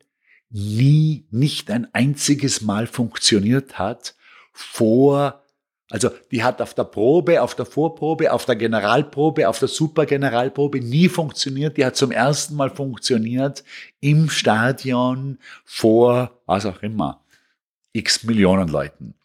nie, 0.52 1.26
nicht 1.32 1.72
ein 1.72 1.92
einziges 1.94 2.62
Mal 2.62 2.86
funktioniert 2.86 3.80
hat 3.80 4.16
vor 4.52 5.41
also 5.92 6.10
die 6.32 6.42
hat 6.42 6.62
auf 6.62 6.74
der 6.74 6.86
Probe, 6.86 7.42
auf 7.42 7.54
der 7.54 7.66
Vorprobe, 7.66 8.32
auf 8.32 8.46
der 8.46 8.56
Generalprobe, 8.56 9.50
auf 9.50 9.60
der 9.60 9.68
Supergeneralprobe 9.68 10.80
nie 10.80 11.10
funktioniert. 11.10 11.76
Die 11.76 11.86
hat 11.86 11.98
zum 11.98 12.12
ersten 12.12 12.56
Mal 12.56 12.70
funktioniert 12.70 13.66
im 14.00 14.30
Stadion 14.30 15.38
vor, 15.66 16.42
was 16.46 16.66
auch 16.66 16.82
immer, 16.82 17.26
x 17.92 18.24
Millionen 18.24 18.70
Leuten. 18.70 19.16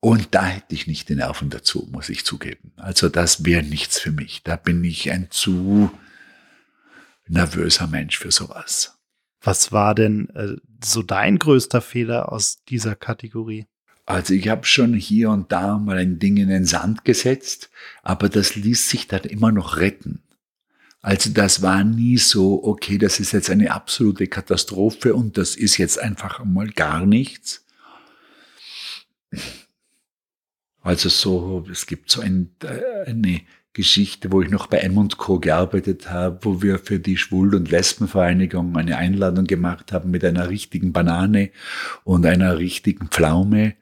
Und 0.00 0.34
da 0.34 0.44
hätte 0.44 0.74
ich 0.74 0.86
nicht 0.86 1.08
die 1.08 1.14
Nerven 1.14 1.48
dazu, 1.48 1.88
muss 1.90 2.10
ich 2.10 2.26
zugeben. 2.26 2.72
Also 2.76 3.08
das 3.08 3.46
wäre 3.46 3.62
nichts 3.62 3.98
für 3.98 4.12
mich. 4.12 4.42
Da 4.42 4.56
bin 4.56 4.84
ich 4.84 5.10
ein 5.10 5.28
zu 5.30 5.90
nervöser 7.26 7.86
Mensch 7.86 8.18
für 8.18 8.30
sowas. 8.30 8.98
Was 9.40 9.72
war 9.72 9.94
denn 9.94 10.28
äh, 10.34 10.56
so 10.84 11.02
dein 11.02 11.38
größter 11.38 11.80
Fehler 11.80 12.30
aus 12.30 12.64
dieser 12.64 12.96
Kategorie? 12.96 13.66
Also 14.06 14.34
ich 14.34 14.48
habe 14.48 14.66
schon 14.66 14.94
hier 14.94 15.30
und 15.30 15.52
da 15.52 15.78
mal 15.78 15.98
ein 15.98 16.18
Ding 16.18 16.36
in 16.36 16.48
den 16.48 16.64
Sand 16.64 17.04
gesetzt, 17.04 17.70
aber 18.02 18.28
das 18.28 18.56
ließ 18.56 18.88
sich 18.88 19.06
dann 19.06 19.22
immer 19.22 19.52
noch 19.52 19.76
retten. 19.76 20.22
Also 21.02 21.30
das 21.30 21.62
war 21.62 21.82
nie 21.84 22.18
so, 22.18 22.62
okay, 22.64 22.98
das 22.98 23.20
ist 23.20 23.32
jetzt 23.32 23.50
eine 23.50 23.70
absolute 23.72 24.26
Katastrophe 24.26 25.14
und 25.14 25.38
das 25.38 25.56
ist 25.56 25.78
jetzt 25.78 25.98
einfach 25.98 26.44
mal 26.44 26.68
gar 26.70 27.06
nichts. 27.06 27.64
Also 30.82 31.08
so, 31.08 31.66
es 31.70 31.86
gibt 31.86 32.10
so 32.10 32.20
ein, 32.20 32.50
äh, 32.62 33.08
eine 33.08 33.42
Geschichte, 33.72 34.32
wo 34.32 34.42
ich 34.42 34.50
noch 34.50 34.66
bei 34.66 34.78
M 34.78 35.08
Co. 35.16 35.38
gearbeitet 35.38 36.10
habe, 36.10 36.40
wo 36.42 36.60
wir 36.60 36.78
für 36.78 36.98
die 36.98 37.16
Schwul- 37.16 37.54
und 37.54 37.70
Lesbenvereinigung 37.70 38.76
eine 38.76 38.96
Einladung 38.96 39.46
gemacht 39.46 39.92
haben 39.92 40.10
mit 40.10 40.24
einer 40.24 40.48
richtigen 40.48 40.92
Banane 40.92 41.50
und 42.04 42.26
einer 42.26 42.58
richtigen 42.58 43.08
Pflaume 43.08 43.76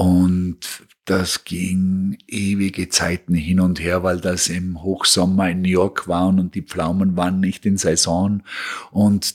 und 0.00 0.60
das 1.04 1.44
ging 1.44 2.16
ewige 2.26 2.88
Zeiten 2.88 3.34
hin 3.34 3.60
und 3.60 3.80
her, 3.80 4.02
weil 4.02 4.18
das 4.18 4.48
im 4.48 4.82
Hochsommer 4.82 5.50
in 5.50 5.60
New 5.60 5.68
York 5.68 6.08
waren 6.08 6.38
und 6.38 6.54
die 6.54 6.62
Pflaumen 6.62 7.18
waren 7.18 7.38
nicht 7.38 7.66
in 7.66 7.76
Saison. 7.76 8.42
Und 8.92 9.34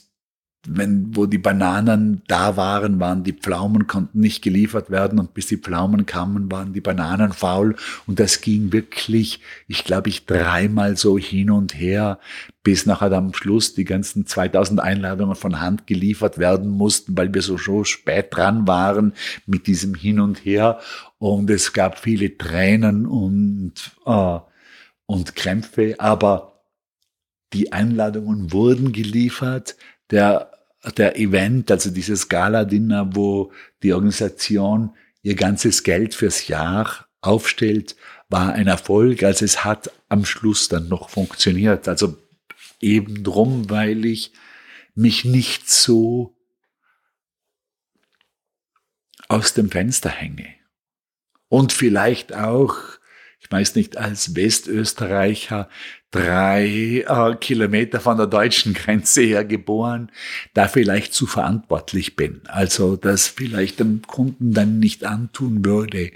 wenn, 0.68 1.14
wo 1.14 1.26
die 1.26 1.38
Bananen 1.38 2.22
da 2.26 2.56
waren, 2.56 3.00
waren 3.00 3.24
die 3.24 3.32
Pflaumen, 3.32 3.86
konnten 3.86 4.20
nicht 4.20 4.42
geliefert 4.42 4.90
werden. 4.90 5.18
Und 5.18 5.34
bis 5.34 5.46
die 5.46 5.56
Pflaumen 5.56 6.06
kamen, 6.06 6.50
waren 6.50 6.72
die 6.72 6.80
Bananen 6.80 7.32
faul. 7.32 7.76
Und 8.06 8.20
das 8.20 8.40
ging 8.40 8.72
wirklich, 8.72 9.40
ich 9.68 9.84
glaube, 9.84 10.08
ich 10.08 10.26
dreimal 10.26 10.96
so 10.96 11.18
hin 11.18 11.50
und 11.50 11.78
her, 11.78 12.18
bis 12.62 12.86
nachher 12.86 13.12
am 13.12 13.32
Schluss 13.32 13.74
die 13.74 13.84
ganzen 13.84 14.26
2000 14.26 14.80
Einladungen 14.80 15.36
von 15.36 15.60
Hand 15.60 15.86
geliefert 15.86 16.38
werden 16.38 16.68
mussten, 16.68 17.16
weil 17.16 17.32
wir 17.32 17.42
so, 17.42 17.56
so 17.58 17.84
spät 17.84 18.28
dran 18.30 18.66
waren 18.66 19.12
mit 19.46 19.66
diesem 19.66 19.94
Hin 19.94 20.20
und 20.20 20.44
Her. 20.44 20.80
Und 21.18 21.50
es 21.50 21.72
gab 21.72 21.98
viele 21.98 22.36
Tränen 22.36 23.06
und 23.06 23.72
äh, 24.04 24.38
und 25.06 25.36
Krämpfe, 25.36 25.94
aber 25.98 26.64
die 27.52 27.72
Einladungen 27.72 28.52
wurden 28.52 28.92
geliefert. 28.92 29.76
Der, 30.10 30.50
der 30.92 31.18
Event, 31.18 31.70
also 31.70 31.90
dieses 31.90 32.28
Gala-Dinner, 32.28 33.14
wo 33.14 33.52
die 33.82 33.92
Organisation 33.92 34.94
ihr 35.22 35.34
ganzes 35.34 35.82
Geld 35.82 36.14
fürs 36.14 36.48
Jahr 36.48 37.08
aufstellt, 37.20 37.96
war 38.28 38.52
ein 38.52 38.66
Erfolg. 38.66 39.22
Also 39.22 39.44
es 39.44 39.64
hat 39.64 39.90
am 40.08 40.24
Schluss 40.24 40.68
dann 40.68 40.88
noch 40.88 41.10
funktioniert. 41.10 41.88
Also 41.88 42.16
eben 42.80 43.22
drum, 43.24 43.68
weil 43.70 44.04
ich 44.04 44.32
mich 44.94 45.24
nicht 45.24 45.68
so 45.68 46.36
aus 49.28 49.54
dem 49.54 49.70
Fenster 49.70 50.10
hänge. 50.10 50.46
Und 51.48 51.72
vielleicht 51.72 52.34
auch 52.34 52.98
ich 53.46 53.52
weiß 53.52 53.76
nicht, 53.76 53.96
als 53.96 54.34
Westösterreicher 54.34 55.68
drei 56.16 57.04
äh, 57.06 57.36
Kilometer 57.36 58.00
von 58.00 58.16
der 58.16 58.26
deutschen 58.26 58.74
Grenze 58.74 59.22
her 59.22 59.44
geboren, 59.44 60.10
da 60.54 60.68
vielleicht 60.68 61.12
zu 61.12 61.26
verantwortlich 61.26 62.16
bin. 62.16 62.40
Also, 62.46 62.96
dass 62.96 63.28
vielleicht 63.28 63.80
dem 63.80 64.02
Kunden 64.02 64.52
dann 64.52 64.78
nicht 64.78 65.04
antun 65.04 65.64
würde, 65.64 66.12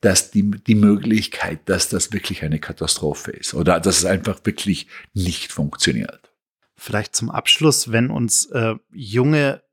dass 0.00 0.30
die, 0.30 0.50
die 0.50 0.74
Möglichkeit, 0.74 1.60
dass 1.66 1.88
das 1.88 2.12
wirklich 2.12 2.42
eine 2.42 2.58
Katastrophe 2.58 3.32
ist 3.32 3.54
oder 3.54 3.80
dass 3.80 3.98
es 3.98 4.04
einfach 4.04 4.40
wirklich 4.44 4.86
nicht 5.12 5.52
funktioniert. 5.52 6.32
Vielleicht 6.76 7.16
zum 7.16 7.30
Abschluss, 7.30 7.92
wenn 7.92 8.10
uns 8.10 8.46
äh, 8.46 8.74
junge 8.92 9.63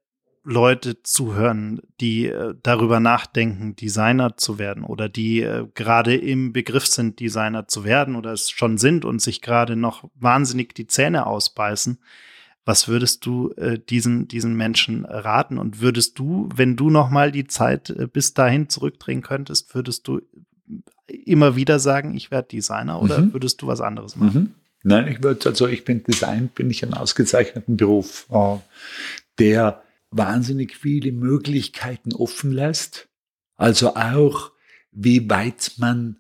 Leute 0.44 1.04
zuhören, 1.04 1.82
die 2.00 2.26
äh, 2.28 2.56
darüber 2.64 3.00
nachdenken, 3.00 3.76
Designer 3.76 4.38
zu 4.38 4.58
werden 4.58 4.84
oder 4.84 5.08
die 5.08 5.42
äh, 5.42 5.68
gerade 5.76 6.16
im 6.16 6.52
Begriff 6.52 6.88
sind, 6.88 7.20
Designer 7.20 7.68
zu 7.68 7.84
werden 7.84 8.16
oder 8.16 8.34
es 8.34 8.50
schon 8.50 8.78
sind 8.78 9.06
und 9.06 9.22
sich 9.22 9.42
gerade 9.42 9.76
noch 9.76 10.10
wahnsinnig 10.16 10.74
die 10.74 10.88
Zähne 10.88 11.28
ausbeißen. 11.28 12.00
Was 12.66 12.88
würdest 12.88 13.26
du 13.26 13.52
äh, 13.52 13.78
diesen, 13.78 14.28
diesen 14.28 14.56
Menschen 14.56 15.06
raten? 15.06 15.60
Und 15.60 15.80
würdest 15.80 16.18
du, 16.18 16.50
wenn 16.56 16.76
du 16.76 16.90
nochmal 16.90 17.32
die 17.32 17.46
Zeit 17.46 17.94
bis 18.12 18.34
dahin 18.34 18.68
zurückdrehen 18.68 19.22
könntest, 19.22 19.76
würdest 19.76 20.08
du 20.08 20.22
immer 21.08 21.56
wieder 21.56 21.78
sagen, 21.80 22.16
ich 22.16 22.32
werde 22.32 22.48
Designer 22.48 23.02
oder 23.02 23.20
mhm. 23.20 23.34
würdest 23.34 23.62
du 23.62 23.68
was 23.68 23.82
anderes 23.82 24.16
machen? 24.16 24.42
Mhm. 24.42 24.52
Nein, 24.84 25.08
ich 25.08 25.22
würde, 25.22 25.48
also 25.50 25.68
ich 25.68 25.84
finde 25.84 26.06
Design, 26.06 26.50
finde 26.56 26.72
ich 26.72 26.84
einen 26.84 26.96
ausgezeichneten 26.96 27.78
Beruf, 27.78 28.28
der 29.38 29.84
wahnsinnig 30.12 30.76
viele 30.76 31.12
Möglichkeiten 31.12 32.14
offen 32.14 32.52
lässt. 32.52 33.10
Also 33.56 33.96
auch, 33.96 34.52
wie 34.92 35.30
weit 35.30 35.74
man 35.78 36.18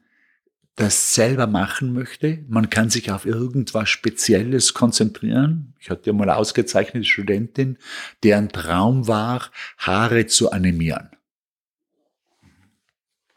das 0.75 1.13
selber 1.13 1.47
machen 1.47 1.93
möchte. 1.93 2.43
Man 2.47 2.69
kann 2.69 2.89
sich 2.89 3.11
auf 3.11 3.25
irgendwas 3.25 3.89
Spezielles 3.89 4.73
konzentrieren. 4.73 5.75
Ich 5.79 5.89
hatte 5.89 6.07
ja 6.07 6.13
mal 6.13 6.23
eine 6.23 6.37
ausgezeichnete 6.37 7.05
Studentin, 7.05 7.77
deren 8.23 8.49
Traum 8.49 9.07
war, 9.07 9.51
Haare 9.77 10.25
zu 10.27 10.51
animieren. 10.51 11.09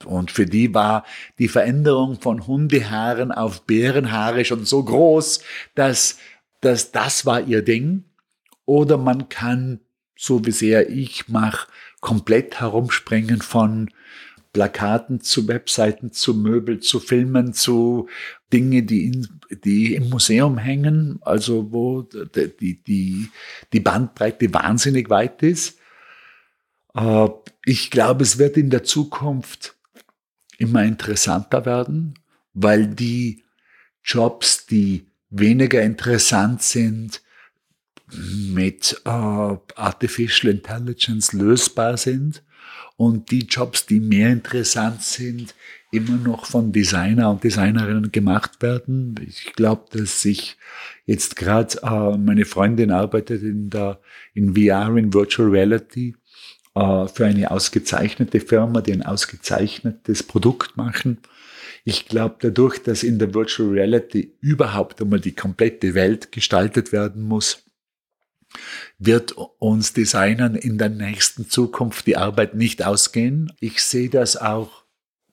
Und 0.04 0.30
für 0.30 0.46
die 0.46 0.72
war 0.74 1.04
die 1.38 1.48
Veränderung 1.48 2.20
von 2.20 2.46
Hundehaaren 2.46 3.32
auf 3.32 3.66
Bärenhaare 3.66 4.44
schon 4.44 4.64
so 4.64 4.82
groß, 4.84 5.42
dass, 5.74 6.18
dass 6.60 6.92
das 6.92 7.26
war 7.26 7.40
ihr 7.42 7.62
Ding. 7.62 8.04
Oder 8.64 8.96
man 8.96 9.28
kann 9.28 9.80
so 10.16 10.44
wie 10.44 10.52
sehr 10.52 10.90
ich 10.90 11.28
mache, 11.28 11.68
komplett 12.00 12.60
herumspringen 12.60 13.40
von 13.40 13.90
Plakaten 14.52 15.20
zu 15.20 15.48
Webseiten, 15.48 16.12
zu 16.12 16.34
Möbel, 16.34 16.78
zu 16.78 17.00
Filmen, 17.00 17.54
zu 17.54 18.08
Dinge, 18.52 18.84
die, 18.84 19.06
in, 19.06 19.28
die 19.64 19.94
im 19.94 20.10
Museum 20.10 20.58
hängen, 20.58 21.18
also 21.22 21.72
wo 21.72 22.02
die, 22.02 22.82
die, 22.82 23.28
die 23.72 23.80
Bandbreite 23.80 24.54
wahnsinnig 24.54 25.10
weit 25.10 25.42
ist. 25.42 25.78
Äh, 26.94 27.28
ich 27.64 27.90
glaube, 27.90 28.22
es 28.22 28.38
wird 28.38 28.56
in 28.56 28.70
der 28.70 28.84
Zukunft 28.84 29.74
immer 30.58 30.84
interessanter 30.84 31.66
werden, 31.66 32.14
weil 32.52 32.86
die 32.86 33.42
Jobs, 34.04 34.66
die 34.66 35.06
weniger 35.30 35.82
interessant 35.82 36.62
sind, 36.62 37.22
mit 38.52 39.00
äh, 39.04 39.08
Artificial 39.08 40.52
Intelligence 40.52 41.32
lösbar 41.32 41.96
sind 41.96 42.42
und 42.96 43.30
die 43.30 43.46
Jobs, 43.46 43.86
die 43.86 44.00
mehr 44.00 44.30
interessant 44.30 45.02
sind, 45.02 45.54
immer 45.90 46.16
noch 46.16 46.46
von 46.46 46.72
Designer 46.72 47.30
und 47.30 47.42
Designerinnen 47.44 48.12
gemacht 48.12 48.62
werden. 48.62 49.14
Ich 49.26 49.52
glaube, 49.54 49.84
dass 49.92 50.22
sich 50.22 50.56
jetzt 51.06 51.36
gerade 51.36 51.78
äh, 51.82 52.16
meine 52.16 52.44
Freundin 52.44 52.90
arbeitet 52.90 53.42
in 53.42 53.70
der 53.70 54.00
in 54.34 54.54
VR 54.54 54.96
in 54.96 55.12
Virtual 55.12 55.48
Reality 55.48 56.16
äh, 56.74 57.06
für 57.08 57.26
eine 57.26 57.50
ausgezeichnete 57.50 58.40
Firma, 58.40 58.80
die 58.80 58.92
ein 58.92 59.02
ausgezeichnetes 59.02 60.22
Produkt 60.22 60.76
machen. 60.76 61.18
Ich 61.84 62.06
glaube, 62.06 62.36
dadurch, 62.40 62.82
dass 62.82 63.02
in 63.02 63.18
der 63.18 63.34
Virtual 63.34 63.68
Reality 63.68 64.32
überhaupt 64.40 65.02
einmal 65.02 65.20
die 65.20 65.34
komplette 65.34 65.94
Welt 65.94 66.32
gestaltet 66.32 66.92
werden 66.92 67.22
muss, 67.22 67.63
wird 68.98 69.32
uns 69.32 69.92
Designern 69.92 70.54
in 70.54 70.78
der 70.78 70.88
nächsten 70.88 71.48
Zukunft 71.48 72.06
die 72.06 72.16
Arbeit 72.16 72.54
nicht 72.54 72.84
ausgehen. 72.84 73.52
Ich 73.60 73.82
sehe 73.82 74.10
das 74.10 74.36
auch. 74.36 74.84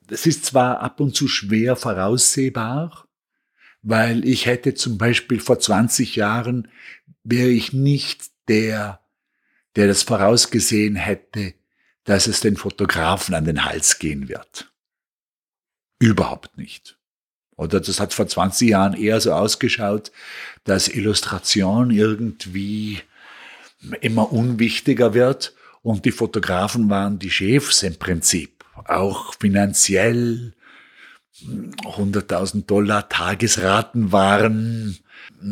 Das 0.06 0.26
ist 0.26 0.44
zwar 0.44 0.80
ab 0.80 1.00
und 1.00 1.14
zu 1.14 1.28
schwer 1.28 1.76
voraussehbar, 1.76 3.06
weil 3.82 4.26
ich 4.26 4.46
hätte 4.46 4.74
zum 4.74 4.98
Beispiel 4.98 5.40
vor 5.40 5.58
20 5.58 6.16
Jahren 6.16 6.68
wäre 7.24 7.48
ich 7.48 7.72
nicht 7.72 8.30
der, 8.48 9.00
der 9.76 9.86
das 9.86 10.02
vorausgesehen 10.02 10.96
hätte, 10.96 11.54
dass 12.04 12.26
es 12.26 12.40
den 12.40 12.56
Fotografen 12.56 13.34
an 13.34 13.44
den 13.44 13.64
Hals 13.64 13.98
gehen 13.98 14.28
wird. 14.28 14.72
Überhaupt 15.98 16.58
nicht. 16.58 16.98
Oder 17.56 17.80
das 17.80 18.00
hat 18.00 18.12
vor 18.12 18.26
20 18.26 18.70
Jahren 18.70 18.94
eher 18.94 19.20
so 19.20 19.32
ausgeschaut, 19.32 20.10
dass 20.64 20.88
Illustration 20.88 21.90
irgendwie 21.90 23.00
immer 24.00 24.32
unwichtiger 24.32 25.14
wird 25.14 25.54
und 25.82 26.04
die 26.04 26.12
Fotografen 26.12 26.88
waren 26.88 27.18
die 27.18 27.30
Chefs 27.30 27.82
im 27.82 27.96
Prinzip, 27.96 28.64
auch 28.86 29.34
finanziell. 29.34 30.54
100.000 31.44 32.66
Dollar 32.66 33.08
Tagesraten 33.08 34.12
waren, 34.12 34.98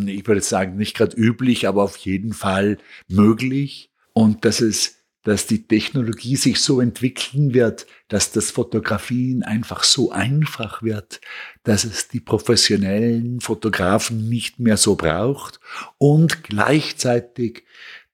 ich 0.07 0.27
würde 0.27 0.41
sagen, 0.43 0.77
nicht 0.77 0.97
gerade 0.97 1.17
üblich, 1.17 1.67
aber 1.67 1.83
auf 1.83 1.97
jeden 1.97 2.33
Fall 2.33 2.79
möglich. 3.09 3.91
Und 4.13 4.45
dass 4.45 4.61
es, 4.61 4.99
dass 5.25 5.47
die 5.47 5.67
Technologie 5.67 6.37
sich 6.37 6.61
so 6.61 6.81
entwickeln 6.81 7.55
wird, 7.55 7.87
dass 8.09 8.31
das 8.31 8.51
Fotografieren 8.51 9.43
einfach 9.43 9.83
so 9.83 10.13
einfach 10.13 10.83
wird, 10.83 11.21
dass 11.65 11.85
es 11.85 12.09
die 12.09 12.21
professionellen 12.21 13.41
Fotografen 13.41 14.29
nicht 14.29 14.61
mehr 14.61 14.77
so 14.77 14.95
braucht 14.95 15.61
und 15.99 16.45
gleichzeitig 16.45 17.65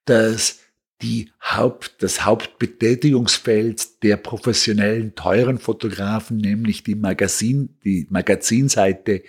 dass 0.07 0.61
die 1.03 1.31
Haupt, 1.43 2.03
das 2.03 2.25
Hauptbetätigungsfeld 2.25 4.03
der 4.03 4.17
professionellen, 4.17 5.15
teuren 5.15 5.59
Fotografen, 5.59 6.39
nämlich 6.39 6.85
die 6.85 6.95
Magazin, 6.95 7.77
die 7.85 8.07
Magazinseite, 8.09 9.23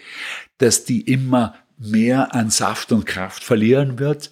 dass 0.59 0.85
die 0.85 1.01
immer 1.01 1.55
mehr 1.77 2.33
an 2.33 2.49
Saft 2.49 2.91
und 2.91 3.05
Kraft 3.05 3.43
verlieren 3.43 3.99
wird. 3.99 4.31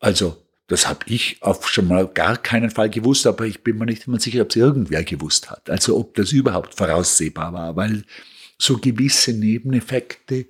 Also, 0.00 0.36
das 0.66 0.88
habe 0.88 1.00
ich 1.06 1.42
auf 1.42 1.68
schon 1.68 1.86
mal 1.86 2.08
gar 2.08 2.36
keinen 2.36 2.70
Fall 2.70 2.90
gewusst, 2.90 3.26
aber 3.26 3.46
ich 3.46 3.62
bin 3.62 3.78
mir 3.78 3.86
nicht 3.86 4.06
immer 4.06 4.18
sicher, 4.18 4.42
ob 4.42 4.50
es 4.50 4.56
irgendwer 4.56 5.04
gewusst 5.04 5.50
hat. 5.50 5.70
Also, 5.70 5.96
ob 5.96 6.14
das 6.14 6.32
überhaupt 6.32 6.74
voraussehbar 6.74 7.52
war, 7.52 7.76
weil 7.76 8.04
so 8.58 8.78
gewisse 8.78 9.32
Nebeneffekte, 9.32 10.46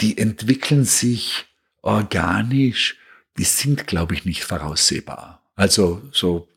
die 0.00 0.18
entwickeln 0.18 0.84
sich 0.84 1.46
organisch, 1.84 2.98
die 3.38 3.44
sind, 3.44 3.86
glaube 3.86 4.14
ich, 4.14 4.24
nicht 4.24 4.44
voraussehbar. 4.44 5.42
Also 5.56 6.02
so 6.12 6.48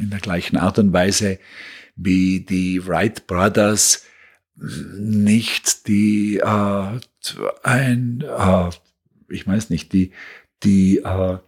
in 0.00 0.10
der 0.10 0.20
gleichen 0.20 0.56
Art 0.56 0.78
und 0.78 0.92
Weise 0.92 1.38
wie 1.96 2.40
die 2.40 2.86
Wright 2.86 3.26
Brothers 3.26 4.04
nicht 4.56 5.86
die 5.86 6.38
äh, 6.38 7.00
ein 7.62 8.24
äh, 8.26 8.70
ich 9.28 9.46
weiß 9.46 9.70
nicht 9.70 9.92
die 9.92 10.12
die 10.62 10.98
äh, 10.98 11.38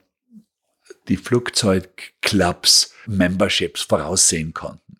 die 1.08 1.16
Flugzeugclubs 1.16 2.92
Memberships 3.06 3.82
voraussehen 3.82 4.52
konnten. 4.52 4.98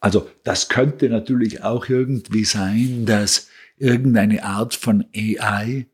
Also 0.00 0.30
das 0.44 0.68
könnte 0.68 1.08
natürlich 1.10 1.62
auch 1.62 1.88
irgendwie 1.88 2.44
sein, 2.44 3.04
dass 3.04 3.48
irgendeine 3.76 4.44
Art 4.44 4.74
von 4.74 5.04
AI 5.14 5.86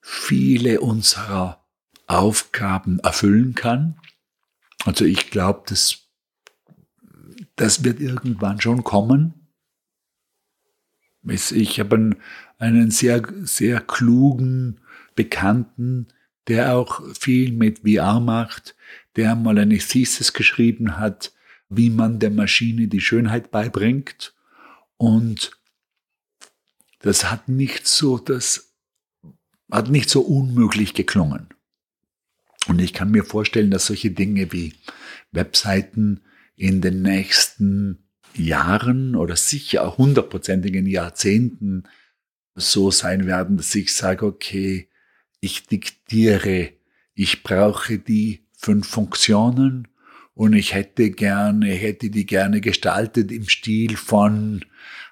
viele 0.00 0.80
unserer 0.80 1.64
Aufgaben 2.06 2.98
erfüllen 3.00 3.54
kann. 3.54 3.98
Also 4.84 5.04
ich 5.04 5.30
glaube, 5.30 5.62
das, 5.66 6.08
das 7.56 7.84
wird 7.84 8.00
irgendwann 8.00 8.60
schon 8.60 8.82
kommen. 8.82 9.34
Ich 11.22 11.78
habe 11.78 11.96
einen, 11.96 12.16
einen 12.58 12.90
sehr, 12.90 13.22
sehr 13.42 13.80
klugen 13.80 14.80
Bekannten, 15.14 16.08
der 16.48 16.76
auch 16.76 17.02
viel 17.14 17.52
mit 17.52 17.80
VR 17.80 18.20
macht, 18.20 18.74
der 19.16 19.36
mal 19.36 19.58
eine 19.58 19.78
Thesis 19.78 20.32
geschrieben 20.32 20.98
hat, 20.98 21.32
wie 21.68 21.90
man 21.90 22.18
der 22.18 22.30
Maschine 22.30 22.88
die 22.88 23.00
Schönheit 23.00 23.50
beibringt. 23.50 24.34
Und 24.96 25.52
das 27.00 27.30
hat 27.30 27.48
nicht 27.48 27.86
so, 27.86 28.18
das 28.18 28.69
hat 29.70 29.90
nicht 29.90 30.10
so 30.10 30.22
unmöglich 30.22 30.94
geklungen. 30.94 31.48
Und 32.66 32.80
ich 32.80 32.92
kann 32.92 33.10
mir 33.10 33.24
vorstellen, 33.24 33.70
dass 33.70 33.86
solche 33.86 34.10
Dinge 34.10 34.52
wie 34.52 34.74
Webseiten 35.32 36.20
in 36.56 36.80
den 36.80 37.02
nächsten 37.02 38.04
Jahren 38.34 39.16
oder 39.16 39.36
sicher 39.36 39.96
hundertprozentigen 39.96 40.86
Jahrzehnten 40.86 41.84
so 42.54 42.90
sein 42.90 43.26
werden, 43.26 43.56
dass 43.56 43.74
ich 43.74 43.94
sage, 43.94 44.26
okay, 44.26 44.88
ich 45.40 45.66
diktiere, 45.66 46.72
ich 47.14 47.42
brauche 47.42 47.98
die 47.98 48.46
fünf 48.56 48.86
Funktionen 48.88 49.88
und 50.34 50.52
ich 50.52 50.74
hätte 50.74 51.10
gerne, 51.10 51.68
hätte 51.68 52.10
die 52.10 52.26
gerne 52.26 52.60
gestaltet 52.60 53.32
im 53.32 53.48
Stil 53.48 53.96
von 53.96 54.64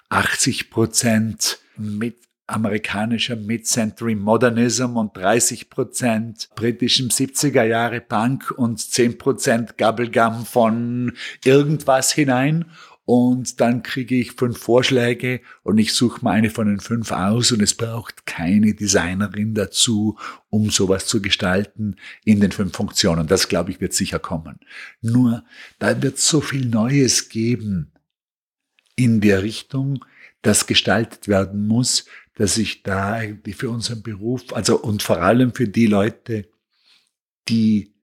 80 0.09 0.69
Prozent 0.69 1.59
mit 1.77 2.17
amerikanischer 2.49 3.35
Mid-Century 3.35 4.15
Modernism 4.15 4.97
und 4.97 5.15
30 5.15 5.69
Prozent 5.69 6.49
britischem 6.55 7.09
70er 7.09 7.63
Jahre 7.63 8.01
Punk 8.01 8.51
und 8.51 8.79
10 8.79 9.17
Prozent 9.17 9.77
Bubblegum 9.77 10.45
von 10.45 11.13
irgendwas 11.43 12.11
hinein 12.11 12.65
und 13.11 13.59
dann 13.59 13.81
kriege 13.81 14.13
ich 14.13 14.33
fünf 14.33 14.59
Vorschläge 14.59 15.41
und 15.63 15.79
ich 15.79 15.93
suche 15.93 16.23
mal 16.23 16.33
eine 16.33 16.51
von 16.51 16.67
den 16.67 16.79
fünf 16.79 17.11
aus 17.11 17.51
und 17.51 17.59
es 17.59 17.73
braucht 17.73 18.27
keine 18.27 18.75
Designerin 18.75 19.55
dazu, 19.55 20.15
um 20.51 20.69
sowas 20.69 21.07
zu 21.07 21.19
gestalten 21.19 21.95
in 22.23 22.39
den 22.39 22.51
fünf 22.51 22.77
Funktionen. 22.77 23.25
Das, 23.25 23.47
glaube 23.47 23.71
ich, 23.71 23.81
wird 23.81 23.93
sicher 23.95 24.19
kommen. 24.19 24.59
Nur, 25.01 25.43
da 25.79 25.99
wird 26.03 26.19
so 26.19 26.39
viel 26.39 26.67
Neues 26.67 27.29
geben 27.29 27.93
in 28.95 29.21
der 29.21 29.41
Richtung, 29.41 30.05
das 30.43 30.67
gestaltet 30.67 31.27
werden 31.27 31.67
muss, 31.67 32.05
dass 32.39 32.57
ich 32.57 32.83
da 32.83 33.11
eigentlich 33.11 33.57
für 33.57 33.69
unseren 33.69 34.01
Beruf, 34.01 34.53
also 34.53 34.79
und 34.79 35.03
vor 35.03 35.21
allem 35.21 35.53
für 35.53 35.67
die 35.67 35.87
Leute, 35.87 36.47
die 37.49 37.93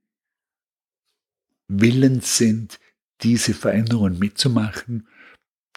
willens 1.68 2.37
sind, 2.37 2.78
diese 3.22 3.55
Veränderungen 3.55 4.18
mitzumachen, 4.18 5.09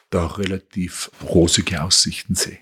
da 0.09 0.25
relativ 0.25 1.09
rosige 1.23 1.81
Aussichten 1.81 2.35
sehe. 2.35 2.59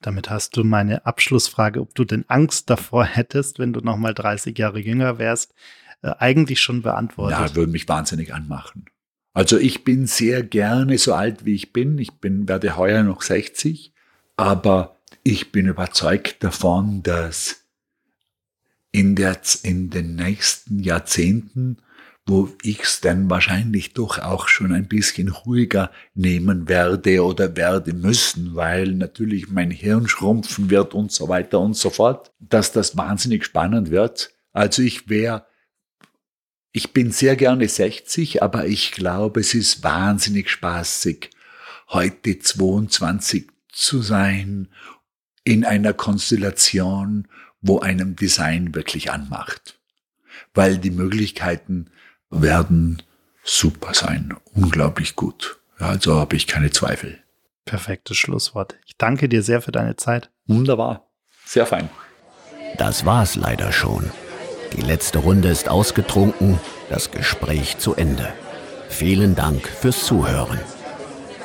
Damit 0.00 0.30
hast 0.30 0.56
du 0.56 0.62
meine 0.62 1.04
Abschlussfrage, 1.04 1.80
ob 1.80 1.96
du 1.96 2.04
denn 2.04 2.24
Angst 2.28 2.70
davor 2.70 3.04
hättest, 3.04 3.58
wenn 3.58 3.72
du 3.72 3.80
noch 3.80 3.96
mal 3.96 4.14
30 4.14 4.56
Jahre 4.56 4.78
jünger 4.78 5.18
wärst, 5.18 5.52
äh, 6.02 6.12
eigentlich 6.20 6.60
schon 6.60 6.82
beantwortet. 6.82 7.40
Ja, 7.40 7.56
würde 7.56 7.72
mich 7.72 7.88
wahnsinnig 7.88 8.32
anmachen. 8.32 8.84
Also 9.32 9.58
ich 9.58 9.82
bin 9.82 10.06
sehr 10.06 10.44
gerne 10.44 10.96
so 10.96 11.12
alt, 11.12 11.44
wie 11.44 11.56
ich 11.56 11.72
bin. 11.72 11.98
Ich 11.98 12.12
bin, 12.12 12.46
werde 12.48 12.76
heuer 12.76 13.02
noch 13.02 13.22
60, 13.22 13.92
aber 14.36 14.99
ich 15.22 15.52
bin 15.52 15.66
überzeugt 15.66 16.42
davon, 16.42 17.02
dass 17.02 17.64
in, 18.92 19.16
der, 19.16 19.40
in 19.62 19.90
den 19.90 20.16
nächsten 20.16 20.80
Jahrzehnten 20.80 21.78
wo 22.30 22.48
ich 22.62 22.80
es 22.82 23.00
dann 23.00 23.28
wahrscheinlich 23.28 23.92
doch 23.92 24.18
auch 24.20 24.46
schon 24.46 24.72
ein 24.72 24.86
bisschen 24.86 25.28
ruhiger 25.28 25.90
nehmen 26.14 26.68
werde 26.68 27.24
oder 27.24 27.56
werde 27.56 27.92
müssen, 27.92 28.54
weil 28.54 28.92
natürlich 28.92 29.50
mein 29.50 29.72
Hirn 29.72 30.06
schrumpfen 30.06 30.70
wird 30.70 30.94
und 30.94 31.10
so 31.10 31.28
weiter 31.28 31.58
und 31.58 31.76
so 31.76 31.90
fort, 31.90 32.32
dass 32.38 32.70
das 32.70 32.96
wahnsinnig 32.96 33.44
spannend 33.44 33.90
wird. 33.90 34.32
Also 34.52 34.80
ich 34.82 35.08
wäre, 35.08 35.44
ich 36.70 36.92
bin 36.92 37.10
sehr 37.10 37.34
gerne 37.34 37.68
60, 37.68 38.42
aber 38.44 38.66
ich 38.66 38.92
glaube, 38.92 39.40
es 39.40 39.54
ist 39.54 39.82
wahnsinnig 39.82 40.50
spaßig, 40.50 41.30
heute 41.88 42.38
22 42.38 43.48
zu 43.72 44.02
sein 44.02 44.68
in 45.44 45.64
einer 45.64 45.92
Konstellation, 45.92 47.28
wo 47.60 47.80
einem 47.80 48.16
Design 48.16 48.74
wirklich 48.74 49.10
anmacht. 49.10 49.78
Weil 50.54 50.78
die 50.78 50.90
Möglichkeiten 50.90 51.90
werden 52.30 53.02
super 53.42 53.94
sein. 53.94 54.34
Unglaublich 54.54 55.16
gut. 55.16 55.60
Ja, 55.78 55.88
also 55.88 56.16
habe 56.16 56.36
ich 56.36 56.46
keine 56.46 56.70
Zweifel. 56.70 57.18
Perfektes 57.64 58.16
Schlusswort. 58.16 58.76
Ich 58.86 58.96
danke 58.96 59.28
dir 59.28 59.42
sehr 59.42 59.60
für 59.62 59.72
deine 59.72 59.96
Zeit. 59.96 60.30
Wunderbar. 60.46 61.08
Sehr 61.44 61.66
fein. 61.66 61.88
Das 62.78 63.04
war's 63.04 63.36
leider 63.36 63.72
schon. 63.72 64.10
Die 64.76 64.82
letzte 64.82 65.18
Runde 65.18 65.48
ist 65.48 65.68
ausgetrunken, 65.68 66.58
das 66.88 67.10
Gespräch 67.10 67.78
zu 67.78 67.94
Ende. 67.94 68.32
Vielen 68.88 69.34
Dank 69.34 69.66
fürs 69.66 70.04
Zuhören. 70.04 70.58